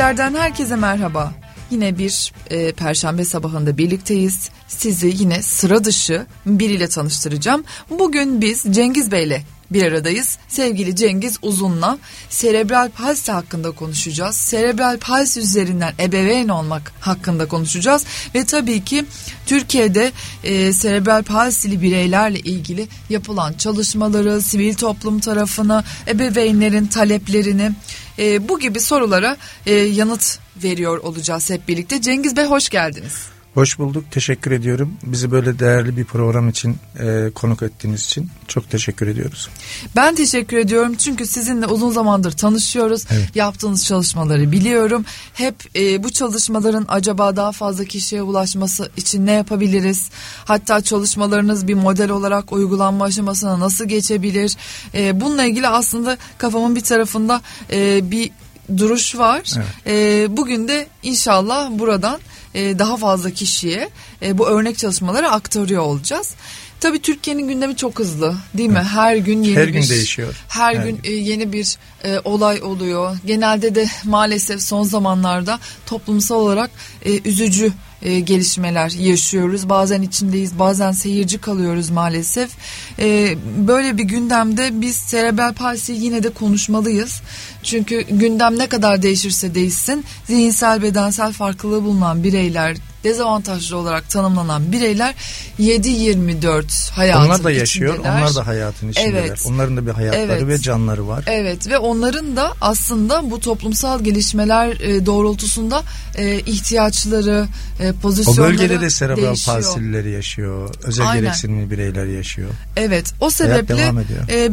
İşlerden 0.00 0.34
herkese 0.34 0.76
merhaba. 0.76 1.32
Yine 1.70 1.98
bir 1.98 2.32
e, 2.50 2.72
perşembe 2.72 3.24
sabahında 3.24 3.78
birlikteyiz. 3.78 4.50
Sizi 4.68 5.14
yine 5.18 5.42
sıra 5.42 5.84
dışı 5.84 6.26
biriyle 6.46 6.88
tanıştıracağım. 6.88 7.64
Bugün 7.90 8.40
biz 8.40 8.64
Cengiz 8.70 9.12
Bey'le 9.12 9.42
bir 9.70 9.82
aradayız. 9.82 10.38
Sevgili 10.48 10.96
Cengiz 10.96 11.38
Uzun'la 11.42 11.98
serebral 12.28 12.90
palsi 12.90 13.32
hakkında 13.32 13.70
konuşacağız. 13.70 14.36
Serebral 14.36 14.98
palsi 14.98 15.40
üzerinden 15.40 15.92
ebeveyn 16.00 16.48
olmak 16.48 16.92
hakkında 17.00 17.48
konuşacağız. 17.48 18.04
Ve 18.34 18.44
tabii 18.44 18.84
ki 18.84 19.04
Türkiye'de 19.46 20.12
e, 20.44 20.72
serebral 20.72 21.22
palsili 21.22 21.82
bireylerle 21.82 22.38
ilgili 22.38 22.88
yapılan 23.10 23.52
çalışmaları, 23.52 24.42
sivil 24.42 24.74
toplum 24.74 25.20
tarafını, 25.20 25.84
ebeveynlerin 26.08 26.86
taleplerini 26.86 27.72
e, 28.20 28.48
bu 28.48 28.58
gibi 28.58 28.80
sorulara 28.80 29.36
e, 29.66 29.74
yanıt 29.74 30.38
veriyor 30.56 30.98
olacağız 30.98 31.50
hep 31.50 31.68
birlikte. 31.68 32.02
Cengiz 32.02 32.36
Bey 32.36 32.44
hoş 32.44 32.68
geldiniz. 32.68 33.26
Hoş 33.54 33.78
bulduk. 33.78 34.04
Teşekkür 34.10 34.50
ediyorum. 34.50 34.94
Bizi 35.02 35.30
böyle 35.30 35.58
değerli 35.58 35.96
bir 35.96 36.04
program 36.04 36.48
için 36.48 36.76
e, 37.00 37.30
konuk 37.34 37.62
ettiğiniz 37.62 38.04
için 38.04 38.30
çok 38.48 38.70
teşekkür 38.70 39.06
ediyoruz. 39.06 39.48
Ben 39.96 40.14
teşekkür 40.14 40.56
ediyorum 40.56 40.94
çünkü 40.94 41.26
sizinle 41.26 41.66
uzun 41.66 41.90
zamandır 41.90 42.32
tanışıyoruz. 42.32 43.04
Evet. 43.10 43.36
Yaptığınız 43.36 43.84
çalışmaları 43.84 44.52
biliyorum. 44.52 45.04
Hep 45.34 45.54
e, 45.76 46.04
bu 46.04 46.10
çalışmaların 46.10 46.84
acaba 46.88 47.36
daha 47.36 47.52
fazla 47.52 47.84
kişiye 47.84 48.22
ulaşması 48.22 48.90
için 48.96 49.26
ne 49.26 49.32
yapabiliriz? 49.32 50.10
Hatta 50.44 50.80
çalışmalarınız 50.80 51.68
bir 51.68 51.74
model 51.74 52.10
olarak 52.10 52.52
uygulanma 52.52 53.04
aşamasına 53.04 53.60
nasıl 53.60 53.84
geçebilir? 53.84 54.56
E, 54.94 55.20
bununla 55.20 55.44
ilgili 55.44 55.68
aslında 55.68 56.18
kafamın 56.38 56.76
bir 56.76 56.80
tarafında 56.80 57.40
e, 57.72 58.10
bir 58.10 58.30
duruş 58.76 59.18
var. 59.18 59.42
Evet. 59.56 59.66
E, 59.86 60.36
bugün 60.36 60.68
de 60.68 60.86
inşallah 61.02 61.70
buradan 61.70 62.20
e, 62.54 62.78
daha 62.78 62.96
fazla 62.96 63.30
kişiye 63.30 63.90
e, 64.22 64.38
bu 64.38 64.46
örnek 64.48 64.78
çalışmaları 64.78 65.30
aktarıyor 65.30 65.82
olacağız. 65.82 66.34
Tabii 66.80 67.02
Türkiye'nin 67.02 67.48
gündemi 67.48 67.76
çok 67.76 67.98
hızlı 67.98 68.36
değil 68.54 68.68
mi? 68.68 68.78
Her 68.78 69.16
gün 69.16 69.42
yeni 69.42 69.56
her 69.56 69.66
bir 69.66 69.72
gün 69.72 69.88
değişiyor. 69.88 70.34
Her, 70.48 70.74
her 70.74 70.84
gün, 70.84 70.96
gün. 70.96 71.10
E, 71.10 71.12
yeni 71.12 71.52
bir 71.52 71.76
e, 72.04 72.18
olay 72.24 72.62
oluyor. 72.62 73.16
Genelde 73.26 73.74
de 73.74 73.86
maalesef 74.04 74.62
son 74.62 74.82
zamanlarda 74.82 75.58
toplumsal 75.86 76.36
olarak 76.36 76.70
e, 77.04 77.28
üzücü 77.28 77.72
e, 78.02 78.20
gelişmeler 78.20 78.90
yaşıyoruz. 78.90 79.68
Bazen 79.68 80.02
içindeyiz, 80.02 80.58
bazen 80.58 80.92
seyirci 80.92 81.38
kalıyoruz 81.38 81.90
maalesef. 81.90 82.50
E, 82.98 83.34
böyle 83.68 83.98
bir 83.98 84.04
gündemde 84.04 84.80
biz 84.80 84.96
serebral 84.96 85.54
palsi 85.54 85.92
yine 85.92 86.22
de 86.22 86.28
konuşmalıyız. 86.28 87.22
Çünkü 87.62 88.00
gündem 88.00 88.58
ne 88.58 88.66
kadar 88.66 89.02
değişirse 89.02 89.54
değişsin 89.54 90.04
zihinsel 90.26 90.82
bedensel 90.82 91.32
farklılığı 91.32 91.84
bulunan 91.84 92.24
bireyler 92.24 92.76
dezavantajlı 93.04 93.76
olarak 93.76 94.10
tanımlanan 94.10 94.72
bireyler 94.72 95.14
7-24 95.60 96.90
hayatın 96.90 97.26
Onlar 97.26 97.44
da 97.44 97.50
yaşıyor, 97.50 97.94
içindeler. 97.94 98.18
onlar 98.18 98.34
da 98.34 98.46
hayatın 98.46 98.88
içindeler. 98.88 99.24
Evet. 99.26 99.44
Onların 99.46 99.76
da 99.76 99.86
bir 99.86 99.90
hayatları 99.90 100.32
evet. 100.32 100.46
ve 100.46 100.58
canları 100.58 101.08
var. 101.08 101.24
Evet 101.26 101.68
ve 101.68 101.78
onların 101.78 102.36
da 102.36 102.52
aslında 102.60 103.30
bu 103.30 103.40
toplumsal 103.40 104.04
gelişmeler 104.04 104.68
e, 104.68 105.06
doğrultusunda 105.06 105.82
e, 106.16 106.40
ihtiyaçları, 106.40 107.46
e, 107.80 107.92
pozisyonları 107.92 108.42
O 108.42 108.44
bölgede 108.46 108.80
de 108.80 108.90
serebral 108.90 109.36
palsilileri 109.46 110.10
yaşıyor, 110.10 110.74
özel 110.82 111.08
Aynen. 111.08 111.22
gereksinimli 111.22 111.70
bireyler 111.70 112.06
yaşıyor. 112.06 112.50
Evet 112.76 113.12
o 113.20 113.30
sebeple 113.30 113.92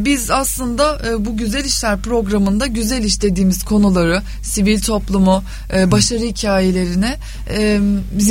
biz 0.04 0.30
aslında 0.30 1.00
bu 1.18 1.38
Güzel 1.38 1.64
işler 1.64 1.98
programında 1.98 2.66
güzel 2.66 3.04
iş 3.04 3.22
dediğimiz 3.22 3.64
konuları, 3.64 4.22
sivil 4.42 4.80
toplumu, 4.80 5.44
başarı 5.86 6.24
hikayelerine 6.24 7.16
e, 7.50 7.80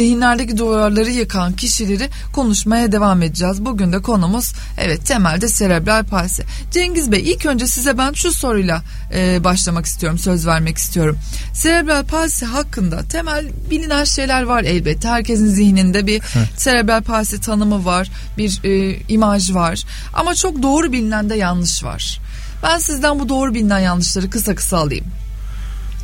zihinlerdeki 0.07 0.57
duvarları 0.57 1.09
yıkan 1.11 1.53
kişileri 1.53 2.09
konuşmaya 2.33 2.91
devam 2.91 3.21
edeceğiz. 3.21 3.65
Bugün 3.65 3.93
de 3.93 4.01
konumuz 4.01 4.53
evet 4.77 5.05
temelde 5.05 5.47
serebral 5.47 6.03
palsi. 6.03 6.43
Cengiz 6.71 7.11
Bey 7.11 7.31
ilk 7.31 7.45
önce 7.45 7.67
size 7.67 7.97
ben 7.97 8.13
şu 8.13 8.31
soruyla 8.31 8.83
e, 9.13 9.43
başlamak 9.43 9.85
istiyorum, 9.85 10.19
söz 10.19 10.47
vermek 10.47 10.77
istiyorum. 10.77 11.17
Serebral 11.53 12.05
palsi 12.05 12.45
hakkında 12.45 13.03
temel 13.07 13.45
bilinen 13.69 14.03
şeyler 14.03 14.43
var 14.43 14.63
elbette. 14.63 15.07
Herkesin 15.07 15.47
zihninde 15.47 16.07
bir 16.07 16.21
serebral 16.57 17.03
palsi 17.03 17.41
tanımı 17.41 17.85
var, 17.85 18.11
bir 18.37 18.59
e, 18.63 18.99
imaj 19.07 19.53
var. 19.53 19.83
Ama 20.13 20.35
çok 20.35 20.63
doğru 20.63 20.91
bilinen 20.91 21.29
de 21.29 21.35
yanlış 21.35 21.83
var. 21.83 22.19
Ben 22.63 22.77
sizden 22.77 23.19
bu 23.19 23.29
doğru 23.29 23.53
bilinen 23.53 23.79
yanlışları 23.79 24.29
kısa 24.29 24.55
kısa 24.55 24.77
alayım. 24.77 25.05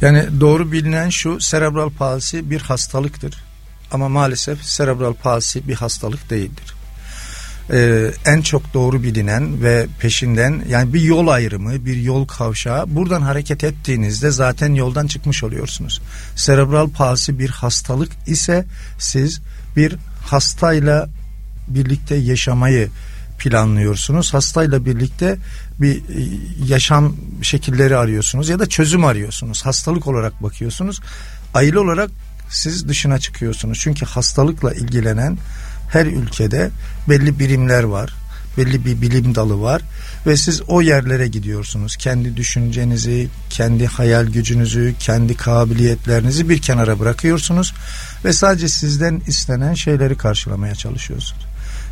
Yani 0.01 0.25
doğru 0.39 0.71
bilinen 0.71 1.09
şu 1.09 1.39
serebral 1.39 1.89
palsi 1.89 2.49
bir 2.49 2.61
hastalıktır. 2.61 3.52
Ama 3.93 4.09
maalesef 4.09 4.63
serebral 4.63 5.13
palsi 5.13 5.67
bir 5.67 5.75
hastalık 5.75 6.29
değildir. 6.29 6.73
Ee, 7.71 8.11
en 8.25 8.41
çok 8.41 8.73
doğru 8.73 9.03
bilinen 9.03 9.63
ve 9.63 9.87
peşinden 9.99 10.65
yani 10.69 10.93
bir 10.93 11.01
yol 11.01 11.27
ayrımı, 11.27 11.85
bir 11.85 11.95
yol 11.95 12.27
kavşağı 12.27 12.95
buradan 12.95 13.21
hareket 13.21 13.63
ettiğinizde 13.63 14.31
zaten 14.31 14.73
yoldan 14.73 15.07
çıkmış 15.07 15.43
oluyorsunuz. 15.43 16.01
Serebral 16.35 16.89
palsi 16.89 17.39
bir 17.39 17.49
hastalık 17.49 18.11
ise 18.27 18.65
siz 18.99 19.41
bir 19.75 19.95
hastayla 20.25 21.09
birlikte 21.67 22.15
yaşamayı 22.15 22.89
planlıyorsunuz. 23.39 24.33
Hastayla 24.33 24.85
birlikte 24.85 25.37
bir 25.79 25.95
e, 25.95 26.01
yaşam 26.67 27.15
şekilleri 27.41 27.97
arıyorsunuz 27.97 28.49
ya 28.49 28.59
da 28.59 28.65
çözüm 28.69 29.05
arıyorsunuz. 29.05 29.65
Hastalık 29.65 30.07
olarak 30.07 30.43
bakıyorsunuz. 30.43 30.99
Aile 31.53 31.79
olarak 31.79 32.11
siz 32.53 32.87
dışına 32.87 33.19
çıkıyorsunuz. 33.19 33.79
Çünkü 33.81 34.05
hastalıkla 34.05 34.73
ilgilenen 34.73 35.37
her 35.89 36.05
ülkede 36.05 36.69
belli 37.09 37.39
birimler 37.39 37.83
var. 37.83 38.13
Belli 38.57 38.85
bir 38.85 39.01
bilim 39.01 39.35
dalı 39.35 39.61
var 39.61 39.81
ve 40.27 40.37
siz 40.37 40.61
o 40.67 40.81
yerlere 40.81 41.27
gidiyorsunuz. 41.27 41.95
Kendi 41.95 42.37
düşüncenizi, 42.37 43.27
kendi 43.49 43.87
hayal 43.87 44.25
gücünüzü, 44.25 44.95
kendi 44.99 45.37
kabiliyetlerinizi 45.37 46.49
bir 46.49 46.61
kenara 46.61 46.99
bırakıyorsunuz 46.99 47.73
ve 48.25 48.33
sadece 48.33 48.69
sizden 48.69 49.21
istenen 49.27 49.73
şeyleri 49.73 50.17
karşılamaya 50.17 50.75
çalışıyorsunuz. 50.75 51.45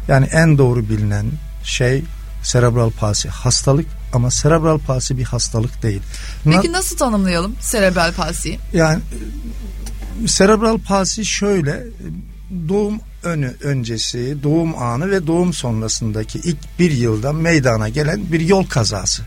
Yani 0.08 0.26
en 0.26 0.58
doğru 0.58 0.90
bilinen 0.90 1.26
şey 1.64 2.04
serebral 2.44 2.92
palsi 2.92 3.30
hastalık 3.30 3.86
ama 4.14 4.32
serebral 4.32 4.80
palsi 4.80 5.18
bir 5.18 5.24
hastalık 5.24 5.84
değil. 5.84 6.02
Peki 6.44 6.72
nasıl 6.72 6.98
tanımlayalım 6.98 7.56
serebral 7.60 8.14
palsiyi? 8.14 8.60
Yani 8.74 9.00
serebral 10.28 10.78
palsi 10.78 11.26
şöyle 11.26 11.84
doğum 12.70 13.00
önü 13.24 13.54
öncesi, 13.64 14.38
doğum 14.44 14.78
anı 14.78 15.12
ve 15.12 15.28
doğum 15.28 15.54
sonrasındaki 15.54 16.40
ilk 16.40 16.80
bir 16.80 16.92
yılda 16.92 17.34
meydana 17.34 17.90
gelen 17.90 18.32
bir 18.32 18.40
yol 18.40 18.66
kazası. 18.66 19.24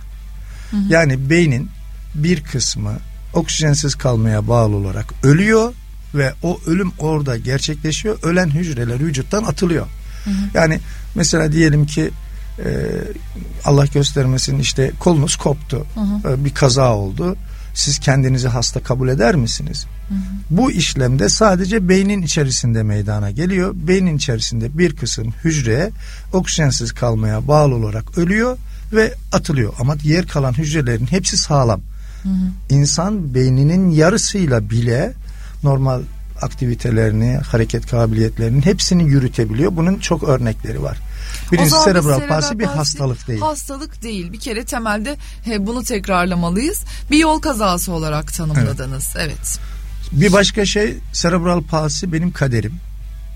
Hı 0.71 0.77
hı. 0.77 0.81
Yani 0.89 1.31
beynin 1.31 1.69
bir 2.15 2.45
kısmı 2.45 2.93
oksijensiz 3.35 3.95
kalmaya 3.95 4.49
bağlı 4.49 4.77
olarak 4.77 5.15
ölüyor 5.23 5.73
ve 6.15 6.33
o 6.43 6.61
ölüm 6.67 6.93
orada 6.99 7.37
gerçekleşiyor. 7.37 8.19
Ölen 8.23 8.51
hücreler 8.51 9.01
vücuttan 9.01 9.45
atılıyor. 9.45 9.87
Hı 10.25 10.31
hı. 10.31 10.35
Yani 10.55 10.81
mesela 11.15 11.53
diyelim 11.53 11.87
ki 11.87 12.11
e, 12.59 12.69
Allah 13.65 13.87
göstermesin 13.87 14.59
işte 14.59 14.93
kolunuz 14.99 15.37
koptu. 15.37 15.87
Hı 15.95 16.01
hı. 16.01 16.35
E, 16.35 16.45
bir 16.45 16.55
kaza 16.55 16.95
oldu. 16.95 17.37
Siz 17.75 17.99
kendinizi 17.99 18.49
hasta 18.49 18.81
kabul 18.81 19.09
eder 19.09 19.35
misiniz? 19.35 19.87
Hı 20.09 20.15
hı. 20.15 20.19
Bu 20.51 20.71
işlemde 20.71 21.29
sadece 21.29 21.89
beynin 21.89 22.23
içerisinde 22.23 22.83
meydana 22.83 23.31
geliyor. 23.31 23.75
Beynin 23.75 24.17
içerisinde 24.17 24.79
bir 24.79 24.97
kısım 24.97 25.35
hücre 25.45 25.91
oksijensiz 26.33 26.93
kalmaya 26.93 27.49
bağlı 27.49 27.75
olarak 27.75 28.19
ölüyor 28.19 28.59
ve 28.93 29.15
atılıyor. 29.33 29.75
Ama 29.79 30.01
diğer 30.01 30.27
kalan 30.27 30.53
hücrelerin 30.53 31.07
hepsi 31.07 31.37
sağlam. 31.37 31.81
Hı 32.23 32.29
hı. 32.29 32.75
İnsan 32.75 33.35
beyninin 33.35 33.91
yarısıyla 33.91 34.71
bile 34.71 35.13
normal 35.63 36.03
aktivitelerini, 36.43 37.37
hareket 37.37 37.87
kabiliyetlerinin 37.87 38.63
hepsini 38.63 39.05
yürütebiliyor. 39.05 39.77
Bunun 39.77 39.99
çok 39.99 40.23
örnekleri 40.23 40.83
var. 40.83 40.99
Birincisi 41.53 41.77
serebral 41.85 42.29
palsi 42.29 42.59
bir 42.59 42.65
hastalık 42.65 43.29
değil. 43.29 43.41
Hastalık 43.41 44.03
değil. 44.03 44.33
Bir 44.33 44.41
kere 44.41 44.65
temelde 44.65 45.17
he, 45.45 45.67
bunu 45.67 45.83
tekrarlamalıyız. 45.83 46.85
Bir 47.11 47.19
yol 47.19 47.41
kazası 47.41 47.93
olarak 47.93 48.35
tanımladınız. 48.35 49.15
Evet. 49.17 49.27
evet. 49.27 49.59
Bir 50.13 50.33
başka 50.33 50.65
şey 50.65 50.97
serebral 51.13 51.63
palsi 51.63 52.13
benim 52.13 52.33
kaderim. 52.33 52.75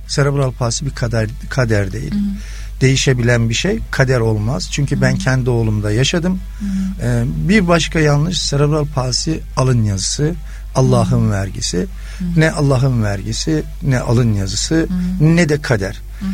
Serebral 0.08 0.52
palsi 0.52 0.86
bir 0.86 0.90
kader 0.90 1.28
kader 1.50 1.92
değil. 1.92 2.12
Hı 2.12 2.18
hı. 2.18 2.80
Değişebilen 2.80 3.48
bir 3.48 3.54
şey 3.54 3.78
kader 3.90 4.20
olmaz. 4.20 4.68
Çünkü 4.72 4.94
hı 4.96 4.98
hı. 4.98 5.02
ben 5.02 5.16
kendi 5.16 5.50
oğlumda 5.50 5.90
yaşadım. 5.92 6.40
Hı 6.60 6.64
hı. 6.64 7.08
Ee, 7.08 7.24
bir 7.48 7.68
başka 7.68 8.00
yanlış 8.00 8.40
serebral 8.40 8.86
palsi 8.86 9.40
alın 9.56 9.84
yazısı. 9.84 10.34
Allah'ın 10.74 11.30
vergisi. 11.30 11.78
Hı. 12.18 12.24
Ne 12.36 12.50
Allah'ın 12.50 13.02
vergisi, 13.02 13.62
ne 13.82 14.00
alın 14.00 14.34
yazısı, 14.34 14.74
Hı. 14.74 14.88
ne 15.20 15.48
de 15.48 15.62
kader. 15.62 16.00
Hı. 16.20 16.26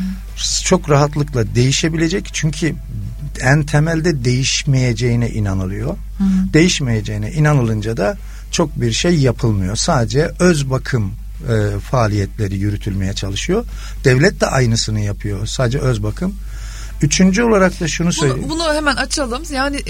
Çok 0.65 0.91
rahatlıkla 0.91 1.55
değişebilecek 1.55 2.31
çünkü 2.33 2.75
en 3.41 3.63
temelde 3.63 4.25
değişmeyeceğine 4.25 5.31
inanılıyor. 5.31 5.91
Hı. 5.91 6.25
Değişmeyeceğine 6.53 7.33
inanılınca 7.33 7.97
da 7.97 8.17
çok 8.51 8.81
bir 8.81 8.93
şey 8.93 9.19
yapılmıyor. 9.19 9.77
Sadece 9.77 10.31
öz 10.39 10.71
bakım 10.71 11.13
e, 11.49 11.81
faaliyetleri 11.81 12.57
yürütülmeye 12.57 13.13
çalışıyor. 13.13 13.65
Devlet 14.05 14.41
de 14.41 14.47
aynısını 14.47 15.01
yapıyor. 15.01 15.47
Sadece 15.47 15.79
öz 15.79 16.03
bakım. 16.03 16.35
Üçüncü 17.05 17.43
olarak 17.43 17.81
da 17.81 17.89
şunu 17.89 18.13
söyleyeyim. 18.13 18.45
Bunu, 18.49 18.59
bunu 18.61 18.75
hemen 18.75 18.97
açalım. 18.97 19.43
Yani 19.53 19.83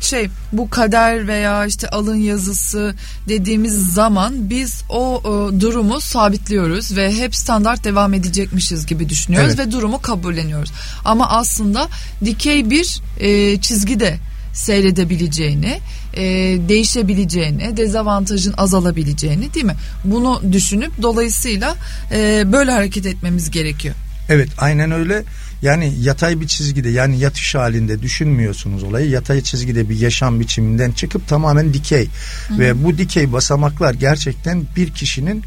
şey 0.00 0.28
bu 0.52 0.70
kader 0.70 1.28
veya 1.28 1.66
işte 1.66 1.88
alın 1.88 2.16
yazısı 2.16 2.94
dediğimiz 3.28 3.92
zaman 3.94 4.50
biz 4.50 4.82
o, 4.88 5.14
o 5.16 5.60
durumu 5.60 6.00
sabitliyoruz 6.00 6.96
ve 6.96 7.12
hep 7.14 7.36
standart 7.36 7.84
devam 7.84 8.14
edecekmişiz 8.14 8.86
gibi 8.86 9.08
düşünüyoruz 9.08 9.54
evet. 9.54 9.66
ve 9.66 9.72
durumu 9.72 10.02
kabulleniyoruz. 10.02 10.72
Ama 11.04 11.30
aslında 11.30 11.88
dikey 12.24 12.70
bir 12.70 13.02
e, 13.20 13.60
çizgi 13.60 14.00
de 14.00 14.18
seyredebileceğini, 14.52 15.80
e, 16.14 16.22
değişebileceğini, 16.68 17.76
dezavantajın 17.76 18.54
azalabileceğini 18.56 19.54
değil 19.54 19.66
mi? 19.66 19.76
Bunu 20.04 20.42
düşünüp 20.52 20.92
dolayısıyla 21.02 21.76
e, 22.12 22.52
böyle 22.52 22.72
hareket 22.72 23.06
etmemiz 23.06 23.50
gerekiyor. 23.50 23.94
Evet 24.28 24.48
aynen 24.58 24.90
öyle. 24.92 25.24
Yani 25.62 25.94
yatay 26.00 26.40
bir 26.40 26.46
çizgide 26.46 26.88
yani 26.88 27.18
yatış 27.18 27.54
halinde 27.54 28.02
düşünmüyorsunuz 28.02 28.82
olayı. 28.82 29.10
Yatay 29.10 29.40
çizgide 29.40 29.88
bir 29.88 30.00
yaşam 30.00 30.40
biçiminden 30.40 30.92
çıkıp 30.92 31.28
tamamen 31.28 31.74
dikey. 31.74 32.08
Hı. 32.48 32.58
Ve 32.58 32.84
bu 32.84 32.98
dikey 32.98 33.32
basamaklar 33.32 33.94
gerçekten 33.94 34.64
bir 34.76 34.90
kişinin 34.90 35.44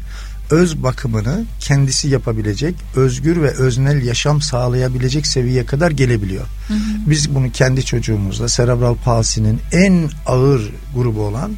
öz 0.50 0.82
bakımını 0.82 1.44
kendisi 1.60 2.08
yapabilecek, 2.08 2.74
özgür 2.96 3.42
ve 3.42 3.50
öznel 3.50 4.02
yaşam 4.02 4.40
sağlayabilecek 4.42 5.26
seviyeye 5.26 5.66
kadar 5.66 5.90
gelebiliyor. 5.90 6.44
Hı 6.68 6.74
hı. 6.74 6.78
Biz 7.06 7.34
bunu 7.34 7.52
kendi 7.52 7.84
çocuğumuzla 7.84 8.48
serebral 8.48 8.94
palsinin 8.94 9.60
en 9.72 10.10
ağır 10.26 10.72
grubu 10.94 11.22
olan 11.22 11.52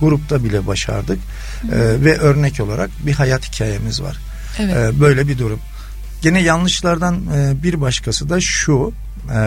grupta 0.00 0.44
bile 0.44 0.66
başardık. 0.66 1.18
Hı 1.62 1.68
hı. 1.68 1.74
Ee, 1.74 2.04
ve 2.04 2.18
örnek 2.18 2.60
olarak 2.60 2.90
bir 3.06 3.12
hayat 3.12 3.52
hikayemiz 3.52 4.02
var. 4.02 4.16
Evet. 4.58 4.76
Ee, 4.76 5.00
böyle 5.00 5.28
bir 5.28 5.38
durum. 5.38 5.60
Gene 6.22 6.40
yanlışlardan 6.42 7.20
e, 7.36 7.62
bir 7.62 7.80
başkası 7.80 8.28
da 8.28 8.40
şu 8.40 8.92
e, 9.32 9.40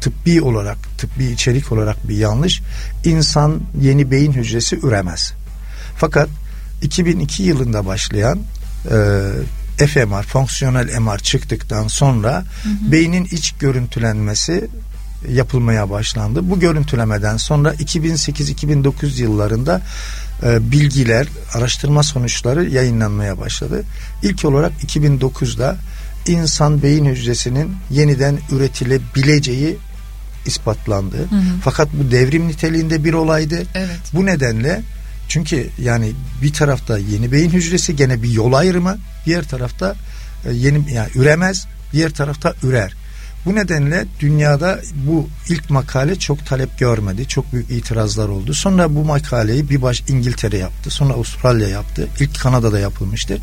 tıbbi 0.00 0.42
olarak 0.42 0.78
tıbbi 0.98 1.24
içerik 1.24 1.72
olarak 1.72 2.08
bir 2.08 2.16
yanlış 2.16 2.62
insan 3.04 3.60
yeni 3.80 4.10
beyin 4.10 4.32
hücresi 4.32 4.78
üremez. 4.82 5.32
Fakat 5.96 6.28
2002 6.82 7.42
yılında 7.42 7.86
başlayan 7.86 8.38
e, 9.78 9.86
fMR, 9.86 10.22
fonksiyonel 10.22 10.98
MR 10.98 11.18
çıktıktan 11.18 11.88
sonra 11.88 12.32
hı 12.32 12.68
hı. 12.68 12.92
beynin 12.92 13.24
iç 13.24 13.52
görüntülenmesi 13.52 14.68
yapılmaya 15.28 15.90
başlandı. 15.90 16.50
Bu 16.50 16.60
görüntülemeden 16.60 17.36
sonra 17.36 17.74
2008-2009 17.74 19.22
yıllarında 19.22 19.80
bilgiler, 20.42 21.26
araştırma 21.54 22.02
sonuçları 22.02 22.68
yayınlanmaya 22.68 23.38
başladı. 23.38 23.84
İlk 24.22 24.44
olarak 24.44 24.72
2009'da 24.86 25.76
insan 26.26 26.82
beyin 26.82 27.04
hücresinin 27.04 27.76
yeniden 27.90 28.38
üretilebileceği 28.50 29.76
ispatlandı. 30.46 31.16
Hı 31.16 31.22
hı. 31.22 31.40
Fakat 31.64 31.88
bu 31.92 32.10
devrim 32.10 32.48
niteliğinde 32.48 33.04
bir 33.04 33.12
olaydı. 33.12 33.62
Evet. 33.74 34.00
Bu 34.12 34.26
nedenle 34.26 34.82
çünkü 35.28 35.68
yani 35.78 36.12
bir 36.42 36.52
tarafta 36.52 36.98
yeni 36.98 37.32
beyin 37.32 37.50
hücresi 37.50 37.96
gene 37.96 38.22
bir 38.22 38.30
yol 38.30 38.52
ayrımı, 38.52 38.98
diğer 39.26 39.44
tarafta 39.48 39.94
e, 40.46 40.52
yeni 40.52 40.92
yani 40.92 41.08
üremez, 41.14 41.66
diğer 41.92 42.10
tarafta 42.10 42.54
ürer. 42.62 42.94
Bu 43.46 43.54
nedenle 43.54 44.04
dünyada 44.20 44.80
bu 44.94 45.28
ilk 45.48 45.70
makale 45.70 46.16
çok 46.16 46.46
talep 46.46 46.78
görmedi. 46.78 47.28
Çok 47.28 47.52
büyük 47.52 47.70
itirazlar 47.70 48.28
oldu. 48.28 48.54
Sonra 48.54 48.94
bu 48.94 49.04
makaleyi 49.04 49.70
bir 49.70 49.82
baş 49.82 50.02
İngiltere 50.08 50.58
yaptı. 50.58 50.90
Sonra 50.90 51.12
Avustralya 51.12 51.68
yaptı. 51.68 52.08
İlk 52.20 52.40
Kanada'da 52.40 52.78
yapılmıştı. 52.78 53.38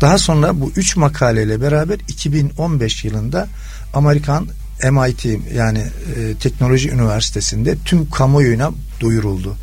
Daha 0.00 0.18
sonra 0.18 0.60
bu 0.60 0.72
üç 0.76 0.96
makaleyle 0.96 1.60
beraber 1.60 1.98
2015 2.08 3.04
yılında 3.04 3.48
Amerikan 3.94 4.48
MIT 4.90 5.24
yani 5.54 5.78
e, 5.78 6.34
Teknoloji 6.34 6.90
Üniversitesi'nde 6.90 7.76
tüm 7.84 8.10
kamuoyuna 8.10 8.70
duyuruldu. 9.00 9.56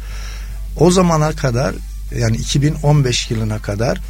O 0.79 0.91
zamana 0.91 1.31
kadar 1.31 1.75
yani 2.17 2.37
2015 2.37 3.31
yılına 3.31 3.59
kadar 3.59 4.01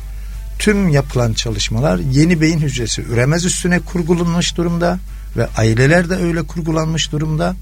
tüm 0.59 0.89
yapılan 0.89 1.33
çalışmalar 1.33 1.97
yeni 1.97 2.41
beyin 2.41 2.59
hücresi 2.59 3.01
üremez 3.01 3.45
üstüne 3.45 3.79
kurgulanmış 3.79 4.57
durumda 4.57 4.99
ve 5.37 5.47
aileler 5.57 6.09
de 6.09 6.15
öyle 6.15 6.43
kurgulanmış 6.43 7.11
durumda. 7.11 7.55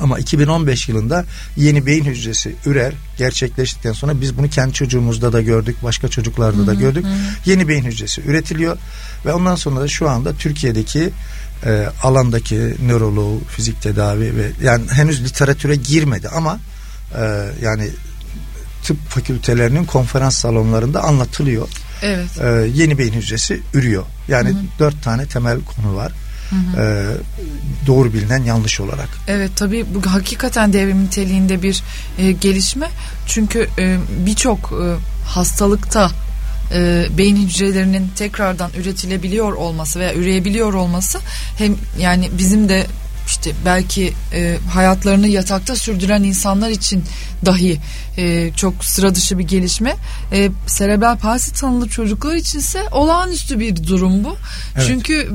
Ama 0.00 0.18
2015 0.18 0.88
yılında 0.88 1.24
yeni 1.56 1.86
beyin 1.86 2.04
hücresi 2.04 2.54
ürer 2.66 2.92
gerçekleştikten 3.18 3.92
sonra 3.92 4.20
biz 4.20 4.38
bunu 4.38 4.48
kendi 4.48 4.72
çocuğumuzda 4.72 5.32
da 5.32 5.40
gördük, 5.40 5.76
başka 5.82 6.08
çocuklarda 6.08 6.66
da 6.66 6.74
gördük. 6.74 7.04
Hı 7.04 7.08
hı. 7.08 7.14
Yeni 7.44 7.68
beyin 7.68 7.84
hücresi 7.84 8.20
üretiliyor 8.20 8.76
ve 9.26 9.32
ondan 9.32 9.54
sonra 9.54 9.80
da 9.80 9.88
şu 9.88 10.10
anda 10.10 10.32
Türkiye'deki 10.32 11.10
e, 11.66 11.86
alandaki 12.02 12.74
nöroloğu, 12.86 13.40
fizik 13.48 13.82
tedavi 13.82 14.36
ve 14.36 14.50
yani 14.64 14.84
henüz 14.90 15.24
literatüre 15.24 15.76
girmedi 15.76 16.28
ama 16.28 16.58
e, 17.18 17.48
yani 17.62 17.88
tıp 18.84 19.08
fakültelerinin 19.08 19.84
konferans 19.84 20.36
salonlarında 20.36 21.02
anlatılıyor. 21.02 21.68
Evet. 22.02 22.40
E, 22.40 22.46
yeni 22.74 22.98
beyin 22.98 23.12
hücresi 23.12 23.60
ürüyor. 23.74 24.04
Yani 24.28 24.48
hı 24.48 24.52
hı. 24.52 24.58
dört 24.78 25.02
tane 25.02 25.26
temel 25.26 25.58
konu 25.60 25.96
var. 25.96 26.12
Hı. 26.52 26.80
E, 26.82 26.86
doğru 27.86 28.12
bilinen 28.12 28.44
yanlış 28.44 28.80
olarak. 28.80 29.08
Evet 29.28 29.50
tabii 29.56 29.86
bu 29.94 30.10
hakikaten 30.10 30.72
devrim 30.72 31.04
niteliğinde 31.04 31.62
bir 31.62 31.82
e, 32.18 32.32
gelişme. 32.32 32.88
Çünkü 33.26 33.68
e, 33.78 33.96
birçok 34.26 34.58
e, 34.72 34.86
hastalıkta 35.28 36.10
e, 36.74 37.06
beyin 37.18 37.36
hücrelerinin 37.36 38.08
tekrardan 38.16 38.70
üretilebiliyor 38.76 39.52
olması 39.52 40.00
veya 40.00 40.14
üreyebiliyor 40.14 40.74
olması 40.74 41.18
hem 41.58 41.76
yani 41.98 42.30
bizim 42.38 42.68
de 42.68 42.86
işte 43.26 43.52
belki 43.64 44.12
e, 44.32 44.58
hayatlarını 44.72 45.28
yatakta 45.28 45.76
sürdüren 45.76 46.22
insanlar 46.22 46.70
için 46.70 47.04
dahi 47.46 47.80
e, 48.16 48.52
çok 48.56 48.84
sıra 48.84 49.14
dışı 49.14 49.38
bir 49.38 49.44
gelişme. 49.44 49.96
E, 50.32 50.50
serebral 50.66 51.18
palsi 51.18 51.52
tanılı 51.52 51.88
çocuklar 51.88 52.34
içinse 52.34 52.82
olağanüstü 52.90 53.60
bir 53.60 53.86
durum 53.86 54.24
bu. 54.24 54.36
Evet. 54.76 54.86
Çünkü 54.86 55.30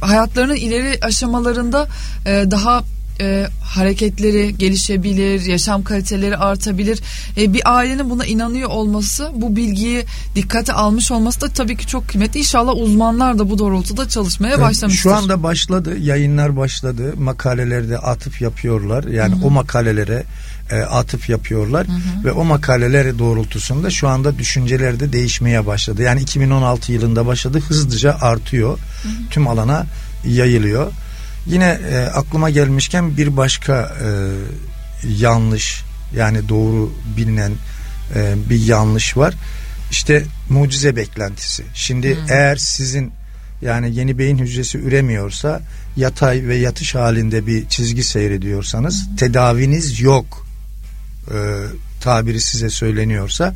hayatlarının 0.00 0.56
ileri 0.56 0.98
aşamalarında 1.02 1.88
e, 2.26 2.44
daha 2.50 2.84
e, 3.20 3.46
hareketleri 3.64 4.58
gelişebilir, 4.58 5.40
yaşam 5.40 5.82
kaliteleri 5.82 6.36
artabilir. 6.36 7.00
E, 7.36 7.52
bir 7.52 7.76
ailenin 7.76 8.10
buna 8.10 8.26
inanıyor 8.26 8.70
olması, 8.70 9.30
bu 9.34 9.56
bilgiyi 9.56 10.04
dikkate 10.34 10.72
almış 10.72 11.10
olması 11.10 11.40
da 11.40 11.48
tabii 11.48 11.76
ki 11.76 11.86
çok 11.86 12.08
kıymetli. 12.08 12.38
İnşallah 12.38 12.72
uzmanlar 12.76 13.38
da 13.38 13.50
bu 13.50 13.58
doğrultuda 13.58 14.08
çalışmaya 14.08 14.48
evet, 14.48 14.60
başlamıştır. 14.60 15.02
Şu 15.02 15.14
anda 15.14 15.42
başladı, 15.42 15.98
yayınlar 15.98 16.56
başladı, 16.56 17.14
makalelerde 17.18 17.98
atıf 17.98 18.40
yapıyorlar. 18.40 19.04
Yani 19.04 19.34
Hı-hı. 19.34 19.44
o 19.44 19.50
makalelere 19.50 20.24
e, 20.70 20.80
atıf 20.80 21.28
yapıyorlar 21.28 21.86
hı 21.86 21.92
hı. 21.92 22.24
ve 22.24 22.32
o 22.32 22.44
makaleler 22.44 23.18
doğrultusunda 23.18 23.90
şu 23.90 24.08
anda 24.08 24.38
düşünceler 24.38 25.00
de 25.00 25.12
değişmeye 25.12 25.66
başladı. 25.66 26.02
Yani 26.02 26.20
2016 26.20 26.92
yılında 26.92 27.26
başladı 27.26 27.60
hızlıca 27.60 28.16
artıyor. 28.20 28.78
Hı 28.78 29.08
hı. 29.08 29.12
Tüm 29.30 29.48
alana 29.48 29.86
yayılıyor. 30.24 30.92
Yine 31.48 31.78
e, 31.90 31.98
aklıma 31.98 32.50
gelmişken 32.50 33.16
bir 33.16 33.36
başka 33.36 33.96
e, 34.04 34.08
yanlış 35.18 35.82
yani 36.16 36.48
doğru 36.48 36.92
bilinen 37.16 37.52
e, 38.14 38.34
bir 38.50 38.66
yanlış 38.66 39.16
var. 39.16 39.34
İşte 39.90 40.24
mucize 40.48 40.96
beklentisi. 40.96 41.64
Şimdi 41.74 42.16
hmm. 42.16 42.32
eğer 42.32 42.56
sizin 42.56 43.12
yani 43.62 43.94
yeni 43.94 44.18
beyin 44.18 44.38
hücresi 44.38 44.78
üremiyorsa 44.78 45.60
yatay 45.96 46.48
ve 46.48 46.56
yatış 46.56 46.94
halinde 46.94 47.46
bir 47.46 47.68
çizgi 47.68 48.04
seyrediyorsanız 48.04 49.08
hmm. 49.08 49.16
tedaviniz 49.16 50.00
yok 50.00 50.46
e, 51.30 51.38
tabiri 52.00 52.40
size 52.40 52.70
söyleniyorsa 52.70 53.54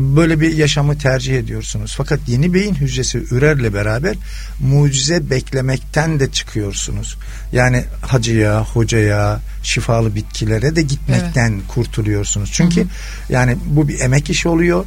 böyle 0.00 0.40
bir 0.40 0.54
yaşamı 0.56 0.98
tercih 0.98 1.38
ediyorsunuz. 1.38 1.94
Fakat 1.96 2.20
yeni 2.26 2.54
beyin 2.54 2.74
hücresi 2.74 3.18
ürerle 3.30 3.74
beraber 3.74 4.16
mucize 4.60 5.30
beklemekten 5.30 6.20
de 6.20 6.30
çıkıyorsunuz. 6.30 7.16
Yani 7.52 7.84
hacıya, 8.02 8.64
hocaya, 8.64 9.40
şifalı 9.62 10.14
bitkilere 10.14 10.76
de 10.76 10.82
gitmekten 10.82 11.52
evet. 11.52 11.62
kurtuluyorsunuz. 11.68 12.50
Çünkü 12.52 12.80
hı 12.80 12.84
hı. 12.84 12.88
yani 13.28 13.56
bu 13.66 13.88
bir 13.88 14.00
emek 14.00 14.30
işi 14.30 14.48
oluyor 14.48 14.84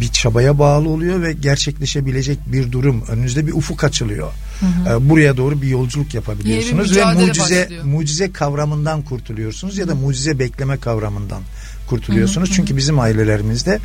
bir 0.00 0.08
çabaya 0.08 0.58
bağlı 0.58 0.88
oluyor 0.88 1.22
ve 1.22 1.32
gerçekleşebilecek 1.32 2.38
bir 2.46 2.72
durum 2.72 3.04
önünüzde 3.08 3.46
bir 3.46 3.52
ufuk 3.52 3.84
açılıyor. 3.84 4.32
Hı 4.60 4.66
hı. 4.66 4.96
E, 4.96 5.08
buraya 5.08 5.36
doğru 5.36 5.62
bir 5.62 5.68
yolculuk 5.68 6.14
yapabiliyorsunuz 6.14 6.96
ve 6.96 7.04
mucize 7.04 7.62
başlıyor. 7.62 7.84
mucize 7.84 8.32
kavramından 8.32 9.02
kurtuluyorsunuz 9.02 9.78
ya 9.78 9.88
da 9.88 9.94
mucize 9.94 10.38
bekleme 10.38 10.76
kavramından 10.76 11.42
kurtuluyorsunuz. 11.86 12.48
Hı 12.48 12.52
hı. 12.52 12.56
Çünkü 12.56 12.76
bizim 12.76 12.98
ailelerimizde 12.98 13.78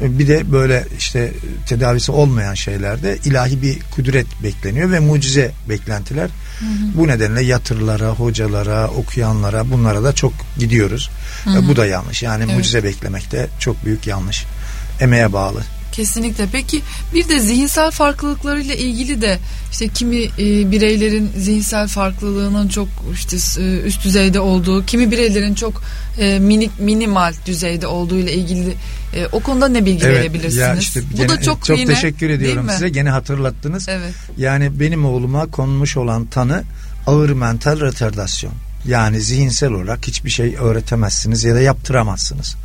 Bir 0.00 0.28
de 0.28 0.52
böyle 0.52 0.84
işte 0.98 1.32
tedavisi 1.66 2.12
olmayan 2.12 2.54
şeylerde 2.54 3.18
ilahi 3.24 3.62
bir 3.62 3.80
kudret 3.80 4.26
bekleniyor 4.42 4.90
ve 4.90 5.00
mucize 5.00 5.52
beklentiler. 5.68 6.30
Hı 6.58 6.66
hı. 6.66 6.98
Bu 6.98 7.08
nedenle 7.08 7.42
yatırlara, 7.42 8.08
hocalara, 8.08 8.88
okuyanlara 8.88 9.70
bunlara 9.70 10.04
da 10.04 10.12
çok 10.12 10.32
gidiyoruz. 10.58 11.10
Hı 11.44 11.50
hı. 11.50 11.68
Bu 11.68 11.76
da 11.76 11.86
yanlış. 11.86 12.22
Yani 12.22 12.44
evet. 12.44 12.56
mucize 12.56 12.84
beklemek 12.84 13.32
de 13.32 13.48
çok 13.58 13.84
büyük 13.84 14.06
yanlış. 14.06 14.44
Emeğe 15.00 15.32
bağlı. 15.32 15.62
Kesinlikle. 15.96 16.46
Peki 16.52 16.82
bir 17.14 17.28
de 17.28 17.40
zihinsel 17.40 17.90
farklılıklarıyla 17.90 18.74
ilgili 18.74 19.22
de 19.22 19.38
işte 19.72 19.88
kimi 19.88 20.22
e, 20.24 20.70
bireylerin 20.70 21.32
zihinsel 21.38 21.88
farklılığının 21.88 22.68
çok 22.68 22.88
işte 23.12 23.36
e, 23.62 23.80
üst 23.80 24.04
düzeyde 24.04 24.40
olduğu, 24.40 24.86
kimi 24.86 25.10
bireylerin 25.10 25.54
çok 25.54 25.82
e, 26.18 26.38
minik 26.38 26.80
minimal 26.80 27.34
düzeyde 27.46 27.86
olduğu 27.86 28.16
ile 28.16 28.32
ilgili 28.32 28.74
e, 29.14 29.26
o 29.32 29.40
konuda 29.40 29.68
ne 29.68 29.84
bilgi 29.84 30.06
evet, 30.06 30.16
verebilirsiniz? 30.16 30.56
Ya 30.56 30.74
işte 30.74 31.02
Bu 31.12 31.16
gene, 31.16 31.28
da 31.28 31.40
çok 31.40 31.64
çok 31.64 31.78
yine, 31.78 31.94
teşekkür 31.94 32.30
ediyorum 32.30 32.66
size. 32.70 32.88
Gene 32.88 33.10
hatırlattınız. 33.10 33.88
Evet. 33.88 34.14
Yani 34.36 34.80
benim 34.80 35.04
oğluma 35.04 35.46
konmuş 35.46 35.96
olan 35.96 36.26
tanı 36.26 36.64
ağır 37.06 37.30
mental 37.30 37.80
retardasyon. 37.80 38.52
Yani 38.86 39.20
zihinsel 39.20 39.72
olarak 39.72 40.06
hiçbir 40.06 40.30
şey 40.30 40.56
öğretemezsiniz 40.60 41.44
ya 41.44 41.54
da 41.54 41.60
yaptıramazsınız. 41.60 42.56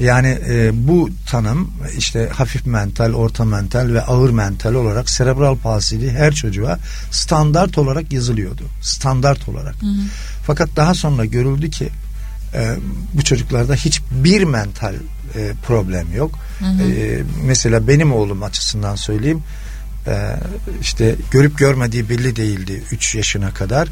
Yani 0.00 0.38
e, 0.48 0.70
bu 0.88 1.10
tanım 1.26 1.70
işte 1.98 2.28
hafif 2.32 2.66
mental, 2.66 3.12
orta 3.12 3.44
mental 3.44 3.88
ve 3.92 4.02
ağır 4.02 4.30
mental 4.30 4.74
olarak 4.74 5.10
serebral 5.10 5.56
palsili 5.56 6.12
her 6.12 6.34
çocuğa 6.34 6.78
standart 7.10 7.78
olarak 7.78 8.12
yazılıyordu. 8.12 8.62
Standart 8.82 9.48
olarak. 9.48 9.82
Hı 9.82 9.86
hı. 9.86 10.00
Fakat 10.46 10.68
daha 10.76 10.94
sonra 10.94 11.24
görüldü 11.24 11.70
ki 11.70 11.88
e, 12.54 12.76
bu 13.14 13.24
çocuklarda 13.24 13.74
hiçbir 13.74 14.44
mental 14.44 14.94
e, 15.34 15.52
problem 15.66 16.16
yok. 16.16 16.38
Hı 16.58 16.64
hı. 16.64 16.82
E, 16.82 17.22
mesela 17.44 17.88
benim 17.88 18.12
oğlum 18.12 18.42
açısından 18.42 18.96
söyleyeyim. 18.96 19.42
E, 20.06 20.36
işte 20.80 21.16
görüp 21.30 21.58
görmediği 21.58 22.08
belli 22.08 22.36
değildi 22.36 22.82
3 22.92 23.14
yaşına 23.14 23.54
kadar 23.54 23.88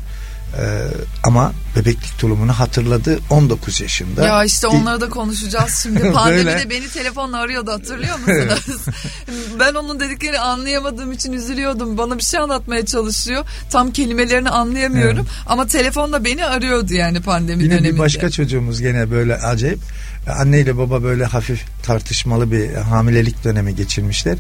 ee, 0.60 0.88
ama 1.22 1.52
bebeklik 1.76 2.18
tulumunu 2.18 2.52
hatırladı 2.52 3.18
19 3.30 3.80
yaşında. 3.80 4.24
Ya 4.26 4.44
işte 4.44 4.66
onları 4.66 5.00
da 5.00 5.08
konuşacağız 5.08 5.80
şimdi. 5.82 6.12
Pandemide 6.12 6.70
beni 6.70 6.88
telefonla 6.88 7.38
arıyordu 7.38 7.72
hatırlıyor 7.72 8.18
musunuz? 8.18 8.84
ben 9.60 9.74
onun 9.74 10.00
dediklerini 10.00 10.38
anlayamadığım 10.38 11.12
için 11.12 11.32
üzülüyordum. 11.32 11.98
Bana 11.98 12.18
bir 12.18 12.22
şey 12.22 12.40
anlatmaya 12.40 12.86
çalışıyor. 12.86 13.44
Tam 13.70 13.92
kelimelerini 13.92 14.50
anlayamıyorum. 14.50 15.18
Evet. 15.18 15.46
Ama 15.46 15.66
telefonla 15.66 16.24
beni 16.24 16.44
arıyordu 16.44 16.94
yani 16.94 17.20
pandemi 17.20 17.62
Yine 17.62 17.72
döneminde. 17.72 17.94
bir 17.94 17.98
başka 17.98 18.30
çocuğumuz 18.30 18.80
gene 18.80 19.10
böyle 19.10 19.36
acayip. 19.36 19.80
Anne 20.26 20.60
ile 20.60 20.78
baba 20.78 21.02
böyle 21.02 21.24
hafif 21.24 21.64
tartışmalı 21.82 22.52
bir 22.52 22.74
hamilelik 22.74 23.44
dönemi 23.44 23.76
geçirmişler. 23.76 24.36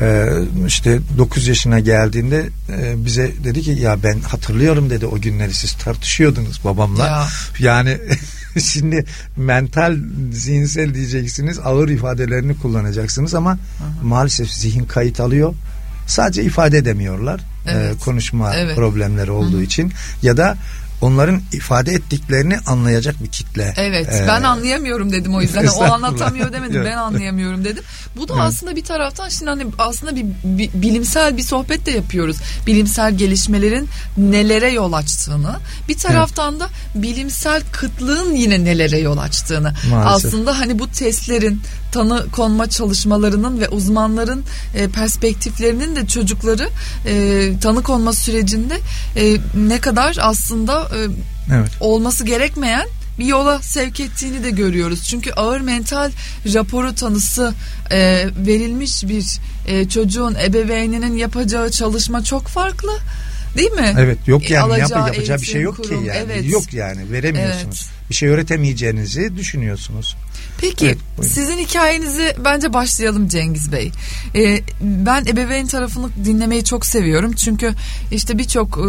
Ee, 0.00 0.28
işte 0.66 0.98
9 1.18 1.48
yaşına 1.48 1.80
geldiğinde 1.80 2.48
e, 2.72 3.04
bize 3.04 3.32
dedi 3.44 3.62
ki 3.62 3.70
ya 3.70 4.02
ben 4.02 4.20
hatırlıyorum 4.20 4.90
dedi 4.90 5.06
o 5.06 5.20
günleri 5.20 5.54
siz 5.54 5.72
tartışıyordunuz 5.72 6.64
babamla. 6.64 7.06
Ya. 7.06 7.26
Yani 7.58 7.98
şimdi 8.58 9.04
mental 9.36 9.96
zihinsel 10.32 10.94
diyeceksiniz 10.94 11.58
ağır 11.58 11.88
ifadelerini 11.88 12.58
kullanacaksınız 12.58 13.34
ama 13.34 13.50
Aha. 13.50 13.58
maalesef 14.02 14.50
zihin 14.50 14.84
kayıt 14.84 15.20
alıyor. 15.20 15.54
Sadece 16.06 16.42
ifade 16.42 16.78
edemiyorlar. 16.78 17.40
E, 17.66 17.72
evet. 17.72 17.96
E, 17.96 17.98
konuşma 17.98 18.54
evet. 18.54 18.76
problemleri 18.76 19.30
olduğu 19.30 19.58
Hı. 19.58 19.62
için 19.62 19.92
ya 20.22 20.36
da 20.36 20.56
onların 21.00 21.42
ifade 21.52 21.92
ettiklerini 21.92 22.58
anlayacak 22.66 23.24
bir 23.24 23.28
kitle. 23.28 23.74
Evet 23.76 24.08
ee, 24.12 24.24
ben 24.28 24.42
anlayamıyorum 24.42 25.12
dedim 25.12 25.34
o 25.34 25.42
yüzden. 25.42 25.66
o 25.66 25.82
anlatamıyor 25.82 26.52
demedim 26.52 26.84
ben 26.84 26.96
anlayamıyorum 26.96 27.64
dedim. 27.64 27.84
Bu 28.16 28.28
da 28.28 28.34
aslında 28.34 28.76
bir 28.76 28.84
taraftan 28.84 29.28
şimdi 29.28 29.50
hani 29.50 29.66
aslında 29.78 30.16
bir, 30.16 30.26
bir 30.44 30.70
bilimsel 30.74 31.36
bir 31.36 31.42
sohbet 31.42 31.86
de 31.86 31.90
yapıyoruz. 31.90 32.36
Bilimsel 32.66 33.16
gelişmelerin 33.16 33.88
nelere 34.16 34.70
yol 34.70 34.92
açtığını 34.92 35.56
bir 35.88 35.98
taraftan 35.98 36.60
da 36.60 36.68
bilimsel 36.94 37.62
kıtlığın 37.72 38.34
yine 38.34 38.64
nelere 38.64 38.98
yol 38.98 39.18
açtığını. 39.18 39.74
Maalesef. 39.90 40.26
Aslında 40.26 40.58
hani 40.58 40.78
bu 40.78 40.90
testlerin 40.90 41.62
tanı 41.92 42.30
konma 42.30 42.70
çalışmalarının 42.70 43.60
ve 43.60 43.68
uzmanların 43.68 44.44
e, 44.74 44.88
perspektiflerinin 44.88 45.96
de 45.96 46.06
çocukları 46.06 46.68
e, 47.06 47.52
tanı 47.60 47.82
konma 47.82 48.12
sürecinde 48.12 48.78
e, 49.16 49.36
ne 49.54 49.80
kadar 49.80 50.16
aslında 50.20 50.89
evet. 51.52 51.70
olması 51.80 52.24
gerekmeyen 52.24 52.86
bir 53.18 53.26
yola 53.26 53.62
sevk 53.62 54.00
ettiğini 54.00 54.44
de 54.44 54.50
görüyoruz. 54.50 55.02
Çünkü 55.08 55.32
ağır 55.32 55.60
mental 55.60 56.10
raporu 56.54 56.94
tanısı 56.94 57.54
e, 57.90 58.26
verilmiş 58.46 59.04
bir 59.08 59.38
e, 59.66 59.88
çocuğun 59.88 60.34
ebeveyninin 60.34 61.16
yapacağı 61.16 61.70
çalışma 61.70 62.24
çok 62.24 62.46
farklı. 62.46 62.98
Değil 63.56 63.72
mi? 63.72 63.94
Evet 63.98 64.18
yok 64.26 64.50
yani 64.50 64.62
Alacağı 64.62 64.98
yap, 64.98 65.08
yapacağı 65.14 65.38
bir 65.38 65.46
şey 65.46 65.62
yok 65.62 65.76
kurum, 65.76 66.02
ki 66.02 66.08
yani. 66.08 66.18
Evet. 66.24 66.50
Yok 66.50 66.74
yani 66.74 67.12
veremiyorsunuz. 67.12 67.88
Evet. 67.90 68.10
Bir 68.10 68.14
şey 68.14 68.28
öğretemeyeceğinizi 68.28 69.36
düşünüyorsunuz. 69.36 70.16
Peki 70.60 70.86
evet, 70.86 71.30
sizin 71.30 71.58
hikayenizi 71.58 72.36
bence 72.44 72.72
başlayalım 72.72 73.28
Cengiz 73.28 73.72
Bey. 73.72 73.92
Ee, 74.34 74.60
ben 74.82 75.24
ebeveyn 75.24 75.66
tarafını 75.66 76.08
dinlemeyi 76.24 76.64
çok 76.64 76.86
seviyorum. 76.86 77.32
Çünkü 77.32 77.74
işte 78.12 78.38
birçok 78.38 78.78
e, 78.78 78.86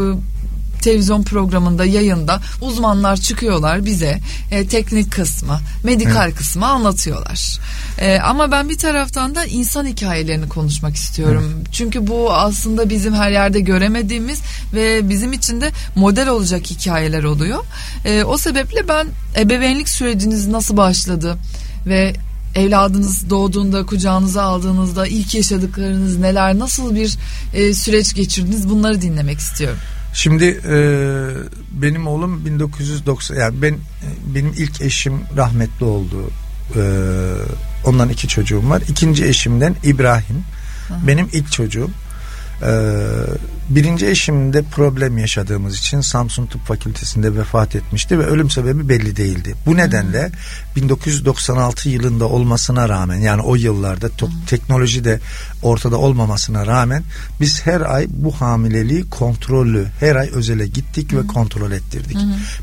televizyon 0.82 1.24
programında 1.24 1.86
yayında 1.86 2.42
uzmanlar 2.62 3.18
çıkıyorlar 3.18 3.86
bize 3.86 4.20
e, 4.52 4.68
teknik 4.68 5.12
kısmı 5.12 5.60
medikal 5.84 6.28
evet. 6.28 6.38
kısmı 6.38 6.66
anlatıyorlar 6.66 7.60
e, 8.00 8.20
ama 8.20 8.52
ben 8.52 8.70
bir 8.70 8.78
taraftan 8.78 9.36
da 9.36 9.46
insan 9.46 9.86
hikayelerini 9.86 10.50
konuşmak 10.50 10.96
istiyorum 10.96 11.54
evet. 11.58 11.74
çünkü 11.74 12.08
bu 12.08 12.34
aslında 12.34 12.90
bizim 12.90 13.14
her 13.14 13.32
yerde 13.32 13.60
göremediğimiz 13.60 14.40
ve 14.74 15.10
bizim 15.10 15.34
için 15.34 15.62
de 15.62 15.72
model 15.96 16.30
olacak 16.30 16.66
hikayeler 16.66 17.24
oluyor 17.24 17.64
e, 18.06 18.24
o 18.24 18.38
sebeple 18.38 18.88
ben 18.88 19.08
ebeveynlik 19.38 19.90
süreciniz 19.90 20.48
nasıl 20.48 20.78
başladı 20.78 21.38
ve 21.86 22.14
evladınız 22.56 23.30
doğduğunda 23.30 23.86
kucağınıza 23.86 24.44
aldığınızda 24.44 25.08
ilk 25.08 25.36
yaşadıklarınız 25.36 26.18
neler 26.18 26.60
nasıl 26.60 26.96
bir 26.96 27.18
e, 27.54 27.74
süreç 27.74 28.14
geçirdiniz 28.14 28.70
bunları 28.70 29.02
dinlemek 29.02 29.40
istiyorum. 29.40 29.78
Şimdi 30.14 30.46
e, 30.46 30.76
benim 31.72 32.08
oğlum 32.08 32.46
1990 32.46 33.36
yani 33.36 33.62
ben 33.62 33.78
benim 34.36 34.54
ilk 34.58 34.82
eşim 34.82 35.14
rahmetli 35.38 35.86
oldu. 35.86 36.32
E, 36.76 36.82
ondan 37.86 38.10
iki 38.10 38.28
çocuğum 38.28 38.70
var. 38.70 38.84
İkinci 38.90 39.26
eşimden 39.26 39.76
İbrahim. 39.84 40.44
Hı. 40.88 41.08
Benim 41.08 41.30
ilk 41.34 41.52
çocuğum. 41.52 41.90
Ee, 42.64 42.94
birinci 43.70 44.08
eşimde 44.08 44.62
problem 44.62 45.18
yaşadığımız 45.18 45.78
için 45.78 46.02
Samsun 46.02 46.46
Tıp 46.46 46.66
Fakültesinde 46.66 47.36
vefat 47.36 47.76
etmişti 47.76 48.20
ve 48.20 48.24
ölüm 48.24 48.50
sebebi 48.50 48.90
belli 48.90 49.16
değildi. 49.16 49.56
Bu 49.66 49.78
nedenle 49.78 50.28
hmm. 50.28 50.84
1996 50.84 51.90
yılında 51.90 52.26
olmasına 52.26 52.90
rağmen 52.90 53.16
yani 53.16 53.42
o 53.42 53.56
yıllarda 53.56 54.10
teknoloji 54.48 55.04
de 55.04 55.20
ortada 55.62 55.98
olmamasına 55.98 56.68
rağmen 56.68 57.04
biz 57.42 57.66
her 57.66 57.82
ay 57.82 58.08
bu 58.10 58.32
hamileliği 58.32 59.10
kontrollü 59.10 59.88
her 60.00 60.16
ay 60.16 60.30
özele 60.34 60.68
gittik 60.68 61.14
ve 61.14 61.28
kontrol 61.28 61.72
ettirdik. 61.72 62.18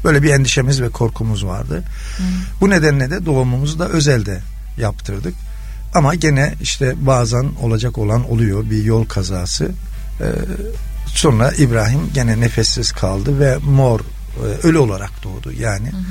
Böyle 0.04 0.22
bir 0.22 0.30
endişemiz 0.30 0.82
ve 0.82 0.88
korkumuz 0.88 1.46
vardı. 1.46 1.82
Bu 2.60 2.70
nedenle 2.70 3.10
de 3.10 3.26
doğumumuzu 3.26 3.78
da 3.78 3.88
özelde 3.88 4.40
yaptırdık. 4.78 5.34
Ama 5.94 6.14
gene 6.14 6.54
işte 6.62 6.94
bazen 6.96 7.50
olacak 7.62 7.98
olan 7.98 8.30
oluyor 8.30 8.70
bir 8.70 8.84
yol 8.84 9.04
kazası. 9.04 9.70
Ee, 10.20 10.24
sonra 11.06 11.52
İbrahim 11.52 12.00
gene 12.14 12.40
nefessiz 12.40 12.92
kaldı 12.92 13.40
ve 13.40 13.56
mor 13.56 14.00
e, 14.00 14.66
ölü 14.66 14.78
olarak 14.78 15.10
doğdu 15.22 15.52
yani. 15.52 15.92
Hı 15.92 15.96
hı. 15.96 16.02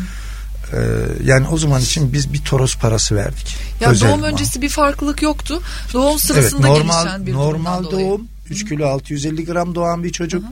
Ee, 0.74 0.80
yani 1.24 1.48
o 1.48 1.58
zaman 1.58 1.82
için 1.82 2.14
biz 2.14 2.34
bir 2.34 2.42
toros 2.42 2.78
parası 2.78 3.16
verdik. 3.16 3.56
Ya 3.82 3.90
Özel 3.90 4.10
doğum 4.10 4.24
öncesi 4.24 4.62
bir 4.62 4.70
farklılık 4.70 5.22
yoktu. 5.22 5.62
Doğum 5.94 6.20
sırasında 6.20 6.68
evet, 6.68 6.78
normal, 6.78 7.04
gelişen 7.04 7.26
bir 7.26 7.34
normal 7.34 7.84
doğum 7.84 8.22
3 8.50 8.70
kilo 8.70 8.88
650 8.88 9.46
gram 9.46 9.76
doğan 9.76 10.04
bir 10.04 10.12
çocuk. 10.12 10.44
Hı 10.44 10.48
hı 10.48 10.52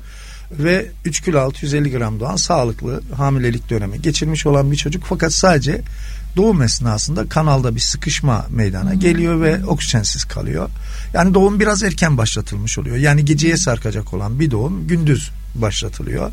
ve 0.51 0.85
3 1.05 1.21
kilo 1.21 1.39
650 1.39 1.91
gram 1.91 2.19
doğan 2.19 2.35
sağlıklı 2.35 3.01
hamilelik 3.17 3.69
dönemi 3.69 4.01
geçirmiş 4.01 4.45
olan 4.45 4.71
bir 4.71 4.75
çocuk 4.75 5.03
fakat 5.05 5.33
sadece 5.33 5.81
doğum 6.35 6.61
esnasında 6.61 7.29
kanalda 7.29 7.75
bir 7.75 7.79
sıkışma 7.79 8.45
meydana 8.49 8.91
hmm. 8.91 8.99
geliyor 8.99 9.41
ve 9.41 9.65
oksijensiz 9.65 10.23
kalıyor. 10.23 10.69
Yani 11.13 11.33
doğum 11.33 11.59
biraz 11.59 11.83
erken 11.83 12.17
başlatılmış 12.17 12.77
oluyor. 12.77 12.97
Yani 12.97 13.25
geceye 13.25 13.57
sarkacak 13.57 14.13
olan 14.13 14.39
bir 14.39 14.51
doğum 14.51 14.87
gündüz 14.87 15.31
başlatılıyor. 15.55 16.31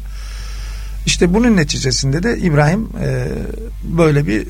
İşte 1.06 1.34
bunun 1.34 1.56
neticesinde 1.56 2.22
de 2.22 2.38
İbrahim 2.38 2.88
e, 3.00 3.28
böyle 3.84 4.26
bir 4.26 4.48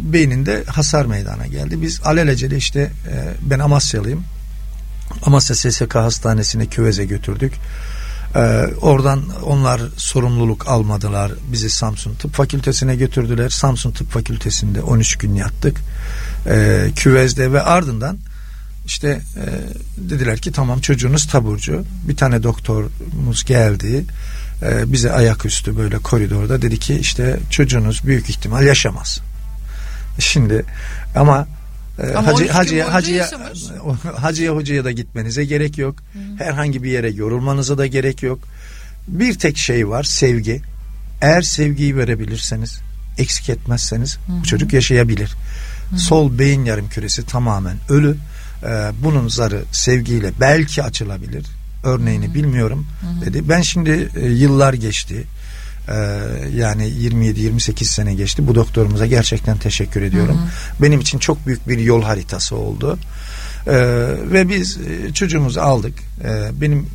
beyninde 0.00 0.64
hasar 0.64 1.06
meydana 1.06 1.46
geldi. 1.46 1.82
Biz 1.82 2.00
alelacele 2.04 2.56
işte 2.56 2.80
e, 2.80 3.34
ben 3.50 3.58
Amasyalıyım. 3.58 4.24
Amasya 5.22 5.56
SSK 5.56 5.94
Hastanesi'ne 5.94 6.66
küveze 6.66 7.04
götürdük. 7.04 7.52
Ee, 8.36 8.38
oradan 8.80 9.22
onlar 9.44 9.80
sorumluluk 9.96 10.68
almadılar. 10.68 11.32
Bizi 11.52 11.70
Samsun 11.70 12.14
Tıp 12.14 12.34
Fakültesine 12.34 12.96
götürdüler. 12.96 13.48
Samsun 13.48 13.92
Tıp 13.92 14.10
Fakültesinde 14.10 14.82
13 14.82 15.16
gün 15.16 15.34
yattık. 15.34 15.80
Ee, 16.46 16.88
küvezde 16.96 17.52
ve 17.52 17.62
ardından 17.62 18.18
işte 18.86 19.08
e, 19.36 19.44
dediler 20.10 20.38
ki 20.38 20.52
tamam 20.52 20.80
çocuğunuz 20.80 21.26
taburcu. 21.26 21.84
Bir 22.08 22.16
tane 22.16 22.42
doktorumuz 22.42 23.44
geldi. 23.44 24.04
E, 24.62 24.92
bize 24.92 25.12
ayaküstü 25.12 25.76
böyle 25.76 25.98
koridorda 25.98 26.62
dedi 26.62 26.78
ki 26.78 26.94
işte 26.94 27.40
çocuğunuz 27.50 28.04
büyük 28.04 28.30
ihtimal 28.30 28.66
yaşamaz. 28.66 29.20
Şimdi 30.18 30.64
ama 31.14 31.46
ee, 31.98 32.12
hacı, 32.12 32.48
hacıya, 32.48 32.94
hacıya, 32.94 33.30
hacıya 34.16 34.54
hocaya 34.54 34.84
da 34.84 34.90
gitmenize 34.90 35.44
gerek 35.44 35.78
yok. 35.78 35.96
Hı. 36.12 36.44
Herhangi 36.44 36.82
bir 36.82 36.90
yere 36.90 37.10
yorulmanıza 37.10 37.78
da 37.78 37.86
gerek 37.86 38.22
yok. 38.22 38.38
Bir 39.08 39.38
tek 39.38 39.56
şey 39.56 39.88
var 39.88 40.02
sevgi. 40.02 40.62
Eğer 41.20 41.42
sevgiyi 41.42 41.96
verebilirseniz 41.96 42.80
eksik 43.18 43.48
etmezseniz 43.48 44.16
Hı. 44.16 44.32
bu 44.40 44.44
çocuk 44.44 44.72
yaşayabilir. 44.72 45.36
Hı. 45.90 45.98
Sol 45.98 46.38
beyin 46.38 46.64
yarım 46.64 46.88
küresi 46.88 47.26
tamamen 47.26 47.76
ölü. 47.88 48.16
Ee, 48.62 48.90
bunun 49.02 49.28
zarı 49.28 49.62
sevgiyle 49.72 50.32
belki 50.40 50.82
açılabilir. 50.82 51.46
Örneğini 51.84 52.28
Hı. 52.28 52.34
bilmiyorum 52.34 52.86
Hı. 53.00 53.26
dedi. 53.26 53.48
Ben 53.48 53.60
şimdi 53.60 54.08
e, 54.16 54.26
yıllar 54.26 54.74
geçti. 54.74 55.24
Ee, 55.88 55.94
yani 56.56 56.88
27-28 56.88 57.84
sene 57.84 58.14
geçti. 58.14 58.46
Bu 58.46 58.54
doktorumuza 58.54 59.06
gerçekten 59.06 59.56
teşekkür 59.56 60.02
ediyorum. 60.02 60.38
Hı 60.38 60.42
hı. 60.42 60.82
Benim 60.82 61.00
için 61.00 61.18
çok 61.18 61.46
büyük 61.46 61.68
bir 61.68 61.78
yol 61.78 62.02
haritası 62.02 62.56
oldu. 62.56 62.98
Ee, 63.66 63.72
ve 64.32 64.48
biz 64.48 64.78
e, 64.78 65.12
çocuğumuzu 65.12 65.60
aldık. 65.60 65.94
Ee, 66.24 66.60
benim 66.60 66.86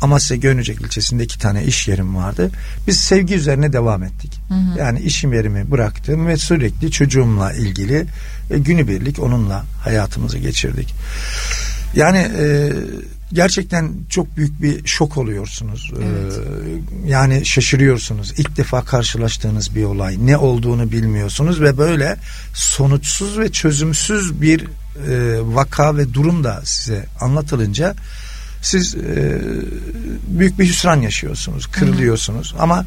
Amasya 0.00 0.36
Gönücek 0.36 0.80
ilçesinde 0.80 1.24
iki 1.24 1.38
tane 1.38 1.64
iş 1.64 1.88
yerim 1.88 2.16
vardı. 2.16 2.50
Biz 2.86 3.00
sevgi 3.00 3.34
üzerine 3.34 3.72
devam 3.72 4.02
ettik. 4.02 4.40
Hı 4.48 4.54
hı. 4.54 4.78
Yani 4.78 5.00
işim 5.00 5.32
yerimi 5.32 5.70
bıraktım 5.70 6.26
ve 6.26 6.36
sürekli 6.36 6.90
çocuğumla 6.90 7.52
ilgili 7.52 8.06
e, 8.50 8.58
günübirlik 8.58 9.18
onunla 9.18 9.64
hayatımızı 9.84 10.38
geçirdik. 10.38 10.94
Yani 11.94 12.18
e, 12.18 12.72
gerçekten 13.32 13.92
çok 14.08 14.36
büyük 14.36 14.62
bir 14.62 14.86
şok 14.86 15.18
oluyorsunuz. 15.18 15.92
Ee, 15.98 16.04
evet. 16.04 16.32
Ee, 16.32 17.08
yani 17.08 17.46
şaşırıyorsunuz. 17.46 18.34
İlk 18.36 18.56
defa 18.56 18.84
karşılaştığınız 18.84 19.74
bir 19.74 19.84
olay. 19.84 20.16
Ne 20.26 20.36
olduğunu 20.36 20.92
bilmiyorsunuz 20.92 21.60
ve 21.60 21.78
böyle 21.78 22.16
sonuçsuz 22.54 23.38
ve 23.38 23.52
çözümsüz 23.52 24.42
bir 24.42 24.60
e, 24.60 24.66
vaka 25.42 25.96
ve 25.96 26.14
durum 26.14 26.44
da 26.44 26.62
size 26.64 27.06
anlatılınca 27.20 27.94
siz 28.62 28.94
e, 28.94 29.40
büyük 30.28 30.58
bir 30.58 30.68
hüsran 30.68 31.00
yaşıyorsunuz. 31.00 31.66
Kırılıyorsunuz. 31.66 32.54
Hı. 32.54 32.62
Ama 32.62 32.84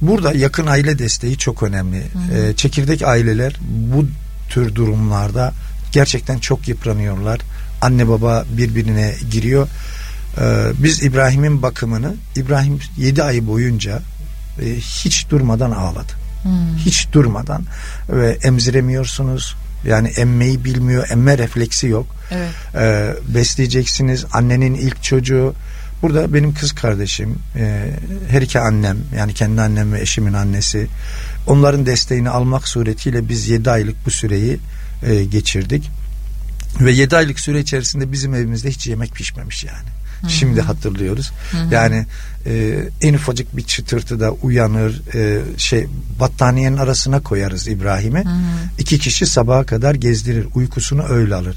burada 0.00 0.32
yakın 0.32 0.66
aile 0.66 0.98
desteği 0.98 1.38
çok 1.38 1.62
önemli. 1.62 2.02
E, 2.34 2.56
çekirdek 2.56 3.02
aileler 3.02 3.56
bu 3.70 4.06
tür 4.48 4.74
durumlarda 4.74 5.52
gerçekten 5.92 6.38
çok 6.38 6.68
yıpranıyorlar 6.68 7.40
anne 7.82 8.08
baba 8.08 8.44
birbirine 8.56 9.14
giriyor. 9.30 9.68
Ee, 10.40 10.72
biz 10.78 11.02
İbrahim'in 11.02 11.62
bakımını 11.62 12.14
İbrahim 12.36 12.78
7 12.96 13.22
ay 13.22 13.46
boyunca 13.46 14.02
e, 14.62 14.74
hiç 14.76 15.30
durmadan 15.30 15.70
ağladı. 15.70 16.12
Hmm. 16.42 16.76
Hiç 16.76 17.08
durmadan 17.12 17.64
ve 18.08 18.38
emziremiyorsunuz. 18.42 19.56
Yani 19.86 20.08
emmeyi 20.08 20.64
bilmiyor, 20.64 21.06
emme 21.10 21.38
refleksi 21.38 21.86
yok. 21.86 22.06
Evet. 22.30 22.50
Ee, 22.74 23.14
besleyeceksiniz. 23.34 24.24
Annenin 24.32 24.74
ilk 24.74 25.02
çocuğu. 25.02 25.54
Burada 26.02 26.34
benim 26.34 26.54
kız 26.54 26.72
kardeşim, 26.72 27.38
e, 27.56 27.90
her 28.28 28.42
iki 28.42 28.60
annem, 28.60 28.96
yani 29.16 29.34
kendi 29.34 29.60
annem 29.60 29.92
ve 29.92 30.00
eşimin 30.00 30.32
annesi. 30.32 30.86
Onların 31.46 31.86
desteğini 31.86 32.30
almak 32.30 32.68
suretiyle 32.68 33.28
biz 33.28 33.48
7 33.48 33.70
aylık 33.70 34.06
bu 34.06 34.10
süreyi 34.10 34.58
e, 35.02 35.24
geçirdik. 35.24 35.90
Ve 36.80 36.92
7 36.92 37.16
aylık 37.16 37.40
süre 37.40 37.60
içerisinde 37.60 38.12
bizim 38.12 38.34
evimizde 38.34 38.70
hiç 38.70 38.86
yemek 38.86 39.14
pişmemiş 39.14 39.64
yani. 39.64 39.88
Hı-hı. 40.20 40.30
Şimdi 40.30 40.60
hatırlıyoruz. 40.60 41.32
Hı-hı. 41.50 41.74
Yani 41.74 42.06
e, 42.46 42.78
en 43.00 43.14
ufacık 43.14 43.56
bir 43.56 43.62
çıtırtıda 43.62 44.30
uyanır, 44.32 45.14
e, 45.14 45.40
şey 45.58 45.86
battaniyenin 46.20 46.76
arasına 46.76 47.22
koyarız 47.22 47.68
İbrahim'i. 47.68 48.24
İki 48.78 48.98
kişi 48.98 49.26
sabaha 49.26 49.64
kadar 49.64 49.94
gezdirir, 49.94 50.46
uykusunu 50.54 51.02
öyle 51.02 51.34
alır. 51.34 51.56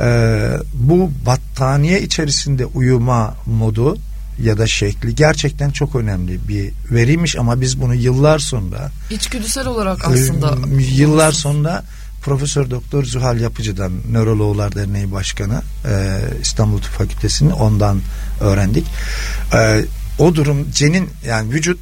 E, 0.00 0.48
bu 0.74 1.10
battaniye 1.26 2.02
içerisinde 2.02 2.66
uyuma 2.66 3.34
modu 3.46 3.98
ya 4.42 4.58
da 4.58 4.66
şekli 4.66 5.14
gerçekten 5.14 5.70
çok 5.70 5.94
önemli 5.94 6.48
bir 6.48 6.70
veriymiş 6.90 7.36
ama 7.36 7.60
biz 7.60 7.80
bunu 7.80 7.94
yıllar 7.94 8.38
sonra 8.38 8.90
içgüdüsel 9.10 9.66
olarak 9.66 10.08
aslında 10.08 10.58
e, 10.78 10.82
yıllar 10.82 11.32
sonra 11.32 11.84
Profesör 12.28 12.70
Doktor 12.70 13.04
Zuhal 13.04 13.40
Yapıcı'dan 13.40 13.92
Nörologlar 14.10 14.74
Derneği 14.74 15.12
Başkanı 15.12 15.62
e, 15.84 16.20
İstanbul 16.42 16.78
Tıp 16.78 16.90
Fakültesi'ni 16.90 17.52
ondan 17.52 18.00
öğrendik. 18.40 18.86
E, 19.54 19.84
o 20.18 20.34
durum 20.34 20.70
cenin 20.70 21.08
yani 21.26 21.52
vücut 21.52 21.78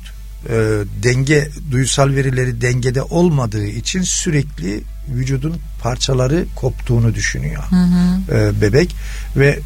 e, 0.48 0.54
denge 1.02 1.48
duysal 1.70 2.10
verileri 2.10 2.60
dengede 2.60 3.02
olmadığı 3.02 3.66
için 3.66 4.02
sürekli 4.02 4.82
vücudun 5.08 5.56
parçaları 5.82 6.44
koptuğunu 6.56 7.14
düşünüyor 7.14 7.62
hı 7.70 7.76
hı. 7.76 8.36
E, 8.36 8.60
bebek 8.60 8.96
ve 9.36 9.58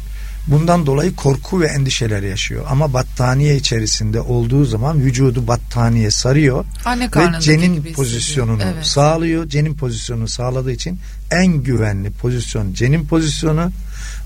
Bundan 0.47 0.85
dolayı 0.85 1.15
korku 1.15 1.61
ve 1.61 1.67
endişeler 1.67 2.23
yaşıyor. 2.23 2.65
Ama 2.69 2.93
battaniye 2.93 3.55
içerisinde 3.55 4.21
olduğu 4.21 4.65
zaman 4.65 5.01
vücudu 5.01 5.47
battaniye 5.47 6.11
sarıyor 6.11 6.65
Anne 6.85 7.09
ve 7.15 7.39
cenin 7.39 7.93
pozisyonunu 7.93 8.63
evet. 8.63 8.85
sağlıyor. 8.85 9.49
Cenin 9.49 9.73
pozisyonunu 9.73 10.27
sağladığı 10.27 10.71
için 10.71 10.99
en 11.31 11.47
güvenli 11.47 12.11
pozisyon 12.11 12.73
cenin 12.73 13.05
pozisyonu 13.05 13.71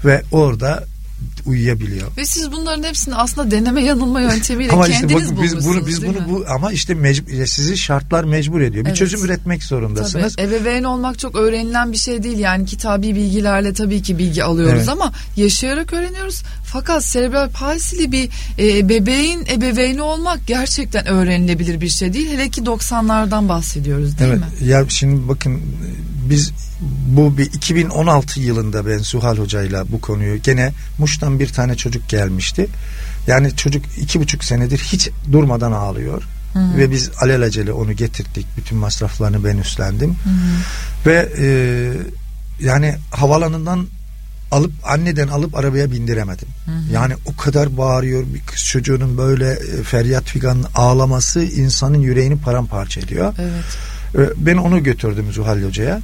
ve 0.06 0.24
orada 0.32 0.86
uyuyabiliyor. 1.46 2.08
Ve 2.18 2.26
siz 2.26 2.52
bunların 2.52 2.84
hepsini 2.84 3.16
aslında 3.16 3.52
deneme 3.52 3.84
yanılma 3.84 4.22
yöntemiyle 4.22 4.72
ama 4.72 4.88
kendiniz 4.88 5.24
işte 5.24 5.42
biz 5.44 5.66
bunu 5.66 5.88
biz 5.88 6.08
bunu 6.08 6.30
bu 6.30 6.46
ama 6.56 6.72
işte 6.72 6.94
mecbur, 6.94 7.46
sizi 7.46 7.78
şartlar 7.78 8.24
mecbur 8.24 8.62
ediyor. 8.62 8.86
Bir 8.86 8.90
evet. 8.90 8.98
çözüm 8.98 9.26
üretmek 9.26 9.64
zorundasınız. 9.64 10.36
Tabii. 10.36 10.48
Ebeveyn 10.48 10.84
olmak 10.84 11.20
çok 11.20 11.36
öğrenilen 11.36 11.92
bir 11.92 11.98
şey 11.98 12.24
değil. 12.24 12.38
Yani 12.38 12.66
kitabi 12.66 13.16
bilgilerle 13.16 13.74
tabii 13.74 14.02
ki 14.02 14.18
bilgi 14.18 14.44
alıyoruz 14.44 14.78
evet. 14.78 14.90
ama 14.90 15.12
yaşayarak 15.38 15.94
öğreniyoruz. 15.94 16.44
Fakat 16.66 17.04
serebral 17.04 17.50
palsili 17.50 18.12
bir 18.12 18.30
e, 18.60 18.90
bebeğin 18.90 19.46
ebeveyni 19.52 20.02
olmak 20.02 20.48
gerçekten 20.48 21.08
öğrenilebilir 21.08 21.82
bir 21.82 21.90
şey 21.90 22.14
değil. 22.14 22.30
Hele 22.32 22.50
ki 22.50 22.62
90'lardan 22.62 23.50
bahsediyoruz 23.50 24.20
değil 24.20 24.32
evet. 24.32 24.62
mi? 24.62 24.68
Ya 24.68 24.86
şimdi 24.90 25.28
bakın 25.28 25.62
biz 26.30 26.52
bu 27.08 27.38
bir 27.38 27.46
2016 27.46 28.40
yılında 28.40 28.88
ben 28.88 28.98
Suhal 28.98 29.38
Hoca'yla 29.38 29.92
bu 29.92 30.02
konuyu 30.02 30.42
gene 30.42 30.72
Muş'tan 30.98 31.40
bir 31.40 31.48
tane 31.48 31.76
çocuk 31.76 32.10
gelmişti. 32.10 32.68
Yani 33.28 33.56
çocuk 33.56 33.86
iki 33.98 34.20
buçuk 34.20 34.44
senedir 34.44 34.80
hiç 34.80 35.10
durmadan 35.32 35.72
ağlıyor. 35.72 36.24
Hı 36.54 36.60
hı. 36.60 36.78
Ve 36.78 36.92
biz 36.92 37.12
alelacele 37.22 37.72
onu 37.72 37.94
getirdik. 37.94 38.48
Bütün 38.58 38.78
masraflarını 38.78 39.44
ben 39.44 39.58
üstlendim. 39.58 40.10
Hı 40.10 40.30
hı. 40.30 41.06
Ve 41.06 41.30
e, 41.40 41.48
yani 42.66 42.96
havalanından 43.12 43.88
alıp 44.52 44.72
anneden 44.84 45.28
alıp 45.28 45.56
arabaya 45.56 45.92
bindiremedim. 45.92 46.48
Hı 46.66 46.72
hı. 46.72 46.94
Yani 46.94 47.14
o 47.26 47.36
kadar 47.36 47.78
bağırıyor 47.78 48.24
bir 48.34 48.42
kız 48.42 48.66
çocuğunun 48.66 49.18
böyle 49.18 49.52
e, 49.52 49.84
feryat 49.84 50.24
figan 50.24 50.66
ağlaması 50.76 51.44
insanın 51.44 52.00
yüreğini 52.00 52.38
paramparça 52.40 53.02
ediyor. 53.02 53.34
Evet. 53.40 54.36
Ben 54.38 54.58
onu 54.58 54.84
götürdüm 54.84 55.32
Zuhal 55.32 55.64
Hoca'ya. 55.64 56.02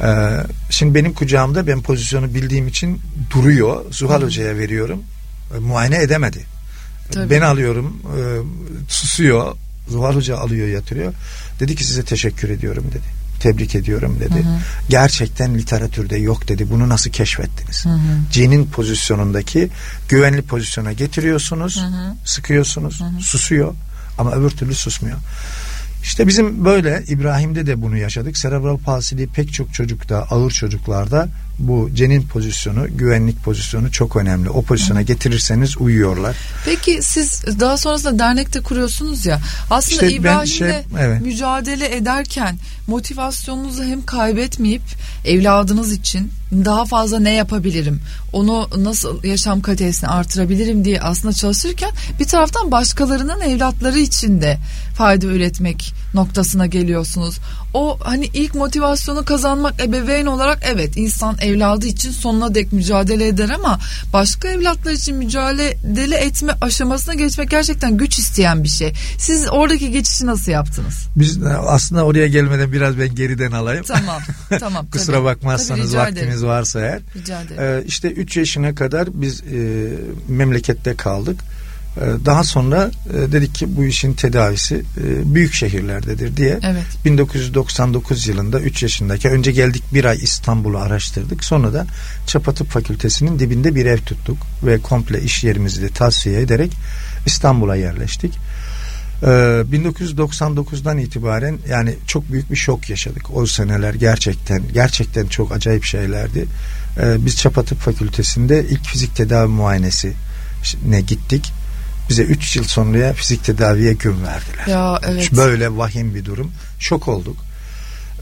Ee, 0.00 0.30
şimdi 0.70 0.94
benim 0.94 1.12
kucağımda 1.12 1.66
ben 1.66 1.82
pozisyonu 1.82 2.34
bildiğim 2.34 2.68
için 2.68 3.00
duruyor. 3.30 3.84
Zuhal 3.90 4.20
Hı. 4.20 4.24
Hoca'ya 4.24 4.56
veriyorum. 4.56 5.02
E, 5.56 5.58
muayene 5.58 6.02
edemedi. 6.02 6.46
Tabii. 7.12 7.30
Ben 7.30 7.40
alıyorum. 7.40 8.02
E, 8.04 8.20
susuyor. 8.88 9.56
Zuhal 9.88 10.14
Hoca 10.14 10.36
alıyor 10.36 10.68
yatırıyor. 10.68 11.14
Dedi 11.60 11.74
ki 11.76 11.84
size 11.84 12.04
teşekkür 12.04 12.50
ediyorum 12.50 12.84
dedi. 12.90 13.22
Tebrik 13.40 13.74
ediyorum 13.74 14.16
dedi. 14.20 14.34
Hı 14.34 14.48
hı. 14.48 14.58
Gerçekten 14.88 15.54
literatürde 15.54 16.16
yok 16.16 16.48
dedi. 16.48 16.70
Bunu 16.70 16.88
nasıl 16.88 17.10
keşfettiniz? 17.10 17.84
Hı 17.84 17.88
hı. 17.88 17.98
Cinin 18.30 18.66
pozisyonundaki 18.66 19.68
güvenli 20.08 20.42
pozisyona 20.42 20.92
getiriyorsunuz, 20.92 21.76
hı 21.76 21.86
hı. 21.86 22.14
sıkıyorsunuz, 22.24 23.00
hı 23.00 23.04
hı. 23.04 23.20
susuyor 23.20 23.74
ama 24.18 24.32
öbür 24.32 24.50
türlü 24.50 24.74
susmuyor. 24.74 25.18
İşte 26.02 26.28
bizim 26.28 26.64
böyle 26.64 27.04
İbrahim'de 27.08 27.66
de 27.66 27.82
bunu 27.82 27.96
yaşadık. 27.96 28.38
Serebral 28.38 28.78
palsili 28.78 29.26
pek 29.26 29.52
çok 29.52 29.74
çocukta, 29.74 30.26
ağır 30.30 30.50
çocuklarda 30.50 31.28
bu 31.58 31.90
cenin 31.94 32.22
pozisyonu, 32.22 32.96
güvenlik 32.96 33.44
pozisyonu 33.44 33.90
çok 33.90 34.16
önemli. 34.16 34.50
O 34.50 34.62
pozisyona 34.62 35.02
getirirseniz 35.02 35.76
uyuyorlar. 35.80 36.36
Peki 36.64 37.02
siz 37.02 37.44
daha 37.60 37.76
sonrasında 37.76 38.18
dernekte 38.18 38.60
kuruyorsunuz 38.60 39.26
ya. 39.26 39.40
Aslında 39.70 40.02
işte 40.02 40.16
İbrahim'le 40.16 40.46
şey, 40.46 40.84
evet. 40.98 41.20
mücadele 41.20 41.96
ederken 41.96 42.56
motivasyonunuzu 42.86 43.84
hem 43.84 44.04
kaybetmeyip 44.04 44.82
evladınız 45.24 45.92
için 45.92 46.30
daha 46.52 46.84
fazla 46.84 47.20
ne 47.20 47.34
yapabilirim? 47.34 48.00
Onu 48.32 48.68
nasıl 48.76 49.24
yaşam 49.24 49.60
kalitesini 49.60 50.10
artırabilirim 50.10 50.84
diye 50.84 51.00
aslında 51.00 51.34
çalışırken 51.34 51.90
bir 52.20 52.24
taraftan 52.24 52.70
başkalarının 52.70 53.40
evlatları 53.40 53.98
için 53.98 54.40
de 54.42 54.58
fayda 54.96 55.26
üretmek 55.26 55.94
noktasına 56.14 56.66
geliyorsunuz. 56.66 57.38
O 57.74 57.98
hani 58.02 58.26
ilk 58.34 58.54
motivasyonu 58.54 59.24
kazanmak 59.24 59.80
ebeveyn 59.82 60.26
olarak 60.26 60.58
evet 60.72 60.96
insan 60.96 61.36
evladı 61.40 61.86
için 61.86 62.10
sonuna 62.10 62.54
dek 62.54 62.72
mücadele 62.72 63.26
eder 63.26 63.50
ama 63.50 63.78
başka 64.12 64.48
evlatlar 64.48 64.92
için 64.92 65.16
mücadele 65.16 66.16
etme 66.16 66.52
aşamasına 66.60 67.14
geçmek 67.14 67.50
gerçekten 67.50 67.96
güç 67.96 68.18
isteyen 68.18 68.64
bir 68.64 68.68
şey. 68.68 68.92
Siz 69.18 69.46
oradaki 69.50 69.90
geçişi 69.90 70.26
nasıl 70.26 70.52
yaptınız? 70.52 70.94
Biz 71.16 71.38
aslında 71.66 72.04
oraya 72.04 72.26
gelmeden 72.26 72.72
biraz 72.72 72.98
ben 72.98 73.14
geriden 73.14 73.52
alayım. 73.52 73.84
Tamam. 73.88 74.22
Tamam. 74.60 74.86
Kusura 74.92 75.16
tabii. 75.16 75.24
bakmazsanız 75.24 75.92
tabii, 75.92 76.00
vaktiniz 76.00 76.22
ederim. 76.22 76.41
Varsa 76.46 76.80
eğer. 76.80 77.00
Rica 77.16 77.42
ederim. 77.42 77.62
Ee, 77.62 77.84
işte 77.86 78.10
3 78.10 78.36
yaşına 78.36 78.74
kadar 78.74 79.08
biz 79.12 79.40
e, 79.40 79.88
memlekette 80.28 80.94
kaldık. 80.94 81.40
Ee, 81.96 82.00
daha 82.24 82.44
sonra 82.44 82.90
e, 83.14 83.32
dedik 83.32 83.54
ki 83.54 83.76
bu 83.76 83.84
işin 83.84 84.12
tedavisi 84.12 84.74
e, 84.76 85.34
büyük 85.34 85.54
şehirlerdedir 85.54 86.36
diye. 86.36 86.58
Evet. 86.62 86.84
1999 87.04 88.26
yılında 88.26 88.60
3 88.60 88.82
yaşındaki 88.82 89.28
önce 89.28 89.52
geldik 89.52 89.82
bir 89.94 90.04
ay 90.04 90.18
İstanbul'u 90.22 90.78
araştırdık. 90.78 91.44
Sonra 91.44 91.72
da 91.72 91.86
Çapa 92.26 92.52
Fakültesinin 92.52 93.38
dibinde 93.38 93.74
bir 93.74 93.86
ev 93.86 93.98
tuttuk 93.98 94.38
ve 94.62 94.78
komple 94.78 95.22
iş 95.22 95.44
yerimizi 95.44 95.82
de 95.82 95.88
tavsiye 95.88 96.40
ederek 96.40 96.72
İstanbul'a 97.26 97.76
yerleştik. 97.76 98.38
1999'dan 99.22 100.98
ee, 100.98 101.02
itibaren 101.02 101.58
yani 101.68 101.94
çok 102.06 102.32
büyük 102.32 102.50
bir 102.50 102.56
şok 102.56 102.90
yaşadık. 102.90 103.36
O 103.36 103.46
seneler 103.46 103.94
gerçekten 103.94 104.62
gerçekten 104.72 105.26
çok 105.26 105.52
acayip 105.52 105.84
şeylerdi. 105.84 106.46
Ee, 107.00 107.26
biz 107.26 107.36
Çapa 107.36 107.62
Fakültesinde 107.62 108.66
ilk 108.70 108.84
fizik 108.86 109.16
tedavi 109.16 109.48
muayenesi 109.48 110.12
ne 110.86 111.00
gittik 111.00 111.52
bize 112.08 112.22
3 112.22 112.56
yıl 112.56 112.64
sonraya 112.64 113.12
fizik 113.12 113.44
tedaviye 113.44 113.92
gün 113.92 114.16
verdiler. 114.24 114.66
Ya 114.66 115.00
evet. 115.06 115.32
Böyle 115.32 115.76
vahim 115.76 116.14
bir 116.14 116.24
durum. 116.24 116.52
Şok 116.78 117.08
olduk. 117.08 117.36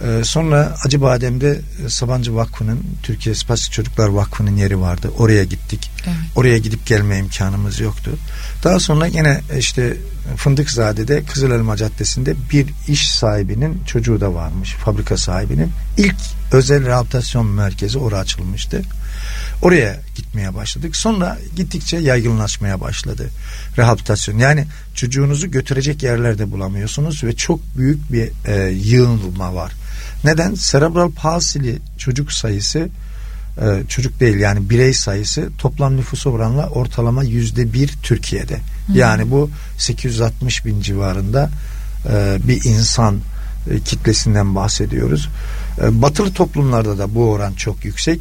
Ee, 0.04 0.24
sonra 0.24 0.76
Acıbadem'de 0.84 1.60
e, 1.86 1.88
Sabancı 1.88 2.34
Vakfı'nın 2.34 2.80
Türkiye 3.02 3.34
Spastik 3.34 3.72
Çocuklar 3.72 4.08
Vakfı'nın 4.08 4.56
yeri 4.56 4.80
vardı. 4.80 5.10
Oraya 5.18 5.44
gittik. 5.44 5.90
Evet. 6.06 6.16
Oraya 6.36 6.58
gidip 6.58 6.86
gelme 6.86 7.18
imkanımız 7.18 7.80
yoktu. 7.80 8.10
Daha 8.64 8.80
sonra 8.80 9.06
yine 9.06 9.40
e, 9.52 9.58
işte 9.58 9.96
Fındıkzade'de 10.36 11.24
Kızılelma 11.24 11.76
Caddesi'nde 11.76 12.34
bir 12.52 12.66
iş 12.88 13.08
sahibinin 13.10 13.82
çocuğu 13.86 14.20
da 14.20 14.34
varmış. 14.34 14.72
Fabrika 14.72 15.16
sahibinin. 15.16 15.72
ilk 15.96 16.16
özel 16.52 16.86
rehabilitasyon 16.86 17.46
merkezi 17.46 17.98
oraya 17.98 18.20
açılmıştı. 18.20 18.82
Oraya 19.62 20.00
gitmeye 20.16 20.54
başladık. 20.54 20.96
Sonra 20.96 21.38
gittikçe 21.56 21.96
yaygınlaşmaya 21.96 22.80
başladı 22.80 23.30
rehabilitasyon. 23.78 24.38
Yani 24.38 24.66
çocuğunuzu 24.94 25.50
götürecek 25.50 26.02
yerlerde 26.02 26.50
bulamıyorsunuz 26.50 27.24
ve 27.24 27.36
çok 27.36 27.60
büyük 27.76 28.12
bir 28.12 28.30
e, 28.46 28.70
yığılma 28.70 29.54
var. 29.54 29.72
Neden? 30.24 30.54
Serebral 30.54 31.10
palsili 31.10 31.78
çocuk 31.98 32.32
sayısı 32.32 32.88
e, 33.58 33.82
çocuk 33.88 34.20
değil 34.20 34.36
yani 34.36 34.70
birey 34.70 34.94
sayısı 34.94 35.50
toplam 35.58 35.96
nüfusu 35.96 36.30
oranla 36.30 36.68
ortalama 36.68 37.22
yüzde 37.24 37.72
bir 37.72 37.88
Türkiye'de. 38.02 38.56
Hı. 38.56 38.92
Yani 38.94 39.30
bu 39.30 39.50
860 39.78 40.64
bin 40.64 40.80
civarında 40.80 41.50
e, 42.08 42.38
bir 42.48 42.64
insan 42.64 43.20
e, 43.70 43.80
kitlesinden 43.80 44.54
bahsediyoruz. 44.54 45.28
Batılı 45.80 46.32
toplumlarda 46.32 46.98
da 46.98 47.14
bu 47.14 47.30
oran 47.30 47.52
çok 47.52 47.84
yüksek. 47.84 48.20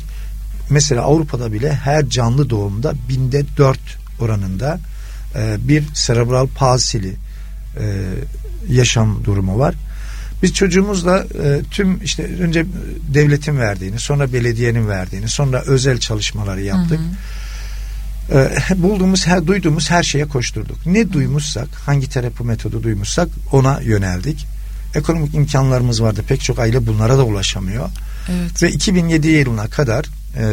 Mesela 0.69 1.01
Avrupa'da 1.01 1.53
bile 1.53 1.73
her 1.73 2.09
canlı 2.09 2.49
doğumda 2.49 2.93
binde 3.09 3.43
dört 3.57 3.97
oranında 4.19 4.79
bir 5.57 5.83
serebral 5.93 6.47
palsili 6.47 7.15
yaşam 8.69 9.25
durumu 9.25 9.59
var. 9.59 9.75
Biz 10.43 10.53
çocuğumuzla 10.53 11.25
e, 11.43 11.61
tüm 11.71 12.03
işte 12.03 12.23
önce 12.23 12.65
devletin 13.13 13.59
verdiğini, 13.59 13.99
sonra 13.99 14.33
belediyenin 14.33 14.87
verdiğini, 14.87 15.29
sonra 15.29 15.61
özel 15.61 15.97
çalışmaları 15.97 16.61
yaptık. 16.61 16.99
Hı 16.99 17.03
hı. 17.03 18.49
E, 18.71 18.83
bulduğumuz, 18.83 19.27
her 19.27 19.47
duyduğumuz 19.47 19.89
her 19.89 20.03
şeye 20.03 20.25
koşturduk. 20.25 20.85
Ne 20.85 21.13
duymuşsak, 21.13 21.67
hangi 21.85 22.09
terapi 22.09 22.43
metodu 22.43 22.83
duymuşsak 22.83 23.27
ona 23.51 23.79
yöneldik. 23.81 24.45
Ekonomik 24.95 25.35
imkanlarımız 25.35 26.03
vardı. 26.03 26.23
Pek 26.27 26.41
çok 26.41 26.59
aile 26.59 26.87
bunlara 26.87 27.17
da 27.17 27.25
ulaşamıyor. 27.25 27.89
Evet. 28.29 28.63
Ve 28.63 28.71
2007 28.71 29.27
yılına 29.27 29.67
kadar 29.67 30.05
e, 30.37 30.45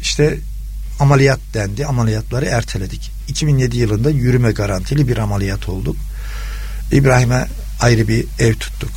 işte 0.00 0.38
ameliyat 1.00 1.40
dendi. 1.54 1.86
Ameliyatları 1.86 2.44
erteledik. 2.44 3.10
2007 3.28 3.78
yılında 3.78 4.10
yürüme 4.10 4.52
garantili 4.52 5.08
bir 5.08 5.16
ameliyat 5.16 5.68
olduk. 5.68 5.96
İbrahim'e 6.92 7.46
ayrı 7.80 8.08
bir 8.08 8.24
ev 8.38 8.54
tuttuk. 8.54 8.90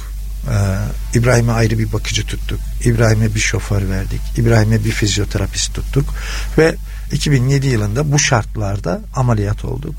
Ee, 0.50 1.18
İbrahim'e 1.18 1.52
ayrı 1.52 1.80
bir 1.80 1.94
bakıcı 1.94 2.26
tuttuk. 2.26 2.60
İbrahim'e 2.86 3.36
bir 3.36 3.40
şoför 3.40 3.90
verdik. 3.90 4.22
İbrahim'e 4.38 4.86
bir 4.86 4.92
fizyoterapist 4.92 5.74
tuttuk. 5.74 6.14
Ve 6.58 6.76
2007 7.12 7.68
yılında 7.68 8.12
bu 8.12 8.20
şartlarda 8.20 9.02
ameliyat 9.16 9.66
olduk. 9.66 9.96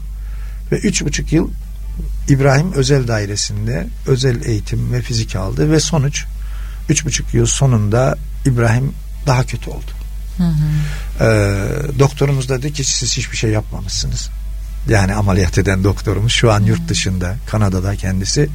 Ve 0.73 0.77
üç 0.77 1.05
buçuk 1.05 1.33
yıl 1.33 1.51
İbrahim 2.29 2.73
özel 2.73 3.09
dairesinde 3.09 3.87
özel 4.07 4.45
eğitim 4.45 4.93
ve 4.93 5.03
fizik 5.03 5.37
aldı 5.37 5.71
ve 5.71 5.81
sonuç 5.81 6.25
üç 6.89 7.05
buçuk 7.05 7.35
yıl 7.35 7.47
sonunda 7.47 8.17
İbrahim 8.45 8.93
daha 9.27 9.47
kötü 9.47 9.71
oldu. 9.71 9.91
Hı 10.37 10.43
hı. 10.43 11.25
Ee, 11.25 11.99
doktorumuz 11.99 12.49
dedi 12.49 12.73
ki 12.73 12.85
siz 12.85 13.17
hiçbir 13.17 13.37
şey 13.37 13.51
yapmamışsınız 13.51 14.31
yani 14.89 15.15
ameliyat 15.15 15.59
eden 15.59 15.85
doktorumuz 15.85 16.33
şu 16.33 16.53
an 16.53 16.61
yurt 16.61 16.89
dışında 16.89 17.37
Kanada'da 17.47 17.97
kendisi 17.97 18.49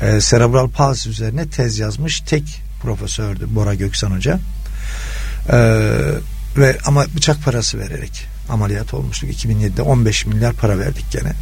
e, 0.00 0.20
serebral 0.20 0.70
palsi 0.70 1.08
üzerine 1.08 1.48
tez 1.48 1.78
yazmış 1.78 2.20
tek 2.20 2.62
profesördü 2.82 3.46
Bora 3.50 3.74
Göksan 3.74 4.10
Hoca 4.10 4.40
e, 5.48 5.58
ve 6.56 6.78
ama 6.86 7.04
bıçak 7.16 7.44
parası 7.44 7.78
vererek 7.78 8.26
ameliyat 8.48 8.94
olmuştuk 8.94 9.30
2007'de 9.30 9.82
15 9.82 10.26
milyar 10.26 10.52
para 10.52 10.78
verdik 10.78 11.06
gene 11.10 11.32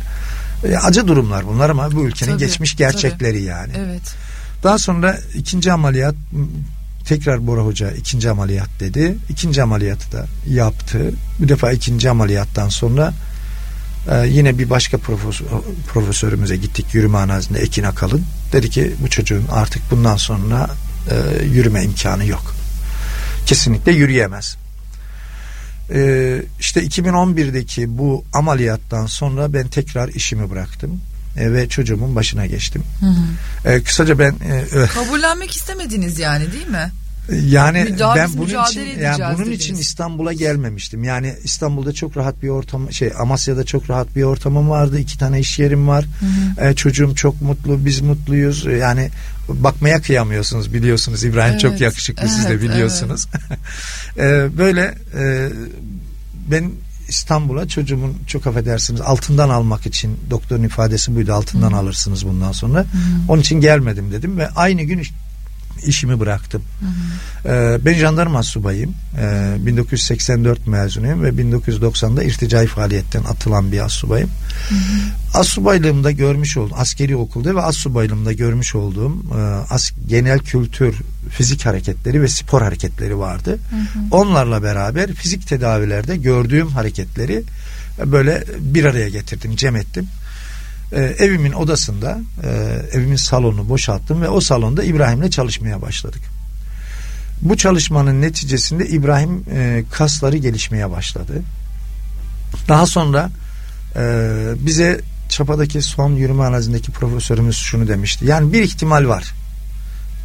e, 0.65 0.77
acı 0.77 1.09
durumlar 1.09 1.47
bunlar 1.47 1.71
ama 1.71 1.93
bu 1.93 2.05
ülkenin 2.05 2.31
tabii, 2.31 2.41
geçmiş 2.41 2.77
gerçekleri 2.77 3.33
tabii. 3.33 3.43
yani 3.43 3.73
evet. 3.77 4.15
daha 4.63 4.79
sonra 4.79 5.19
ikinci 5.35 5.73
ameliyat 5.73 6.15
tekrar 7.05 7.47
Bora 7.47 7.61
Hoca 7.61 7.91
ikinci 7.91 8.31
ameliyat 8.31 8.69
dedi. 8.81 9.17
İkinci 9.29 9.63
ameliyatı 9.63 10.13
da 10.13 10.27
yaptı. 10.49 11.13
Bu 11.39 11.49
defa 11.49 11.73
ikinci 11.73 12.11
ameliyattan 12.11 12.69
sonra 12.69 13.15
ee, 14.11 14.27
yine 14.27 14.59
bir 14.59 14.71
başka 14.71 14.99
profesör, 14.99 15.47
profesörümüze 15.87 16.57
gittik 16.57 16.95
yürüme 16.95 17.19
analizinde 17.19 17.59
Ekin 17.59 17.83
Akalın. 17.83 18.25
Dedi 18.53 18.71
ki 18.71 18.95
bu 19.03 19.11
çocuğun 19.11 19.47
artık 19.51 19.91
bundan 19.91 20.17
sonra 20.17 20.71
e, 21.11 21.45
yürüme 21.45 21.85
imkanı 21.85 22.27
yok. 22.27 22.55
Kesinlikle 23.47 23.93
yürüyemez. 23.93 24.57
E, 25.91 26.43
işte 26.61 26.85
2011'deki 26.85 27.99
bu 27.99 28.25
ameliyattan 28.33 29.07
sonra 29.07 29.53
ben 29.53 29.69
tekrar 29.69 30.09
işimi 30.09 30.51
bıraktım 30.51 31.01
e, 31.37 31.53
ve 31.53 31.69
çocuğumun 31.69 32.17
başına 32.17 32.47
geçtim. 32.47 32.83
Hı 33.01 33.07
hı. 33.07 33.73
E, 33.73 33.83
kısaca 33.83 34.19
ben 34.19 34.31
e, 34.31 34.87
kabullenmek 34.87 35.57
istemediniz 35.57 36.19
yani 36.19 36.53
değil 36.53 36.69
mi? 36.69 36.93
Yani 37.33 37.95
ben 38.17 38.31
bunun 38.37 38.65
için 38.65 39.01
yani 39.03 39.25
bunun 39.35 39.47
dediniz. 39.47 39.61
için 39.61 39.75
İstanbul'a 39.75 40.33
gelmemiştim. 40.33 41.05
Yani 41.05 41.35
İstanbul'da 41.45 41.93
çok 41.93 42.17
rahat 42.17 42.43
bir 42.43 42.49
ortam 42.49 42.93
şey 42.93 43.13
Amasya'da 43.19 43.65
çok 43.65 43.91
rahat 43.91 44.17
bir 44.17 44.23
ortamım 44.23 44.71
vardı. 44.71 44.99
iki 44.99 45.19
tane 45.19 45.41
iş 45.41 45.59
yerim 45.59 45.89
var. 45.89 46.05
Hı 46.05 46.27
hı. 46.27 46.69
Ee, 46.69 46.75
çocuğum 46.75 47.15
çok 47.15 47.43
mutlu, 47.43 47.85
biz 47.85 48.01
mutluyuz. 48.01 48.65
Yani 48.65 49.11
bakmaya 49.49 50.03
kıyamıyorsunuz 50.03 50.75
biliyorsunuz. 50.75 51.25
İbrahim 51.25 51.51
evet, 51.51 51.61
çok 51.61 51.81
yakışıklı 51.81 52.23
evet, 52.23 52.33
siz 52.33 52.49
de 52.49 52.63
biliyorsunuz. 52.63 53.27
Evet. 54.17 54.53
ee, 54.53 54.59
böyle 54.59 54.95
e, 55.19 55.49
ben 56.51 56.71
İstanbul'a 57.09 57.69
çocuğumun 57.69 58.17
çok 58.27 58.47
affedersiniz 58.47 59.01
altından 59.01 59.49
almak 59.49 59.87
için 59.87 60.21
doktorun 60.31 60.63
ifadesi 60.63 61.15
buydu 61.15 61.33
altından 61.33 61.73
Hı. 61.73 61.77
alırsınız 61.77 62.27
bundan 62.27 62.53
sonra. 62.53 62.81
Hı. 62.81 62.87
Onun 63.29 63.41
için 63.41 63.61
gelmedim 63.61 64.13
dedim 64.13 64.39
ve 64.39 64.49
aynı 64.49 64.83
gün 64.83 64.99
işimi 65.87 66.21
bıraktım. 66.21 66.63
Hı 66.81 66.87
hı. 66.87 67.55
Ee, 67.55 67.85
ben 67.85 67.95
jandarma 67.95 68.43
subayım. 68.43 68.95
Ee, 69.19 69.57
1984 69.67 70.67
mezunuyum 70.67 71.23
ve 71.23 71.29
1990'da 71.29 72.23
irticai 72.23 72.67
faaliyetten 72.67 73.25
atılan 73.25 73.73
bir 73.73 73.85
asubayım. 73.85 74.31
Hı 74.69 74.75
hı. 74.75 75.39
Asubaylığımda 75.39 76.11
görmüş 76.11 76.57
olduğum 76.57 76.75
askeri 76.75 77.17
okulda 77.17 77.55
ve 77.55 77.63
asubaylığımda 77.63 78.33
görmüş 78.33 78.75
olduğum 78.75 79.13
e, 79.35 79.41
as, 79.71 79.91
genel 80.09 80.39
kültür, 80.39 80.97
fizik 81.31 81.67
hareketleri 81.67 82.23
ve 82.23 82.29
spor 82.29 82.63
hareketleri 82.63 83.19
vardı. 83.19 83.59
Hı 83.71 83.77
hı. 83.77 84.05
Onlarla 84.11 84.63
beraber 84.63 85.13
fizik 85.13 85.49
tedavilerde 85.49 86.17
gördüğüm 86.17 86.69
hareketleri 86.69 87.43
böyle 88.07 88.45
bir 88.59 88.85
araya 88.85 89.09
getirdim, 89.09 89.57
cem 89.57 89.77
ettim 89.77 90.09
e, 90.93 91.01
evimin 91.01 91.53
odasında 91.53 92.19
e, 92.43 92.49
evimin 92.93 93.17
salonunu 93.17 93.69
boşalttım 93.69 94.23
ve 94.23 94.29
o 94.29 94.41
salonda 94.41 94.85
İbrahim'le 94.85 95.31
çalışmaya 95.31 95.83
başladık. 95.83 96.23
Bu 97.43 97.57
çalışmanın 97.57 98.23
neticesinde 98.23 98.89
İbrahim 98.89 99.45
e, 99.53 99.85
kasları 99.93 100.37
gelişmeye 100.37 100.91
başladı. 100.91 101.43
Daha 102.69 102.87
sonra 102.87 103.31
e, 103.97 104.01
bize 104.59 105.01
Çapa'daki 105.29 105.83
son 105.83 106.13
yürüme 106.13 106.45
analizindeki 106.45 106.91
profesörümüz 106.91 107.57
şunu 107.57 107.89
demişti. 107.89 108.27
Yani 108.27 108.53
bir 108.53 108.63
ihtimal 108.63 109.09
var. 109.09 109.35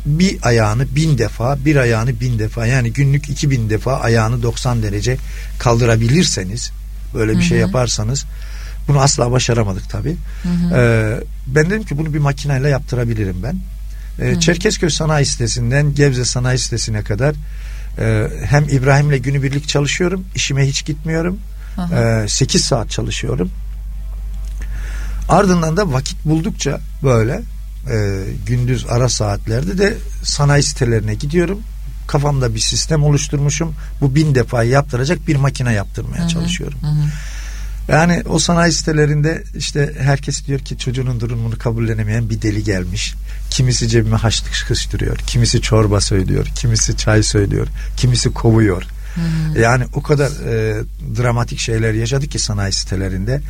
Bir 0.06 0.38
ayağını 0.44 0.96
bin 0.96 1.18
defa, 1.18 1.66
bir 1.66 1.76
ayağını 1.76 2.20
bin 2.20 2.40
defa 2.40 2.66
yani 2.66 2.94
günlük 2.94 3.30
iki 3.30 3.50
bin 3.50 3.70
defa 3.70 4.00
ayağını 4.00 4.44
90 4.44 4.84
derece 4.84 5.18
kaldırabilirseniz 5.60 6.72
böyle 7.14 7.32
bir 7.32 7.38
Hı-hı. 7.38 7.46
şey 7.46 7.58
yaparsanız 7.58 8.26
bunu 8.88 9.00
asla 9.00 9.32
başaramadık 9.32 9.90
tabi. 9.90 10.16
Ee, 10.74 11.20
ben 11.48 11.70
dedim 11.70 11.84
ki 11.84 11.98
bunu 11.98 12.14
bir 12.14 12.20
makineyle 12.20 12.70
yaptırabilirim 12.70 13.44
ben. 13.44 13.60
Ee, 14.20 14.40
Çerkezköy 14.40 14.90
Sanayi 14.90 15.26
Sitesi'nden 15.26 15.96
Gebze 15.96 16.26
Sanayi 16.26 16.60
Sitesi'ne 16.60 17.02
kadar 17.04 17.36
e, 18.00 18.28
hem 18.46 18.64
İbrahim'le 18.64 19.22
günübirlik 19.22 19.68
çalışıyorum. 19.68 20.26
işime 20.36 20.68
hiç 20.68 20.86
gitmiyorum. 20.86 21.40
Hı 21.76 22.28
8 22.28 22.62
ee, 22.62 22.64
saat 22.64 22.90
çalışıyorum. 22.90 23.52
Ardından 25.30 25.78
da 25.78 25.94
vakit 25.94 26.26
buldukça 26.26 26.80
böyle 27.04 27.42
e, 27.92 28.24
gündüz 28.46 28.86
ara 28.90 29.10
saatlerde 29.10 29.78
de 29.78 29.98
sanayi 30.24 30.64
sitelerine 30.64 31.16
gidiyorum. 31.16 31.60
Kafamda 32.08 32.56
bir 32.56 32.60
sistem 32.60 33.04
oluşturmuşum. 33.04 33.76
Bu 34.02 34.16
bin 34.16 34.36
defa 34.36 34.64
yaptıracak 34.64 35.28
bir 35.28 35.36
makine 35.36 35.74
yaptırmaya 35.74 36.20
hı 36.20 36.24
hı. 36.24 36.30
çalışıyorum. 36.30 36.80
Hı 36.82 36.88
hı. 36.88 37.06
Yani 37.88 38.24
o 38.30 38.40
sanayi 38.40 38.74
sitelerinde 38.74 39.44
işte 39.56 39.94
herkes 40.00 40.46
diyor 40.46 40.60
ki 40.60 40.78
çocuğunun 40.78 41.20
durumunu 41.20 41.58
kabullenemeyen 41.58 42.30
bir 42.30 42.42
deli 42.42 42.64
gelmiş. 42.64 43.16
Kimisi 43.50 43.88
cebime 43.88 44.16
haçlık 44.16 44.56
sıkıştırıyor. 44.56 45.18
Kimisi 45.18 45.62
çorba 45.62 46.02
söylüyor. 46.02 46.46
Kimisi 46.56 46.98
çay 46.98 47.24
söylüyor. 47.24 47.68
Kimisi 47.98 48.34
kovuyor. 48.34 48.84
Hmm. 49.16 49.62
Yani 49.62 49.84
o 49.94 50.02
kadar 50.04 50.28
e, 50.28 50.84
dramatik 51.18 51.60
şeyler 51.60 51.94
yaşadık 51.94 52.32
ki 52.32 52.40
sanayi 52.40 52.74
sitelerinde. 52.74 53.42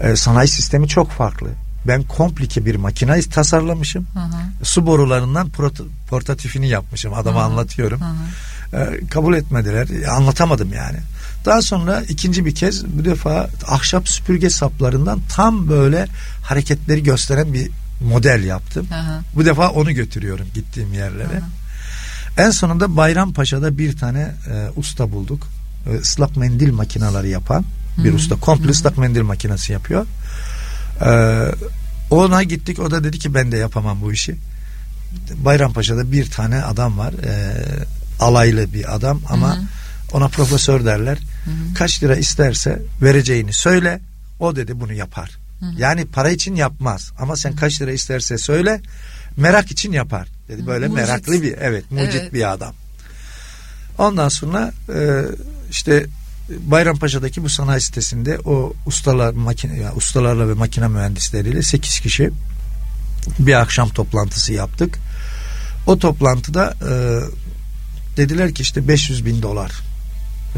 E, 0.00 0.16
sanayi 0.16 0.48
sistemi 0.48 0.88
çok 0.88 1.10
farklı. 1.10 1.48
Ben 1.86 2.02
komplike 2.02 2.66
bir 2.66 2.74
makinayı 2.74 3.22
tasarlamışım. 3.30 4.06
Hı 4.14 4.64
Su 4.64 4.86
borularından 4.86 5.48
prot- 5.48 5.86
portatifini 6.08 6.68
yapmışım. 6.68 7.14
Adama 7.14 7.40
hı 7.40 7.44
anlatıyorum. 7.44 8.00
E, 8.72 9.06
kabul 9.10 9.34
etmediler. 9.34 9.88
Anlatamadım 10.08 10.72
yani. 10.72 10.98
Daha 11.44 11.62
sonra 11.62 12.02
ikinci 12.08 12.44
bir 12.46 12.54
kez 12.54 12.86
bu 12.86 13.04
defa 13.04 13.50
ahşap 13.66 14.08
süpürge 14.08 14.50
saplarından 14.50 15.20
tam 15.28 15.68
böyle 15.68 16.06
hareketleri 16.42 17.02
gösteren 17.02 17.54
bir 17.54 17.70
model 18.00 18.44
yaptım. 18.44 18.86
Aha. 18.92 19.20
Bu 19.34 19.44
defa 19.44 19.68
onu 19.70 19.92
götürüyorum 19.92 20.46
gittiğim 20.54 20.94
yerlere. 20.94 21.38
Aha. 21.38 22.44
En 22.44 22.50
sonunda 22.50 22.96
Bayrampaşa'da 22.96 23.78
bir 23.78 23.96
tane 23.96 24.20
e, 24.20 24.68
usta 24.76 25.12
bulduk. 25.12 25.48
E, 25.90 25.98
ıslak 25.98 26.36
mendil 26.36 26.72
makineleri 26.72 27.30
yapan 27.30 27.64
bir 27.98 28.08
Hı-hı. 28.08 28.16
usta. 28.16 28.36
Komple 28.36 28.64
Hı-hı. 28.64 28.70
ıslak 28.70 28.98
mendil 28.98 29.22
makinesi 29.22 29.72
yapıyor. 29.72 30.06
E, 31.06 31.10
ona 32.10 32.42
gittik. 32.42 32.78
O 32.78 32.90
da 32.90 33.04
dedi 33.04 33.18
ki 33.18 33.34
ben 33.34 33.52
de 33.52 33.56
yapamam 33.56 34.02
bu 34.02 34.12
işi. 34.12 34.36
Bayrampaşa'da 35.34 36.12
bir 36.12 36.30
tane 36.30 36.62
adam 36.62 36.98
var. 36.98 37.12
E, 37.12 37.54
alaylı 38.20 38.72
bir 38.72 38.94
adam 38.94 39.20
ama 39.28 39.56
Hı-hı. 39.56 39.64
Ona 40.14 40.28
profesör 40.28 40.84
derler. 40.84 41.18
Hı-hı. 41.18 41.74
Kaç 41.74 42.02
lira 42.02 42.16
isterse 42.16 42.82
vereceğini 43.02 43.52
söyle. 43.52 44.00
O 44.40 44.56
dedi 44.56 44.80
bunu 44.80 44.92
yapar. 44.92 45.30
Yani 45.76 46.06
para 46.06 46.30
için 46.30 46.54
yapmaz 46.54 47.12
ama 47.18 47.36
sen 47.36 47.56
kaç 47.56 47.82
lira 47.82 47.92
isterse 47.92 48.38
söyle 48.38 48.80
merak 49.36 49.70
için 49.70 49.92
yapar. 49.92 50.28
Dedi 50.48 50.66
böyle 50.66 50.88
mucit. 50.88 51.06
meraklı 51.06 51.42
bir 51.42 51.52
evet 51.52 51.90
mucit 51.90 52.20
evet. 52.22 52.32
bir 52.32 52.52
adam. 52.52 52.74
Ondan 53.98 54.28
sonra 54.28 54.72
e, 54.88 55.22
işte 55.70 56.06
Bayrampaşa'daki 56.48 57.42
bu 57.42 57.48
sanayi 57.48 57.80
sitesinde 57.80 58.38
o 58.38 58.72
ustalar 58.86 59.32
makine 59.32 59.78
ya 59.78 59.94
ustalarla 59.94 60.48
ve 60.48 60.54
makine 60.54 60.88
mühendisleriyle 60.88 61.62
8 61.62 62.00
kişi 62.00 62.30
bir 63.38 63.60
akşam 63.60 63.88
toplantısı 63.88 64.52
yaptık. 64.52 64.98
O 65.86 65.98
toplantıda 65.98 66.74
e, 66.90 66.92
dediler 68.16 68.54
ki 68.54 68.62
işte 68.62 68.88
500 68.88 69.26
bin 69.26 69.42
dolar 69.42 69.72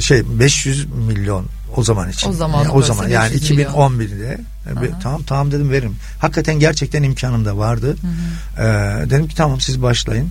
şey 0.01 0.23
500 0.39 0.87
milyon 0.93 1.47
o 1.77 1.85
zaman 1.85 2.11
için. 2.11 2.29
O 2.29 2.33
zaman 2.33 2.63
yani, 2.63 2.73
o 2.73 2.83
zaman 2.83 3.09
yani 3.09 3.35
2011'de 3.35 4.39
e, 4.67 4.91
tamam 5.03 5.23
tamam 5.23 5.53
dedim 5.53 5.71
veririm. 5.71 5.97
Hakikaten 6.19 6.59
gerçekten 6.59 7.03
imkanım 7.03 7.45
da 7.45 7.59
vardı. 7.59 7.87
Hı 7.87 8.07
hı. 8.07 8.67
Ee, 8.67 9.11
dedim 9.11 9.29
ki 9.29 9.37
tamam 9.37 9.61
siz 9.61 9.83
başlayın. 9.83 10.31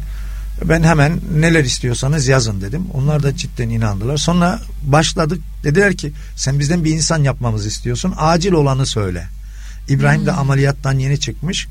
Ben 0.64 0.84
hemen 0.84 1.20
neler 1.34 1.64
istiyorsanız 1.64 2.28
yazın 2.28 2.62
dedim. 2.62 2.84
Onlar 2.94 3.24
da 3.24 3.36
cidden 3.36 3.70
inandılar. 3.70 4.18
Sonra 4.18 4.60
başladık. 4.84 5.42
Dediler 5.64 5.98
ki 5.98 6.14
sen 6.36 6.60
bizden 6.60 6.84
bir 6.84 6.92
insan 6.92 7.24
yapmamızı 7.24 7.68
istiyorsun. 7.68 8.14
Acil 8.18 8.52
olanı 8.52 8.86
söyle. 8.86 9.28
İbrahim 9.90 10.20
hmm. 10.20 10.28
de 10.28 10.32
ameliyattan 10.32 11.00
yeni 11.00 11.20
çıkmış. 11.20 11.68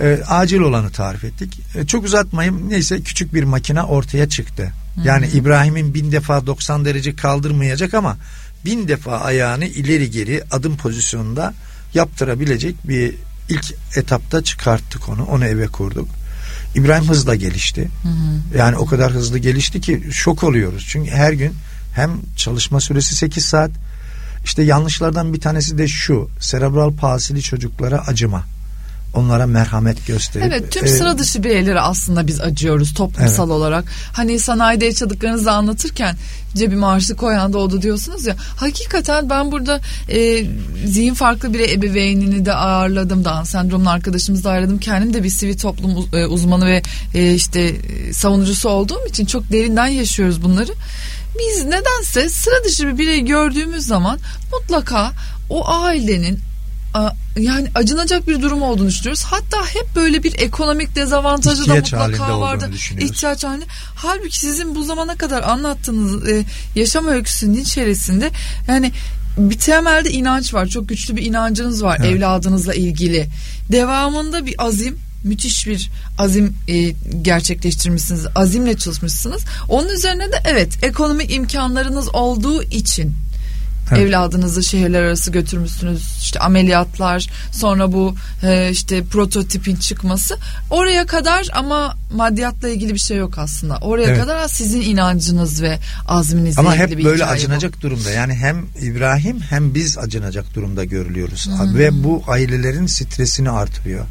E, 0.00 0.18
acil 0.28 0.60
olanı 0.60 0.90
tarif 0.90 1.24
ettik. 1.24 1.60
E, 1.74 1.86
çok 1.86 2.04
uzatmayayım. 2.04 2.70
Neyse 2.70 3.02
küçük 3.02 3.34
bir 3.34 3.44
makine 3.44 3.82
ortaya 3.82 4.28
çıktı. 4.28 4.72
Yani 5.04 5.26
İbrahim'in 5.26 5.94
bin 5.94 6.12
defa 6.12 6.46
90 6.46 6.84
derece 6.84 7.16
kaldırmayacak 7.16 7.94
ama 7.94 8.16
bin 8.64 8.88
defa 8.88 9.18
ayağını 9.18 9.64
ileri 9.64 10.10
geri 10.10 10.42
adım 10.50 10.76
pozisyonunda 10.76 11.54
yaptırabilecek 11.94 12.88
bir 12.88 13.14
ilk 13.48 13.74
etapta 13.96 14.44
çıkarttık 14.44 15.08
onu. 15.08 15.24
Onu 15.24 15.44
eve 15.44 15.66
kurduk. 15.66 16.08
İbrahim 16.74 17.08
hızla 17.08 17.34
gelişti. 17.34 17.90
Hı 18.02 18.08
hı. 18.08 18.58
Yani 18.58 18.76
o 18.76 18.86
kadar 18.86 19.12
hızlı 19.12 19.38
gelişti 19.38 19.80
ki 19.80 20.02
şok 20.12 20.44
oluyoruz. 20.44 20.86
Çünkü 20.88 21.10
her 21.10 21.32
gün 21.32 21.54
hem 21.94 22.10
çalışma 22.36 22.80
süresi 22.80 23.16
8 23.16 23.44
saat 23.44 23.70
işte 24.44 24.62
yanlışlardan 24.62 25.32
bir 25.34 25.40
tanesi 25.40 25.78
de 25.78 25.88
şu 25.88 26.28
serebral 26.40 26.92
palsili 26.92 27.42
çocuklara 27.42 27.98
acıma 28.06 28.44
onlara 29.14 29.46
merhamet 29.46 30.06
gösterip 30.06 30.46
Evet 30.46 30.72
tüm 30.72 30.84
e, 30.84 30.88
sıra 30.88 31.18
dışı 31.18 31.42
bireylere 31.42 31.80
aslında 31.80 32.26
biz 32.26 32.40
acıyoruz 32.40 32.94
toplumsal 32.94 33.48
evet. 33.48 33.56
olarak. 33.56 33.84
Hani 34.12 34.38
sanayide 34.38 34.84
yaşadıklarınızı 34.84 35.52
anlatırken 35.52 36.16
cebime 36.54 36.86
harçlık 36.86 37.18
koyan 37.18 37.52
da 37.52 37.58
oldu 37.58 37.82
diyorsunuz 37.82 38.26
ya. 38.26 38.36
Hakikaten 38.56 39.30
ben 39.30 39.52
burada 39.52 39.80
e, 40.08 40.44
zihin 40.86 41.14
farklı 41.14 41.54
bir 41.54 41.60
ebeveynini 41.60 42.46
de 42.46 42.54
ağırladım. 42.54 43.24
Down 43.24 43.42
sendromlu 43.42 43.90
arkadaşımızı 43.90 44.44
da 44.44 44.50
ağırladım. 44.50 44.78
Kendim 44.78 45.14
de 45.14 45.22
bir 45.22 45.30
sivil 45.30 45.58
toplum 45.58 46.08
e, 46.12 46.26
uzmanı 46.26 46.66
ve 46.66 46.82
e, 47.14 47.34
işte 47.34 47.60
e, 47.60 48.12
savunucusu 48.12 48.68
olduğum 48.68 49.06
için 49.08 49.26
çok 49.26 49.52
derinden 49.52 49.86
yaşıyoruz 49.86 50.42
bunları. 50.42 50.72
Biz 51.38 51.64
nedense 51.64 52.28
sıra 52.28 52.64
dışı 52.64 52.88
bir 52.88 52.98
birey 52.98 53.20
gördüğümüz 53.20 53.86
zaman 53.86 54.18
mutlaka 54.52 55.12
o 55.50 55.68
ailenin 55.68 56.38
yani 57.36 57.68
acınacak 57.74 58.28
bir 58.28 58.42
durum 58.42 58.62
olduğunu 58.62 58.88
düşünüyoruz. 58.88 59.22
Hatta 59.24 59.64
hep 59.66 59.96
böyle 59.96 60.22
bir 60.22 60.34
ekonomik 60.38 60.96
dezavantajı 60.96 61.62
İhtiyaç 61.62 61.92
da 61.92 62.08
mutlaka 62.08 62.40
vardı. 62.40 62.70
İhtiyaç 63.00 63.44
halinde. 63.44 63.64
Halbuki 63.94 64.38
sizin 64.38 64.74
bu 64.74 64.84
zamana 64.84 65.16
kadar 65.16 65.42
anlattığınız 65.42 66.28
e, 66.28 66.44
yaşam 66.74 67.08
öyküsünün 67.08 67.60
içerisinde 67.60 68.30
yani 68.68 68.92
bir 69.36 69.58
temelde 69.58 70.10
inanç 70.10 70.54
var. 70.54 70.66
Çok 70.66 70.88
güçlü 70.88 71.16
bir 71.16 71.22
inancınız 71.22 71.82
var 71.82 71.98
evet. 72.00 72.16
evladınızla 72.16 72.74
ilgili. 72.74 73.28
Devamında 73.72 74.46
bir 74.46 74.54
azim, 74.58 74.98
müthiş 75.24 75.66
bir 75.66 75.90
azim 76.18 76.54
e, 76.68 76.94
gerçekleştirmişsiniz. 77.22 78.26
Azimle 78.34 78.76
çalışmışsınız. 78.76 79.42
Onun 79.68 79.88
üzerine 79.88 80.32
de 80.32 80.42
evet 80.44 80.84
ekonomik 80.84 81.34
imkanlarınız 81.34 82.14
olduğu 82.14 82.62
için 82.62 83.14
Evet. 83.92 84.08
Evladınızı 84.08 84.62
şehirler 84.62 85.02
arası 85.02 85.30
götürmüşsünüz. 85.30 86.02
İşte 86.20 86.40
ameliyatlar, 86.40 87.28
sonra 87.52 87.92
bu 87.92 88.14
e, 88.42 88.70
işte 88.70 89.04
prototipin 89.04 89.76
çıkması. 89.76 90.38
Oraya 90.70 91.06
kadar 91.06 91.48
ama 91.52 91.96
maddiyatla 92.14 92.68
ilgili 92.68 92.94
bir 92.94 92.98
şey 92.98 93.16
yok 93.16 93.38
aslında. 93.38 93.76
Oraya 93.76 94.08
evet. 94.08 94.20
kadar 94.20 94.48
sizin 94.48 94.80
inancınız 94.80 95.62
ve 95.62 95.78
azminizle 96.08 96.60
ama 96.60 96.76
ilgili 96.76 96.98
bir 96.98 97.04
Ama 97.04 97.10
hep 97.10 97.12
böyle 97.12 97.24
acınacak 97.24 97.76
bu. 97.78 97.80
durumda. 97.80 98.10
Yani 98.10 98.34
hem 98.34 98.66
İbrahim 98.82 99.40
hem 99.40 99.74
biz 99.74 99.98
acınacak 99.98 100.54
durumda 100.54 100.84
görülüyoruz. 100.84 101.46
Hmm. 101.46 101.78
Ve 101.78 102.04
bu 102.04 102.22
ailelerin 102.26 102.86
stresini 102.86 103.50
artırıyor. 103.50 104.04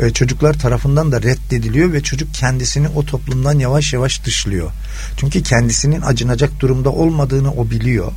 Ee, 0.00 0.10
çocuklar 0.10 0.54
tarafından 0.54 1.12
da 1.12 1.22
reddediliyor 1.22 1.92
ve 1.92 2.02
çocuk 2.02 2.34
kendisini 2.34 2.88
o 2.88 3.04
toplumdan 3.04 3.58
yavaş 3.58 3.92
yavaş 3.92 4.24
dışlıyor. 4.24 4.70
Çünkü 5.16 5.42
kendisinin 5.42 6.02
acınacak 6.02 6.60
durumda 6.60 6.90
olmadığını 6.90 7.52
o 7.52 7.70
biliyor 7.70 8.12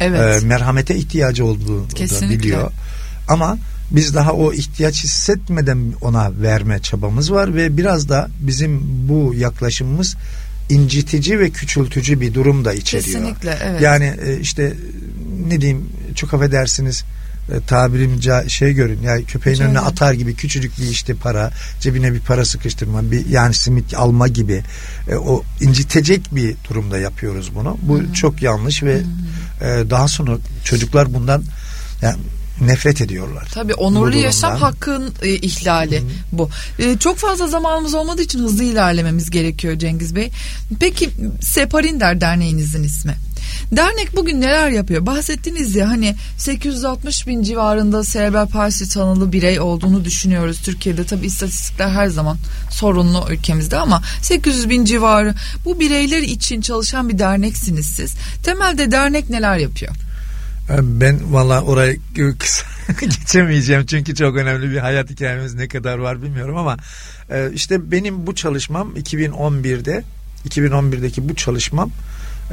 evet. 0.00 0.42
e, 0.42 0.46
merhamete 0.46 0.96
ihtiyacı 0.96 1.44
olduğunu 1.44 1.88
Kesinlikle. 1.88 2.36
da 2.36 2.38
biliyor. 2.38 2.70
Ama 3.28 3.58
biz 3.90 4.14
daha 4.14 4.32
o 4.32 4.52
ihtiyaç 4.52 5.04
hissetmeden 5.04 5.92
ona 6.00 6.42
verme 6.42 6.78
çabamız 6.78 7.32
var 7.32 7.54
ve 7.54 7.76
biraz 7.76 8.08
da 8.08 8.28
bizim 8.40 8.80
bu 9.08 9.34
yaklaşımımız 9.34 10.16
incitici 10.68 11.38
ve 11.38 11.50
küçültücü 11.50 12.20
bir 12.20 12.34
durum 12.34 12.64
da 12.64 12.72
içeriyor. 12.72 13.04
Kesinlikle 13.04 13.58
evet. 13.64 13.80
Yani 13.80 14.14
e, 14.24 14.40
işte 14.40 14.72
ne 15.48 15.60
diyeyim 15.60 15.88
çok 16.14 16.34
affedersiniz 16.34 17.04
e, 17.54 17.60
tabirimce 17.66 18.48
şey 18.48 18.72
görün 18.72 19.02
yani 19.02 19.24
köpeğin 19.24 19.60
önüne 19.60 19.78
atar 19.78 20.12
gibi 20.12 20.34
küçücük 20.34 20.78
bir 20.78 20.88
işte 20.88 21.14
para 21.14 21.50
cebine 21.80 22.12
bir 22.12 22.20
para 22.20 22.44
sıkıştırma 22.44 23.10
bir 23.10 23.26
yani 23.26 23.54
simit 23.54 23.94
alma 23.94 24.28
gibi 24.28 24.62
e, 25.08 25.14
o 25.14 25.42
incitecek 25.60 26.34
bir 26.34 26.56
durumda 26.68 26.98
yapıyoruz 26.98 27.54
bunu. 27.54 27.78
Bu 27.82 27.98
Hı-hı. 27.98 28.12
çok 28.12 28.42
yanlış 28.42 28.82
ve 28.82 28.94
Hı-hı. 28.94 29.80
e, 29.80 29.90
daha 29.90 30.08
sonra 30.08 30.38
çocuklar 30.64 31.14
bundan 31.14 31.42
yani 32.02 32.16
nefret 32.60 33.00
ediyorlar. 33.00 33.48
Tabii 33.54 33.74
onurlu 33.74 34.16
yaşam 34.16 34.56
hakkın 34.56 35.14
e, 35.22 35.34
ihlali 35.34 36.00
Hı. 36.00 36.04
bu. 36.32 36.50
E, 36.78 36.98
çok 36.98 37.18
fazla 37.18 37.48
zamanımız 37.48 37.94
olmadığı 37.94 38.22
için 38.22 38.38
hızlı 38.38 38.64
ilerlememiz 38.64 39.30
gerekiyor 39.30 39.78
Cengiz 39.78 40.14
Bey. 40.14 40.30
Peki 40.80 41.10
Separinder 41.40 42.20
Derneğinizin 42.20 42.82
ismi. 42.82 43.14
Dernek 43.72 44.16
bugün 44.16 44.40
neler 44.40 44.70
yapıyor? 44.70 45.06
Bahsettiniz 45.06 45.76
ya 45.76 45.88
hani 45.88 46.16
860 46.38 47.26
bin 47.26 47.42
civarında 47.42 48.04
serebral 48.04 48.48
palsi 48.48 48.88
tanılı 48.88 49.32
birey 49.32 49.60
olduğunu 49.60 50.04
düşünüyoruz. 50.04 50.62
Türkiye'de 50.62 51.04
tabi 51.04 51.26
istatistikler 51.26 51.88
her 51.88 52.06
zaman 52.06 52.36
sorunlu 52.70 53.26
ülkemizde 53.30 53.76
ama 53.76 54.02
800 54.22 54.70
bin 54.70 54.84
civarı 54.84 55.34
bu 55.64 55.80
bireyler 55.80 56.22
için 56.22 56.60
çalışan 56.60 57.08
bir 57.08 57.18
derneksiniz 57.18 57.86
siz. 57.86 58.14
Temelde 58.44 58.90
dernek 58.90 59.30
neler 59.30 59.56
yapıyor? 59.56 59.94
Ben 60.78 61.32
valla 61.32 61.62
oraya 61.62 61.96
kısa 62.38 62.66
geçemeyeceğim 63.00 63.86
çünkü 63.86 64.14
çok 64.14 64.36
önemli 64.36 64.70
bir 64.70 64.78
hayat 64.78 65.10
hikayemiz 65.10 65.54
ne 65.54 65.68
kadar 65.68 65.98
var 65.98 66.22
bilmiyorum 66.22 66.56
ama 66.56 66.76
e, 67.30 67.50
işte 67.54 67.90
benim 67.90 68.26
bu 68.26 68.34
çalışmam 68.34 68.96
2011'de 68.96 70.04
2011'deki 70.48 71.28
bu 71.28 71.34
çalışmam 71.34 71.90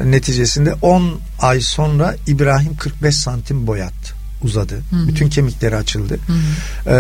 neticesinde 0.06 0.74
10 0.74 1.20
ay 1.40 1.62
sonra 1.62 2.16
İbrahim 2.28 2.78
45 2.78 3.16
santim 3.16 3.68
boyattı 3.68 4.14
uzadı. 4.44 4.76
Hı 4.76 4.96
hı. 4.96 5.08
Bütün 5.08 5.30
kemikleri 5.30 5.76
açıldı. 5.76 6.18
Hı 6.28 6.34
hı. 6.34 6.96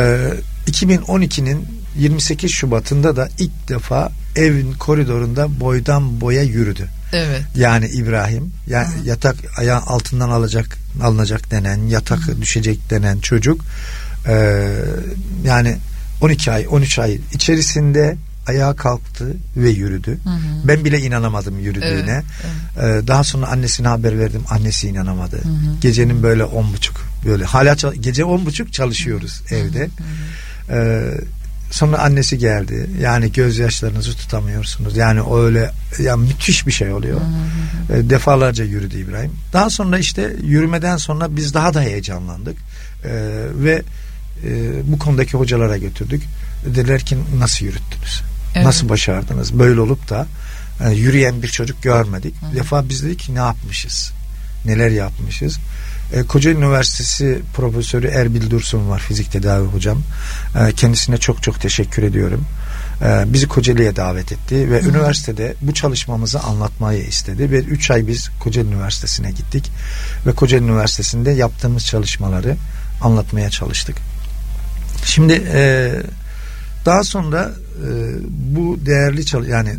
Ee, 0.67 0.71
2012'nin 0.71 1.67
28 1.97 2.51
Şubat'ında 2.51 3.15
da 3.15 3.29
ilk 3.39 3.69
defa 3.69 4.11
evin 4.35 4.73
koridorunda 4.73 5.59
boydan 5.59 6.21
boya 6.21 6.43
yürüdü. 6.43 6.89
Evet. 7.13 7.41
Yani 7.55 7.87
İbrahim 7.87 8.51
yani 8.67 8.87
hı. 8.87 9.07
yatak 9.07 9.35
ayağı 9.57 9.81
altından 9.81 10.29
alacak 10.29 10.77
alınacak 11.01 11.51
denen 11.51 11.87
yatak 11.87 12.19
hı 12.19 12.41
düşecek 12.41 12.89
denen 12.89 13.19
çocuk 13.19 13.61
e, 14.27 14.67
yani 15.45 15.77
12 16.21 16.51
ay 16.51 16.65
13 16.69 16.99
ay 16.99 17.19
içerisinde 17.33 18.17
ayağa 18.47 18.75
kalktı 18.75 19.33
ve 19.57 19.69
yürüdü. 19.69 20.11
Hı 20.23 20.29
hı. 20.29 20.67
Ben 20.67 20.85
bile 20.85 20.99
inanamadım 20.99 21.59
yürüdüğüne. 21.59 22.11
Evet, 22.11 22.23
evet. 22.77 23.03
Ee, 23.03 23.07
daha 23.07 23.23
sonra 23.23 23.47
annesine 23.47 23.87
haber 23.87 24.19
verdim. 24.19 24.43
Annesi 24.49 24.87
inanamadı. 24.87 25.37
Hı 25.37 25.49
hı. 25.49 25.79
Gecenin 25.81 26.23
böyle 26.23 26.43
on 26.43 26.73
buçuk 26.73 27.07
böyle 27.25 27.45
hala 27.45 27.75
gece 27.99 28.25
on 28.25 28.45
buçuk 28.45 28.73
çalışıyoruz 28.73 29.41
hı 29.49 29.55
hı. 29.55 29.59
evde. 29.59 29.79
Hı 29.79 29.85
hı. 29.85 30.77
Ee, 30.79 31.21
sonra 31.71 31.99
annesi 31.99 32.37
geldi. 32.37 32.89
Yani 33.01 33.31
gözyaşlarınızı 33.31 34.13
tutamıyorsunuz. 34.17 34.97
Yani 34.97 35.21
öyle 35.35 35.71
ya 36.03 36.17
müthiş 36.17 36.67
bir 36.67 36.71
şey 36.71 36.91
oluyor. 36.91 37.21
Hı 37.21 37.93
hı. 37.93 37.97
Ee, 37.97 38.09
defalarca 38.09 38.63
yürüdü 38.63 38.97
İbrahim. 38.97 39.31
Daha 39.53 39.69
sonra 39.69 39.99
işte 39.99 40.35
yürümeden 40.43 40.97
sonra 40.97 41.35
biz 41.35 41.53
daha 41.53 41.73
da 41.73 41.81
heyecanlandık. 41.81 42.57
Ee, 43.05 43.09
ve 43.53 43.83
e, 44.45 44.71
bu 44.83 44.99
konudaki 44.99 45.37
hocalara 45.37 45.77
götürdük. 45.77 46.23
Dediler 46.65 47.01
ki 47.01 47.17
nasıl 47.39 47.65
yürüttünüz? 47.65 48.21
Evet. 48.55 48.65
Nasıl 48.65 48.89
başardınız? 48.89 49.59
Böyle 49.59 49.81
olup 49.81 50.09
da 50.09 50.27
yani 50.83 50.97
yürüyen 50.97 51.41
bir 51.41 51.47
çocuk 51.47 51.83
görmedik. 51.83 52.35
Hı. 52.41 52.51
Bir 52.51 52.57
defa 52.57 52.89
biz 52.89 53.03
dedik 53.03 53.19
ki 53.19 53.35
ne 53.35 53.39
yapmışız? 53.39 54.11
Neler 54.65 54.89
yapmışız? 54.89 55.59
E, 56.13 56.23
Kocaeli 56.23 56.57
Üniversitesi 56.57 57.41
Profesörü 57.53 58.07
Erbil 58.07 58.49
Dursun 58.49 58.89
var 58.89 58.99
fizik 58.99 59.31
tedavi 59.31 59.67
hocam. 59.67 60.01
E, 60.59 60.71
kendisine 60.71 61.17
çok 61.17 61.43
çok 61.43 61.61
teşekkür 61.61 62.03
ediyorum. 62.03 62.45
E, 63.01 63.33
bizi 63.33 63.47
Kocaeli'ye 63.47 63.95
davet 63.95 64.31
etti 64.31 64.71
ve 64.71 64.81
Hı. 64.81 64.89
üniversitede 64.89 65.55
bu 65.61 65.73
çalışmamızı 65.73 66.39
anlatmayı 66.39 67.03
istedi 67.03 67.51
ve 67.51 67.59
3 67.59 67.91
ay 67.91 68.07
biz 68.07 68.29
Kocaeli 68.39 68.67
Üniversitesi'ne 68.67 69.31
gittik 69.31 69.71
ve 70.25 70.31
Kocaeli 70.31 70.65
Üniversitesi'nde 70.65 71.31
yaptığımız 71.31 71.85
çalışmaları 71.85 72.55
anlatmaya 73.01 73.49
çalıştık. 73.49 73.97
Şimdi 75.05 75.43
e, 75.53 75.91
daha 76.85 77.03
sonra 77.03 77.51
bu 78.29 78.79
değerli 78.85 79.25
çalış 79.25 79.49
yani 79.49 79.75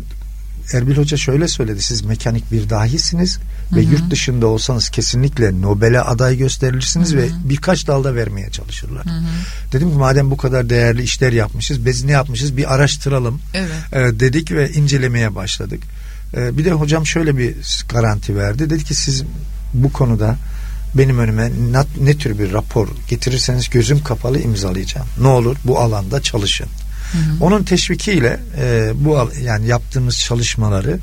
Erbil 0.73 0.97
Hoca 0.97 1.17
şöyle 1.17 1.47
söyledi 1.47 1.81
siz 1.81 2.01
mekanik 2.01 2.51
bir 2.51 2.69
dahisiniz 2.69 3.39
ve 3.75 3.81
yurt 3.81 4.11
dışında 4.11 4.47
olsanız 4.47 4.89
kesinlikle 4.89 5.61
Nobel'e 5.61 6.01
aday 6.01 6.37
gösterilirsiniz 6.37 7.11
hı 7.11 7.17
hı. 7.17 7.21
ve 7.21 7.29
birkaç 7.43 7.87
dalda 7.87 8.15
vermeye 8.15 8.49
çalışırlar. 8.49 9.05
Hı 9.05 9.09
hı. 9.09 9.23
Dedim 9.71 9.91
ki 9.91 9.97
madem 9.97 10.31
bu 10.31 10.37
kadar 10.37 10.69
değerli 10.69 11.03
işler 11.03 11.31
yapmışız 11.31 11.85
biz 11.85 12.03
ne 12.03 12.11
yapmışız 12.11 12.57
bir 12.57 12.73
araştıralım 12.73 13.41
evet. 13.53 13.71
e, 13.93 14.19
dedik 14.19 14.51
ve 14.51 14.71
incelemeye 14.71 15.35
başladık. 15.35 15.83
E, 16.37 16.57
bir 16.57 16.65
de 16.65 16.71
hocam 16.71 17.05
şöyle 17.05 17.37
bir 17.37 17.55
garanti 17.89 18.35
verdi 18.35 18.69
dedi 18.69 18.83
ki 18.83 18.95
siz 18.95 19.23
bu 19.73 19.93
konuda 19.93 20.37
benim 20.95 21.19
önüme 21.19 21.51
ne, 21.71 22.05
ne 22.05 22.17
tür 22.17 22.39
bir 22.39 22.53
rapor 22.53 22.87
getirirseniz 23.07 23.69
gözüm 23.69 24.03
kapalı 24.03 24.39
imzalayacağım. 24.39 25.07
Ne 25.21 25.27
olur 25.27 25.57
bu 25.65 25.79
alanda 25.79 26.21
çalışın. 26.21 26.67
Hı. 27.11 27.43
Onun 27.43 27.63
teşvikiyle 27.63 28.39
e, 28.57 28.91
bu 28.95 29.31
yani 29.43 29.67
yaptığımız 29.67 30.19
çalışmaları 30.19 30.99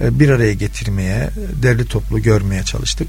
e, 0.00 0.18
bir 0.20 0.28
araya 0.28 0.54
getirmeye, 0.54 1.30
derli 1.62 1.86
toplu 1.86 2.22
görmeye 2.22 2.62
çalıştık. 2.62 3.08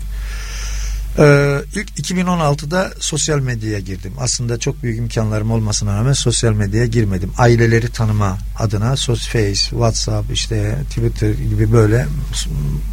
Ee, 1.20 1.62
ilk 1.76 1.90
2016'da 2.00 2.92
sosyal 3.00 3.40
medyaya 3.40 3.80
girdim. 3.80 4.14
Aslında 4.20 4.60
çok 4.60 4.84
büyük 4.84 5.00
imkanlarım 5.00 5.52
olmasına 5.52 5.98
rağmen 5.98 6.14
sosyal 6.14 6.54
medyaya 6.54 6.86
girmedim. 6.86 7.32
Aileleri 7.38 7.92
tanıma 7.92 8.38
adına 8.60 8.96
Face, 8.96 9.54
WhatsApp, 9.54 10.32
işte 10.32 10.76
Twitter 10.90 11.30
gibi 11.30 11.72
böyle 11.72 12.08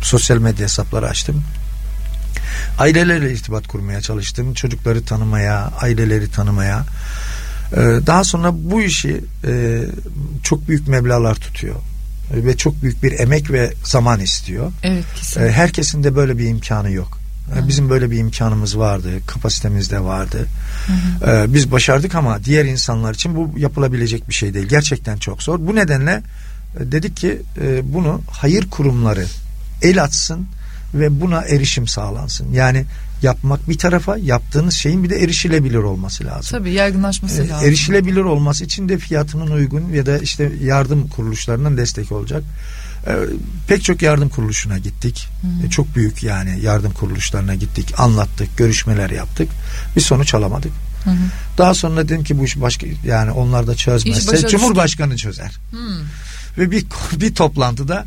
sosyal 0.03 0.38
medya 0.38 0.65
hesapları 0.65 1.09
açtım. 1.09 1.45
Ailelerle 2.79 3.33
irtibat 3.33 3.69
kurmaya 3.69 4.01
çalıştım. 4.01 4.55
Çocukları 4.55 5.05
tanımaya, 5.05 5.73
aileleri 5.81 6.31
tanımaya. 6.31 6.85
Ee, 7.72 7.76
daha 8.06 8.24
sonra 8.24 8.50
bu 8.54 8.82
işi 8.82 9.24
e, 9.46 9.82
çok 10.42 10.68
büyük 10.68 10.88
meblalar 10.88 11.35
tutuyor 11.35 11.76
ve 12.35 12.56
çok 12.56 12.82
büyük 12.82 13.02
bir 13.02 13.20
emek 13.20 13.50
ve 13.50 13.72
zaman 13.85 14.20
istiyor. 14.20 14.72
Evet 14.82 15.04
kesinlikle. 15.16 15.50
Ee, 15.50 15.52
herkesin 15.52 16.04
de 16.04 16.16
böyle 16.16 16.38
bir 16.38 16.48
imkanı 16.48 16.90
yok. 16.90 17.18
Hı. 17.54 17.68
Bizim 17.68 17.90
böyle 17.90 18.11
bir 18.11 18.18
imkanımız 18.18 18.78
vardı, 18.78 19.11
kapasitemiz 19.26 19.90
de 19.90 20.00
vardı. 20.00 20.46
Hı 20.87 20.92
hı. 21.26 21.54
Biz 21.54 21.72
başardık 21.72 22.14
ama 22.14 22.44
diğer 22.44 22.64
insanlar 22.64 23.14
için 23.14 23.37
bu 23.37 23.58
yapılabilecek 23.58 24.28
bir 24.28 24.35
şey 24.35 24.54
değil. 24.54 24.66
Gerçekten 24.66 25.16
çok 25.16 25.42
zor. 25.42 25.58
Bu 25.61 25.74
nedenle 25.74 26.22
e, 26.80 26.92
dedik 26.92 27.16
ki 27.16 27.42
e, 27.61 27.94
bunu 27.94 28.20
hayır 28.30 28.70
kurumları 28.70 29.24
el 29.82 30.02
atsın 30.02 30.46
ve 30.94 31.20
buna 31.20 31.42
erişim 31.42 31.87
sağlansın. 31.87 32.52
Yani 32.52 32.85
yapmak 33.22 33.68
bir 33.68 33.78
tarafa 33.78 34.16
yaptığınız 34.16 34.74
şeyin 34.74 35.05
bir 35.05 35.11
de 35.11 35.16
erişilebilir 35.16 35.76
olması 35.76 36.24
lazım. 36.24 36.59
Tabii 36.59 36.72
yaygınlaşması 36.72 37.42
e, 37.42 37.48
lazım. 37.48 37.68
Erişilebilir 37.68 38.20
olması 38.20 38.64
için 38.64 38.88
de 38.88 38.98
fiyatının 38.98 39.50
uygun 39.50 39.92
ya 39.92 40.07
da 40.07 40.18
işte 40.18 40.52
yardım 40.62 41.09
kuruluşlarından 41.09 41.76
destek 41.76 42.12
olacak. 42.12 42.42
E, 43.07 43.12
pek 43.68 43.85
çok 43.85 44.02
yardım 44.02 44.28
kuruluşuna 44.28 44.78
gittik. 44.78 45.28
E, 45.66 45.70
çok 45.70 45.96
büyük 45.96 46.22
yani 46.22 46.61
yardım 46.61 46.92
kuruluşlarına 46.92 47.55
gittik. 47.55 48.00
Anlattık, 48.00 48.57
görüşmeler 48.57 49.11
yaptık. 49.11 49.48
Bir 49.96 50.00
sonuç 50.00 50.35
alamadık. 50.35 50.72
Hı 51.05 51.11
hı. 51.11 51.16
Daha 51.59 51.74
sonra 51.74 52.09
dedim 52.09 52.24
ki 52.24 52.38
bu 52.38 52.44
iş 52.44 52.61
başka 52.61 52.87
yani 53.05 53.31
onlar 53.31 53.66
da 53.66 53.74
çözmezse 53.74 54.48
Cumhurbaşkanı 54.48 55.16
çözer. 55.16 55.59
Hı. 55.70 56.02
Ve 56.59 56.70
bir 56.70 56.85
bir 57.20 57.35
toplantıda 57.35 58.07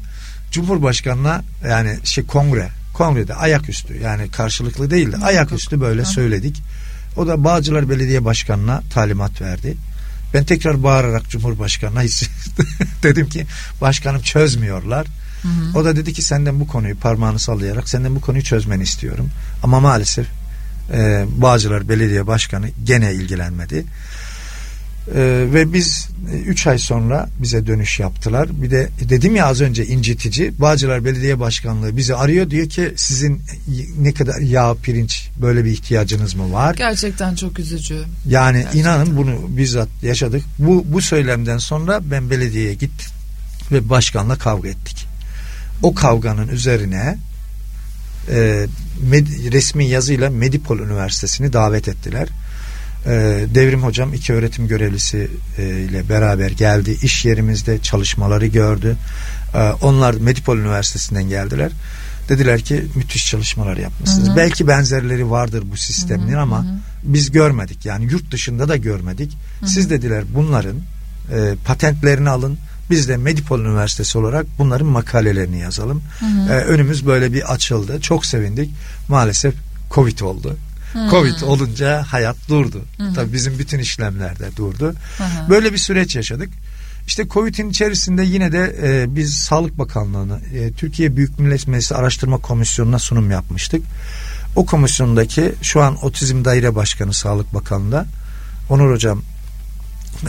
Cumhurbaşkanına 0.56 1.44
yani 1.70 2.00
şey 2.04 2.26
kongre 2.26 2.70
kongrede 2.94 3.34
ayaküstü 3.34 3.98
yani 4.02 4.32
karşılıklı 4.32 4.92
değil 4.92 5.12
de 5.12 5.18
ayaküstü 5.18 5.82
böyle 5.82 6.06
söyledik. 6.06 6.62
O 7.18 7.28
da 7.28 7.44
Bağcılar 7.44 7.90
Belediye 7.90 8.26
Başkanı'na 8.26 8.82
talimat 8.94 9.42
verdi. 9.42 9.78
Ben 10.34 10.44
tekrar 10.44 10.84
bağırarak 10.84 11.30
Cumhurbaşkanı'na 11.30 12.04
dedim 13.04 13.30
ki 13.30 13.46
başkanım 13.82 14.22
çözmüyorlar. 14.22 15.08
Hı 15.42 15.48
hı. 15.48 15.80
O 15.80 15.86
da 15.86 15.96
dedi 15.96 16.14
ki 16.14 16.22
senden 16.22 16.60
bu 16.60 16.68
konuyu 16.68 16.98
parmağını 16.98 17.40
sallayarak 17.40 17.90
senden 17.90 18.16
bu 18.16 18.22
konuyu 18.22 18.44
çözmeni 18.44 18.84
istiyorum. 18.84 19.30
Ama 19.64 19.80
maalesef 19.80 20.28
e, 20.94 21.26
Bağcılar 21.30 21.90
Belediye 21.90 22.28
Başkanı 22.28 22.70
gene 22.84 23.14
ilgilenmedi. 23.14 23.86
Ee, 25.08 25.46
ve 25.54 25.74
biz 25.74 26.10
3 26.46 26.68
ay 26.68 26.78
sonra 26.78 27.30
bize 27.40 27.68
dönüş 27.68 28.00
yaptılar. 28.00 28.62
Bir 28.62 28.72
de 28.72 28.90
dedim 29.10 29.36
ya 29.36 29.46
az 29.46 29.62
önce 29.62 29.86
incitici 29.86 30.62
Bağcılar 30.62 31.06
Belediye 31.06 31.40
Başkanlığı 31.40 31.98
bizi 31.98 32.16
arıyor 32.16 32.50
diyor 32.50 32.70
ki 32.70 32.94
sizin 32.96 33.42
ne 34.00 34.14
kadar 34.14 34.40
yağ 34.40 34.76
pirinç 34.84 35.30
böyle 35.42 35.66
bir 35.66 35.72
ihtiyacınız 35.72 36.36
mı 36.36 36.54
var? 36.54 36.76
Gerçekten 36.76 37.36
çok 37.36 37.60
üzücü. 37.60 38.04
Yani 38.28 38.58
Gerçekten. 38.58 38.80
inanın 38.80 39.18
bunu 39.18 39.58
bizzat 39.58 39.90
yaşadık. 40.04 40.44
Bu 40.60 40.86
bu 40.88 41.02
söylemden 41.02 41.58
sonra 41.58 42.00
ben 42.12 42.30
belediyeye 42.30 42.74
gittim 42.74 43.12
ve 43.72 43.90
başkanla 43.90 44.38
kavga 44.38 44.70
ettik. 44.70 45.08
O 45.84 45.96
kavganın 45.96 46.48
üzerine 46.48 47.18
e, 48.30 48.68
med, 49.10 49.28
resmi 49.52 49.86
yazıyla 49.86 50.30
Medipol 50.30 50.80
Üniversitesi'ni 50.80 51.54
davet 51.54 51.88
ettiler. 51.88 52.28
E, 53.06 53.46
Devrim 53.56 53.84
hocam 53.84 54.14
iki 54.14 54.34
öğretim 54.34 54.68
görevlisi 54.68 55.28
e, 55.58 55.64
ile 55.64 56.10
beraber 56.10 56.52
geldi. 56.52 56.98
İş 57.02 57.26
yerimizde 57.26 57.80
çalışmaları 57.80 58.48
gördü. 58.48 58.96
E, 59.54 59.60
onlar 59.60 60.14
Medipol 60.14 60.58
Üniversitesi'nden 60.58 61.24
geldiler. 61.24 61.72
Dediler 62.30 62.62
ki 62.62 62.86
müthiş 62.96 63.30
çalışmalar 63.30 63.78
yapmışsınız. 63.78 64.28
Hı 64.28 64.32
hı. 64.32 64.38
Belki 64.38 64.68
benzerleri 64.68 65.32
vardır 65.32 65.64
bu 65.72 65.78
sistemin 65.78 66.34
ama 66.34 66.64
hı 66.64 66.68
hı. 66.68 66.76
biz 67.04 67.32
görmedik. 67.32 67.86
Yani 67.86 68.06
yurt 68.06 68.32
dışında 68.32 68.68
da 68.70 68.76
görmedik. 68.76 69.38
Hı 69.60 69.66
hı. 69.66 69.70
Siz 69.70 69.90
dediler 69.90 70.24
bunların 70.36 70.76
e, 71.32 71.56
patentlerini 71.66 72.30
alın. 72.30 72.58
Biz 72.90 73.10
de 73.10 73.18
Medipol 73.18 73.60
Üniversitesi 73.60 74.18
olarak 74.18 74.46
bunların 74.58 74.88
makalelerini 74.88 75.60
yazalım. 75.60 76.02
Hı 76.20 76.26
hı. 76.26 76.54
E, 76.54 76.64
önümüz 76.64 77.06
böyle 77.06 77.34
bir 77.34 77.54
açıldı. 77.54 78.02
Çok 78.02 78.26
sevindik. 78.26 78.72
Maalesef 79.08 79.54
Covid 79.92 80.20
oldu. 80.20 80.58
Hmm. 80.96 81.10
Covid 81.10 81.42
olunca 81.42 82.04
hayat 82.08 82.36
durdu. 82.50 82.82
Hmm. 82.98 83.14
Tabii 83.14 83.34
bizim 83.34 83.60
bütün 83.60 83.80
işlemlerde 83.80 84.56
durdu. 84.56 84.96
Hmm. 85.18 85.50
Böyle 85.50 85.74
bir 85.74 85.78
süreç 85.78 86.16
yaşadık. 86.16 86.50
İşte 87.08 87.28
Covid'in 87.28 87.70
içerisinde 87.70 88.24
yine 88.24 88.52
de 88.52 88.76
e, 88.84 89.16
biz 89.16 89.34
Sağlık 89.34 89.78
Bakanlığı'nı 89.78 90.40
e, 90.54 90.72
Türkiye 90.72 91.16
Büyük 91.16 91.40
Millet 91.40 91.68
Meclisi 91.68 91.96
Araştırma 91.96 92.38
Komisyonu'na 92.38 93.00
sunum 93.00 93.32
yapmıştık. 93.32 93.82
O 94.56 94.66
komisyondaki 94.66 95.54
şu 95.62 95.82
an 95.82 96.06
Otizm 96.06 96.46
Daire 96.46 96.76
Başkanı 96.76 97.14
Sağlık 97.14 97.54
Bakanlığı'nda 97.54 98.06
Onur 98.70 98.92
Hocam 98.92 99.22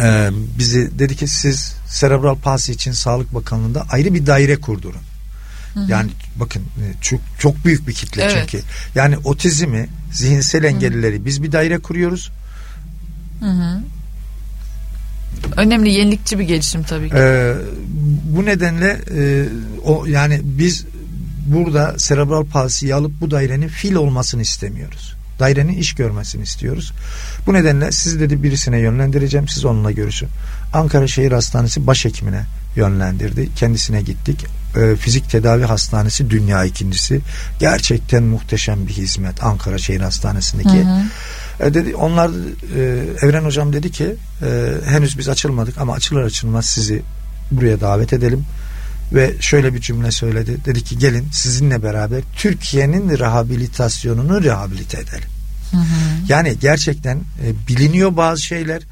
e, 0.01 0.31
bizi 0.59 0.99
dedi 0.99 1.17
ki 1.17 1.29
siz 1.29 1.75
serebral 1.89 2.35
palsi 2.35 2.73
için 2.73 2.93
Sağlık 2.93 3.35
Bakanlığı'nda 3.35 3.87
ayrı 3.91 4.14
bir 4.14 4.27
daire 4.27 4.57
kurdurun. 4.57 5.01
Hı 5.77 5.81
hı. 5.81 5.91
Yani 5.91 6.11
bakın 6.37 6.62
e, 6.62 6.85
çok 7.01 7.20
çok 7.39 7.64
büyük 7.64 7.89
bir 7.89 7.93
kitle 7.93 8.22
evet. 8.22 8.49
çünkü. 8.51 8.64
Yani 8.95 9.16
otizmi, 9.16 9.89
zihinsel 10.12 10.64
engellileri 10.64 11.24
biz 11.24 11.43
bir 11.43 11.53
daire 11.53 11.79
kuruyoruz. 11.79 12.31
Hı 13.41 13.47
hı. 13.47 13.81
Önemli 15.57 15.91
yenilikçi 15.91 16.39
bir 16.39 16.45
gelişim 16.45 16.83
tabii 16.83 17.09
ki. 17.09 17.14
Ee, 17.18 17.55
bu 18.24 18.45
nedenle 18.45 19.01
e, 19.16 19.49
o 19.85 20.07
yani 20.07 20.41
biz 20.45 20.85
burada 21.47 21.99
serebral 21.99 22.45
palsiyi 22.45 22.95
alıp 22.95 23.20
bu 23.20 23.31
dairenin 23.31 23.68
fil 23.68 23.95
olmasını 23.95 24.43
istemiyoruz. 24.43 25.16
Dairenin 25.39 25.79
iş 25.79 25.95
görmesini 25.95 26.43
istiyoruz. 26.43 26.93
Bu 27.47 27.55
nedenle 27.55 27.93
sizi 27.93 28.20
dedi 28.20 28.43
birisine 28.43 28.79
yönlendireceğim. 28.79 29.49
Siz 29.49 29.64
onunla 29.64 29.91
görüşün. 29.91 30.29
Ankara 30.72 31.07
Şehir 31.07 31.33
Hastanesi 31.33 31.87
başhekimine 31.87 32.43
yönlendirdi. 32.77 33.49
Kendisine 33.57 34.03
gittik. 34.03 34.47
E, 34.77 34.97
fizik 34.97 35.31
tedavi 35.31 35.64
hastanesi 35.64 36.31
dünya 36.31 36.64
ikincisi. 36.64 37.20
Gerçekten 37.59 38.22
muhteşem 38.22 38.87
bir 38.87 38.93
hizmet 38.93 39.45
Ankara 39.45 39.79
Şehir 39.79 40.01
Hastanesi'ndeki. 40.01 40.79
Hı 40.79 40.83
hı. 40.83 41.03
E 41.61 41.74
dedi 41.74 41.95
onlar 41.95 42.31
e, 42.31 43.27
Evren 43.27 43.45
hocam 43.45 43.72
dedi 43.72 43.91
ki 43.91 44.14
e, 44.43 44.72
henüz 44.85 45.18
biz 45.18 45.29
açılmadık 45.29 45.79
ama 45.79 45.93
açılır 45.93 46.22
açılmaz 46.22 46.66
sizi 46.66 47.03
buraya 47.51 47.81
davet 47.81 48.12
edelim 48.12 48.45
ve 49.12 49.35
şöyle 49.41 49.74
bir 49.74 49.81
cümle 49.81 50.11
söyledi. 50.11 50.57
Dedi 50.64 50.85
ki 50.85 50.99
gelin 50.99 51.29
sizinle 51.33 51.83
beraber 51.83 52.22
Türkiye'nin 52.37 53.18
rehabilitasyonunu 53.18 54.43
rehabilite 54.43 55.01
edelim. 55.01 55.29
Hı 55.70 55.77
hı. 55.77 55.83
Yani 56.29 56.57
gerçekten 56.61 57.16
e, 57.16 57.68
biliniyor 57.68 58.16
bazı 58.16 58.43
şeyler. 58.43 58.83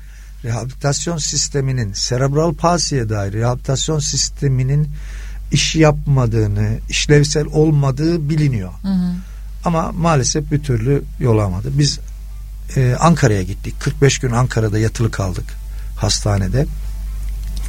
Rehabilitasyon 0.45 1.18
sisteminin 1.18 1.93
serebral 1.93 2.55
palsiye 2.55 3.09
dair 3.09 3.32
rehabilitasyon 3.32 3.99
sisteminin 3.99 4.89
iş 5.53 5.76
yapmadığını, 5.76 6.78
işlevsel 6.88 7.45
olmadığı 7.47 8.28
biliniyor. 8.28 8.72
Hı 8.82 8.88
hı. 8.88 9.12
Ama 9.64 9.92
maalesef 9.92 10.53
bir 10.53 10.62
türlü 10.62 11.03
yol 11.20 11.38
almadı. 11.38 11.68
Biz 11.72 11.99
e, 12.76 12.97
Ankara'ya 13.01 13.42
gittik. 13.42 13.74
45 13.80 14.18
gün 14.18 14.30
Ankara'da 14.30 14.78
yatılı 14.78 15.11
kaldık 15.11 15.45
hastanede. 15.97 16.66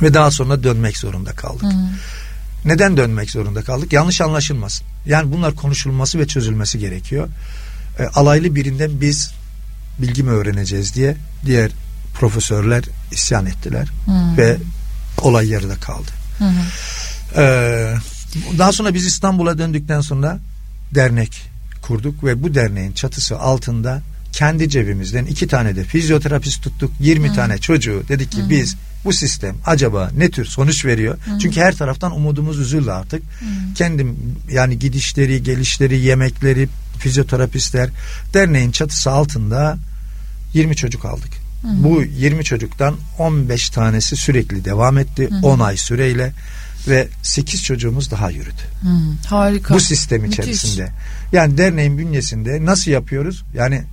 Ve 0.01 0.13
daha 0.13 0.31
sonra 0.31 0.63
dönmek 0.63 0.97
zorunda 0.97 1.31
kaldık. 1.31 1.63
Hı. 1.63 1.89
Neden 2.65 2.97
dönmek 2.97 3.31
zorunda 3.31 3.63
kaldık? 3.63 3.93
Yanlış 3.93 4.21
anlaşılmasın. 4.21 4.87
Yani 5.05 5.31
bunlar 5.31 5.55
konuşulması 5.55 6.19
ve 6.19 6.27
çözülmesi 6.27 6.79
gerekiyor. 6.79 7.27
E, 7.99 8.05
alaylı 8.05 8.55
birinden 8.55 9.01
biz 9.01 9.31
bilgi 9.99 10.23
mi 10.23 10.29
öğreneceğiz 10.29 10.95
diye 10.95 11.17
diğer 11.45 11.71
profesörler 12.13 12.83
isyan 13.11 13.45
ettiler. 13.45 13.87
Hı. 14.05 14.37
Ve 14.37 14.57
olay 15.21 15.47
yarıda 15.47 15.75
kaldı. 15.75 16.11
Hı. 16.39 16.45
Ee, 17.37 17.93
daha 18.57 18.71
sonra 18.71 18.93
biz 18.93 19.05
İstanbul'a 19.05 19.57
döndükten 19.57 20.01
sonra 20.01 20.39
dernek 20.95 21.41
kurduk 21.81 22.23
ve 22.23 22.43
bu 22.43 22.55
derneğin 22.55 22.91
çatısı 22.91 23.39
altında 23.39 24.01
kendi 24.31 24.69
cebimizden 24.69 25.25
iki 25.25 25.47
tane 25.47 25.75
de 25.75 25.83
fizyoterapist 25.83 26.63
tuttuk 26.63 26.91
20 26.99 27.29
Hı. 27.29 27.33
tane 27.33 27.57
çocuğu 27.57 28.03
dedik 28.07 28.31
ki 28.31 28.41
Hı. 28.41 28.49
biz 28.49 28.75
bu 29.05 29.13
sistem 29.13 29.55
acaba 29.65 30.11
ne 30.17 30.29
tür 30.29 30.45
sonuç 30.45 30.85
veriyor? 30.85 31.17
Hı. 31.25 31.39
Çünkü 31.39 31.61
her 31.61 31.75
taraftan 31.75 32.15
umudumuz 32.15 32.59
üzüldü 32.59 32.91
artık. 32.91 33.23
Hı. 33.23 33.73
Kendim 33.75 34.17
yani 34.51 34.79
gidişleri, 34.79 35.43
gelişleri, 35.43 35.99
yemekleri, 35.99 36.69
fizyoterapistler 36.99 37.89
derneğin 38.33 38.71
çatısı 38.71 39.11
altında 39.11 39.77
20 40.53 40.75
çocuk 40.75 41.05
aldık. 41.05 41.33
Hı. 41.61 41.67
Bu 41.83 42.03
20 42.03 42.43
çocuktan 42.43 42.95
15 43.19 43.69
tanesi 43.69 44.15
sürekli 44.15 44.65
devam 44.65 44.97
etti. 44.97 45.29
Hı. 45.29 45.47
10 45.47 45.59
ay 45.59 45.77
süreyle 45.77 46.33
ve 46.87 47.07
8 47.23 47.63
çocuğumuz 47.63 48.11
daha 48.11 48.29
yürüdü. 48.29 48.61
Hı. 48.81 49.27
Harika. 49.27 49.73
Bu 49.73 49.79
sistem 49.79 50.25
içerisinde. 50.25 50.81
Müthiş. 50.81 50.95
Yani 51.31 51.57
derneğin 51.57 51.97
bünyesinde 51.97 52.65
nasıl 52.65 52.91
yapıyoruz? 52.91 53.43
Yani 53.53 53.83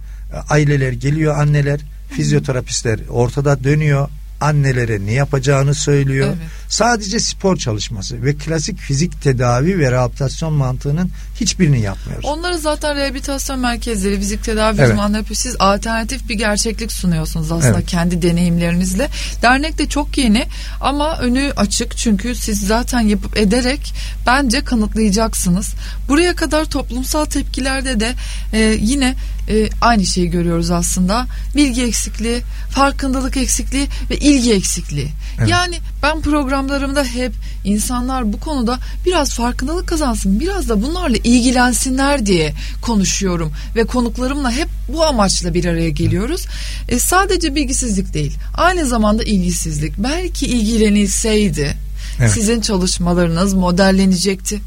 aileler 0.49 0.93
geliyor 0.93 1.39
anneler 1.39 1.81
fizyoterapistler 2.11 3.01
ortada 3.09 3.65
dönüyor 3.65 4.09
annelere 4.43 5.07
ne 5.07 5.13
yapacağını 5.13 5.75
söylüyor. 5.75 6.29
Evet. 6.29 6.49
Sadece 6.69 7.21
spor 7.21 7.57
çalışması 7.57 8.25
ve 8.25 8.35
klasik 8.35 8.79
fizik 8.79 9.23
tedavi 9.23 9.79
ve 9.79 9.93
rehabilitasyon 9.93 10.53
mantığının 10.53 11.11
hiçbirini 11.41 11.81
yapmıyoruz. 11.81 12.25
Onları 12.25 12.59
zaten 12.59 12.97
rehabilitasyon 12.97 13.61
merkezleri, 13.61 14.17
fizik 14.19 14.45
tedavi 14.45 14.81
evet. 14.81 14.91
uzmanları. 14.91 15.25
Siz 15.35 15.57
alternatif 15.59 16.29
bir 16.29 16.35
gerçeklik 16.35 16.93
sunuyorsunuz 16.93 17.53
aslında 17.53 17.79
evet. 17.79 17.87
kendi 17.87 18.23
deneyimlerinizle. 18.23 19.09
Dernek 19.43 19.79
de 19.79 19.89
çok 19.89 20.19
yeni 20.19 20.47
ama 20.81 21.19
önü 21.19 21.53
açık 21.57 21.97
çünkü 21.97 22.35
siz 22.35 22.67
zaten 22.67 23.01
yapıp 23.01 23.37
ederek 23.37 23.95
bence 24.27 24.65
kanıtlayacaksınız. 24.65 25.75
Buraya 26.09 26.37
kadar 26.37 26.65
toplumsal 26.65 27.25
tepkilerde 27.25 28.01
de 28.01 28.13
e, 28.53 28.61
yine 28.81 29.15
e, 29.49 29.69
aynı 29.81 30.07
şeyi 30.07 30.31
görüyoruz 30.31 30.71
aslında. 30.71 31.27
Bilgi 31.57 31.83
eksikliği, 31.83 32.41
farkındalık 32.71 33.37
eksikliği 33.37 33.87
ve 34.11 34.19
ilgi 34.33 34.53
eksikliği. 34.53 35.09
Evet. 35.39 35.49
Yani 35.49 35.79
ben 36.03 36.21
programlarımda 36.21 37.05
hep 37.05 37.33
insanlar 37.65 38.33
bu 38.33 38.41
konuda 38.41 38.79
biraz 39.07 39.35
farkındalık 39.35 39.89
kazansın, 39.89 40.41
biraz 40.41 40.69
da 40.69 40.83
bunlarla 40.83 41.17
ilgilensinler 41.17 42.27
diye 42.27 42.55
konuşuyorum 42.83 43.53
ve 43.77 43.85
konuklarımla 43.85 44.53
hep 44.53 44.69
bu 44.89 45.07
amaçla 45.07 45.55
bir 45.55 45.65
araya 45.65 45.91
geliyoruz. 45.91 46.47
E, 46.89 46.99
sadece 46.99 47.55
bilgisizlik 47.55 48.15
değil, 48.15 48.39
aynı 48.55 48.87
zamanda 48.87 49.23
ilgisizlik. 49.23 49.99
Belki 49.99 50.47
ilgilenilseydi 50.47 51.77
evet. 52.19 52.31
sizin 52.31 52.61
çalışmalarınız 52.61 53.55
modellenecekti. 53.55 54.61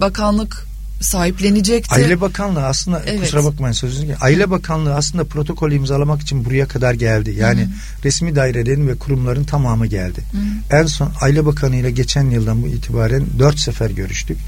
Bakanlık 0.00 0.71
sahiplenecekti. 1.02 1.94
Aile 1.94 2.20
Bakanlığı 2.20 2.66
aslında 2.66 3.02
evet. 3.06 3.20
kusura 3.20 3.44
bakmayın 3.44 3.72
sözünüzü. 3.72 4.16
Aile 4.20 4.50
Bakanlığı 4.50 4.94
aslında 4.94 5.24
protokol 5.24 5.72
imzalamak 5.72 6.22
için 6.22 6.44
buraya 6.44 6.68
kadar 6.68 6.94
geldi. 6.94 7.34
Yani 7.38 7.60
Hı-hı. 7.60 8.04
resmi 8.04 8.36
dairelerin 8.36 8.88
ve 8.88 8.94
kurumların 8.94 9.44
tamamı 9.44 9.86
geldi. 9.86 10.20
Hı-hı. 10.32 10.80
En 10.80 10.86
son 10.86 11.12
Aile 11.20 11.46
Bakanı 11.46 11.76
ile 11.76 11.90
geçen 11.90 12.30
yıldan 12.30 12.62
bu 12.62 12.66
itibaren 12.66 13.26
dört 13.38 13.58
sefer 13.58 13.90
görüştük. 13.90 14.38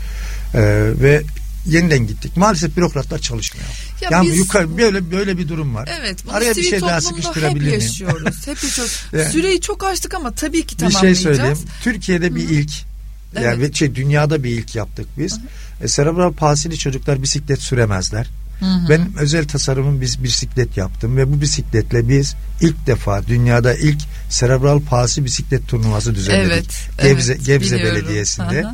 Ee, 0.55 0.61
ve 1.01 1.23
yeniden 1.67 2.07
gittik. 2.07 2.37
Maalesef 2.37 2.77
bürokratlar 2.77 3.19
çalışmıyor. 3.19 3.69
Ya 4.01 4.09
yani 4.13 4.29
biz, 4.29 4.39
yukarı 4.39 4.79
böyle 4.79 5.11
böyle 5.11 5.39
bir 5.39 5.49
durum 5.49 5.75
var. 5.75 5.89
Evet. 6.01 6.19
Araya 6.31 6.57
bir 6.57 6.63
şey 6.63 6.81
daha 6.81 7.01
sıkıştırabilir 7.01 7.73
hep 7.73 7.83
yaşıyoruz. 7.83 8.47
hep 8.47 8.63
yaşıyoruz. 8.63 9.03
Süreyi 9.33 9.61
çok 9.61 9.85
açtık 9.85 10.15
ama 10.15 10.31
tabii 10.31 10.67
ki 10.67 10.77
tamamlayacağız. 10.77 11.19
Bir 11.19 11.25
şey 11.25 11.35
söyleyeyim. 11.35 11.59
Türkiye'de 11.83 12.35
bir 12.35 12.45
Hı-hı. 12.45 12.53
ilk 12.53 12.73
yani 13.43 13.62
evet. 13.62 13.74
şey 13.74 13.95
dünyada 13.95 14.45
bir 14.45 14.51
ilk 14.51 14.74
yaptık 14.74 15.07
biz. 15.18 15.41
E, 15.82 15.89
serebral 15.89 16.32
palsili 16.32 16.78
çocuklar 16.78 17.22
bisiklet 17.22 17.61
süremezler. 17.62 18.30
Hı 18.61 18.66
hı. 18.66 18.89
Ben 18.89 19.09
özel 19.18 19.49
tasarımın 19.49 20.01
biz 20.01 20.22
bisiklet 20.22 20.76
yaptım 20.76 21.16
ve 21.16 21.32
bu 21.32 21.41
bisikletle 21.41 22.09
biz 22.09 22.37
ilk 22.61 22.87
defa 22.87 23.26
dünyada 23.26 23.74
ilk 23.74 24.01
serebral 24.28 24.80
palsi 24.80 25.24
bisiklet 25.24 25.68
turnuvası 25.68 26.14
düzenledik. 26.14 26.53
Evet, 26.53 26.89
Gebze, 27.03 27.32
evet, 27.32 27.47
Gebze 27.47 27.78
Belediyesi'nde. 27.78 28.62
Hı 28.62 28.68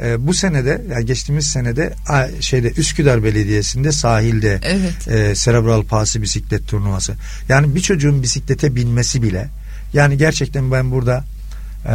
E, 0.00 0.26
bu 0.26 0.34
senede 0.34 0.82
yani 0.90 1.06
geçtiğimiz 1.06 1.46
senede 1.46 1.94
şeyde 2.40 2.70
Üsküdar 2.70 3.24
Belediyesi'nde 3.24 3.92
sahilde 3.92 4.60
evet. 4.62 5.08
e, 5.08 5.34
serebral 5.34 5.82
palsi 5.82 6.22
bisiklet 6.22 6.68
turnuvası. 6.68 7.14
Yani 7.48 7.74
bir 7.74 7.80
çocuğun 7.80 8.22
bisiklete 8.22 8.76
binmesi 8.76 9.22
bile 9.22 9.48
yani 9.92 10.18
gerçekten 10.18 10.72
ben 10.72 10.90
burada 10.90 11.24
Ee, 11.86 11.92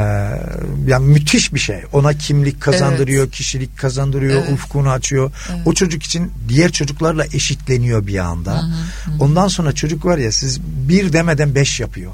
yani 0.88 1.06
müthiş 1.06 1.54
bir 1.54 1.60
şey. 1.60 1.82
Ona 1.94 2.14
kimlik 2.14 2.62
kazandırıyor, 2.62 3.24
evet. 3.24 3.36
kişilik 3.36 3.78
kazandırıyor, 3.78 4.42
evet. 4.42 4.54
ufkunu 4.54 4.90
açıyor. 4.90 5.32
Evet. 5.50 5.62
O 5.66 5.74
çocuk 5.74 6.04
için 6.04 6.32
diğer 6.50 6.72
çocuklarla 6.72 7.26
eşitleniyor 7.26 8.08
bir 8.08 8.18
anda. 8.18 8.54
Hı 8.54 8.66
hı. 8.66 9.12
Ondan 9.20 9.48
sonra 9.48 9.72
çocuk 9.72 10.06
var 10.06 10.18
ya 10.18 10.32
siz 10.32 10.62
bir 10.62 11.14
demeden 11.14 11.56
beş 11.56 11.80
yapıyor 11.80 12.12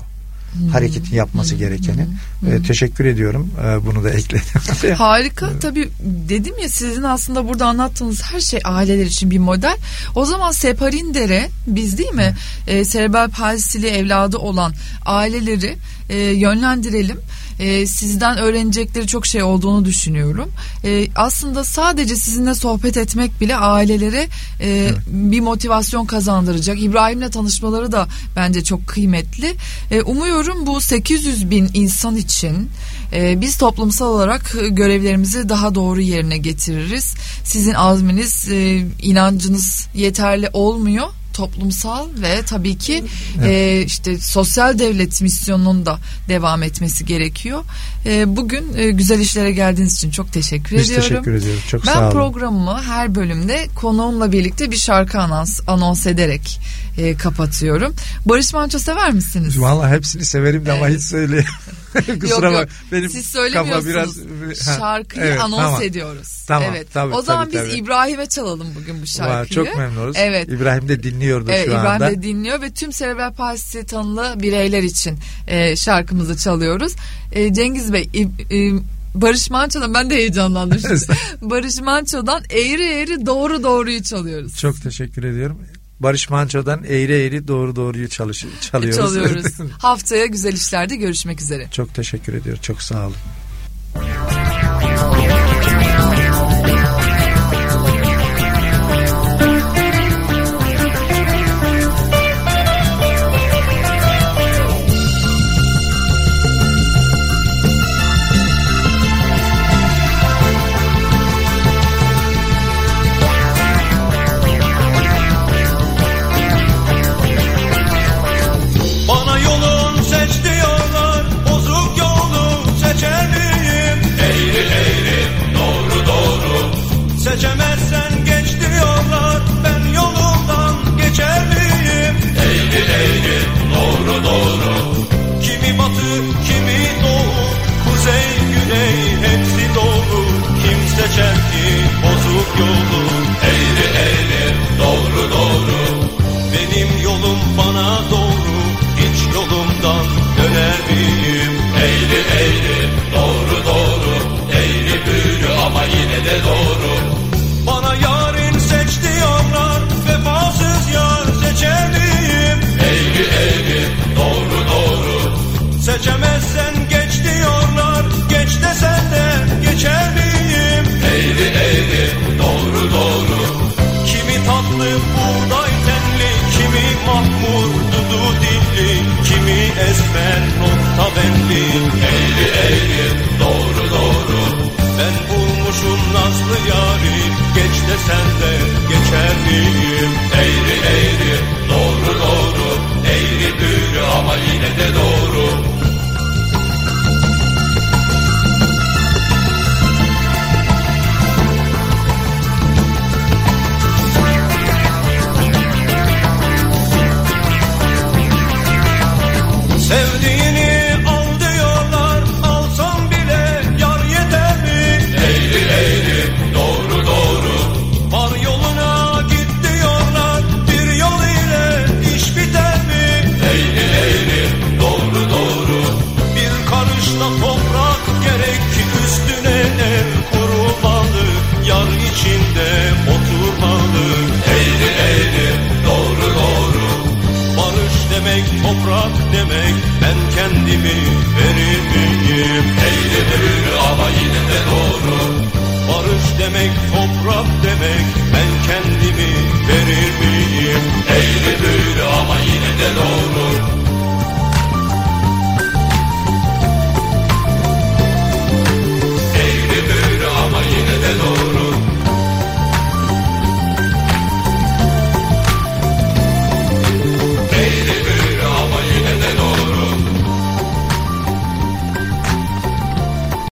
hareketin 0.72 1.16
yapması 1.16 1.56
gerekeni. 1.56 2.08
Ee, 2.48 2.62
teşekkür 2.68 3.06
ediyorum. 3.06 3.52
Ee, 3.64 3.86
bunu 3.86 4.04
da 4.04 4.10
ekledim. 4.10 4.94
Harika. 4.98 5.60
Tabii 5.60 5.90
dedim 6.30 6.54
ya 6.62 6.70
sizin 6.70 7.04
aslında 7.04 7.48
burada 7.48 7.66
anlattığınız 7.66 8.22
her 8.24 8.40
şey 8.40 8.60
aileler 8.64 9.06
için 9.06 9.32
bir 9.32 9.40
model. 9.40 9.78
O 10.16 10.26
zaman 10.26 10.52
Separindere 10.52 11.50
biz 11.68 11.98
değil 11.98 12.14
mi? 12.14 12.36
Ee, 12.68 12.86
serebral 12.86 13.30
palsili 13.30 13.88
evladı 13.88 14.38
olan 14.38 14.74
aileleri 15.06 15.76
e, 16.10 16.18
yönlendirelim 16.18 17.20
e, 17.60 17.88
sizden 17.88 18.38
öğrenecekleri 18.38 19.08
çok 19.08 19.26
şey 19.26 19.44
olduğunu 19.44 19.86
düşünüyorum. 19.86 20.52
E, 20.84 21.08
aslında 21.16 21.64
sadece 21.64 22.16
sizinle 22.16 22.56
sohbet 22.56 22.98
etmek 22.98 23.42
bile 23.42 23.56
ailelere 23.56 24.28
e, 24.60 24.70
evet. 24.70 24.98
bir 25.08 25.40
motivasyon 25.40 26.06
kazandıracak. 26.06 26.82
İbrahim'le 26.82 27.30
tanışmaları 27.30 27.92
da 27.92 28.08
bence 28.36 28.64
çok 28.64 28.88
kıymetli. 28.88 29.56
E, 29.92 30.02
umuyorum 30.02 30.68
bu 30.68 30.82
800 30.82 31.52
bin 31.52 31.70
insan 31.74 32.16
için 32.16 32.70
e, 33.14 33.42
biz 33.42 33.58
toplumsal 33.58 34.08
olarak 34.08 34.56
görevlerimizi 34.70 35.50
daha 35.50 35.76
doğru 35.76 36.02
yerine 36.02 36.38
getiririz. 36.38 37.16
Sizin 37.44 37.74
azminiz, 37.74 38.50
e, 38.52 38.86
inancınız 39.02 39.88
yeterli 39.96 40.50
olmuyor 40.54 41.08
toplumsal 41.34 42.08
ve 42.22 42.42
tabii 42.46 42.78
ki 42.78 43.04
evet. 43.38 43.48
e, 43.48 43.86
işte 43.86 44.18
sosyal 44.18 44.80
devlet 44.80 45.22
misyonunun 45.22 45.86
da 45.86 46.00
devam 46.28 46.64
etmesi 46.64 47.06
gerekiyor. 47.06 47.64
E, 48.06 48.36
bugün 48.38 48.74
e, 48.78 48.92
güzel 48.92 49.20
işlere 49.20 49.52
geldiğiniz 49.52 49.96
için 49.96 50.12
çok 50.12 50.32
teşekkür 50.32 50.78
Biz 50.78 50.92
ediyorum. 50.92 51.10
teşekkür 51.10 51.34
ediyoruz. 51.34 51.64
Çok 51.68 51.88
ben 51.88 51.94
sağ 51.94 52.04
olun. 52.04 52.12
programımı 52.12 52.82
her 52.82 53.16
bölümde 53.16 53.68
konuğumla 53.76 54.32
birlikte 54.32 54.72
bir 54.72 54.78
şarkı 54.78 55.20
anons, 55.20 55.60
anons 55.68 56.08
ederek 56.08 56.60
e, 56.98 57.18
kapatıyorum. 57.18 57.96
Barış 58.26 58.54
Manço 58.54 58.80
sever 58.80 59.12
misiniz? 59.12 59.62
Vallahi 59.62 59.96
hepsini 59.96 60.26
severim 60.26 60.66
de 60.66 60.72
evet. 60.72 60.84
ama 60.84 60.90
hiç 60.90 61.02
söyleyeyim. 61.02 61.46
Kusura 62.22 62.28
yok, 62.28 62.44
yok. 62.44 62.54
bak. 62.54 62.70
Benim 62.92 63.10
Siz 63.10 63.26
söylemiyorsunuz. 63.26 63.88
Biraz... 63.88 64.66
Şarkıyı 64.66 65.26
evet, 65.26 65.42
anons 65.42 65.62
tamam. 65.62 65.82
ediyoruz. 65.82 66.46
Tamam. 66.48 66.70
Evet. 66.72 66.88
Tabii, 66.94 67.14
o 67.14 67.22
zaman 67.22 67.46
tabii, 67.46 67.54
biz 67.54 67.70
tabii. 67.70 67.80
İbrahim'e 67.80 68.26
çalalım 68.26 68.68
bugün 68.76 69.02
bu 69.02 69.08
şarkıyı. 69.08 69.38
Var, 69.38 69.46
çok 69.46 69.78
memnunuz. 69.78 70.16
Evet. 70.20 70.50
İbrahim 70.50 70.90
de 70.90 71.04
dinliyordu 71.04 71.50
evet, 71.50 71.66
şu 71.66 71.72
İbrahim 71.72 71.88
anda. 71.88 71.96
İbrahim 71.96 72.22
de 72.22 72.24
dinliyor 72.24 72.62
ve 72.62 72.72
tüm 72.72 72.94
serebral 72.94 73.34
palsisi 73.34 73.86
tanılı 73.86 74.36
bireyler 74.38 74.84
için 74.84 75.20
e, 75.48 75.76
şarkımızı 75.76 76.38
çalıyoruz. 76.38 76.94
E, 77.32 77.54
Cengiz 77.54 77.94
Bey 77.94 78.10
e, 78.14 78.58
e, 78.58 78.74
Barış 79.16 79.50
Manço'dan 79.50 79.94
ben 79.94 80.10
de 80.10 80.16
heyecanlandım. 80.16 80.82
Barış 81.42 81.82
Manço'dan 81.82 82.44
eğri 82.50 82.84
eğri 82.84 83.26
doğru 83.26 83.64
doğruyu 83.64 84.04
çalıyoruz. 84.04 84.58
Çok 84.58 84.82
teşekkür 84.82 85.24
ediyorum. 85.24 85.60
Barış 86.04 86.30
Manço'dan 86.30 86.84
eğri 86.84 87.14
eğri 87.14 87.48
doğru 87.48 87.76
doğruyu 87.76 88.10
çalış 88.10 88.46
çalıyoruz. 88.62 88.98
Çalıyoruz. 88.98 89.46
Haftaya 89.78 90.26
güzel 90.26 90.54
işlerde 90.54 90.96
görüşmek 90.96 91.42
üzere. 91.42 91.68
Çok 91.72 91.94
teşekkür 91.94 92.34
ediyorum. 92.34 92.62
Çok 92.64 92.82
sağ 92.82 93.08
olun. 93.08 93.16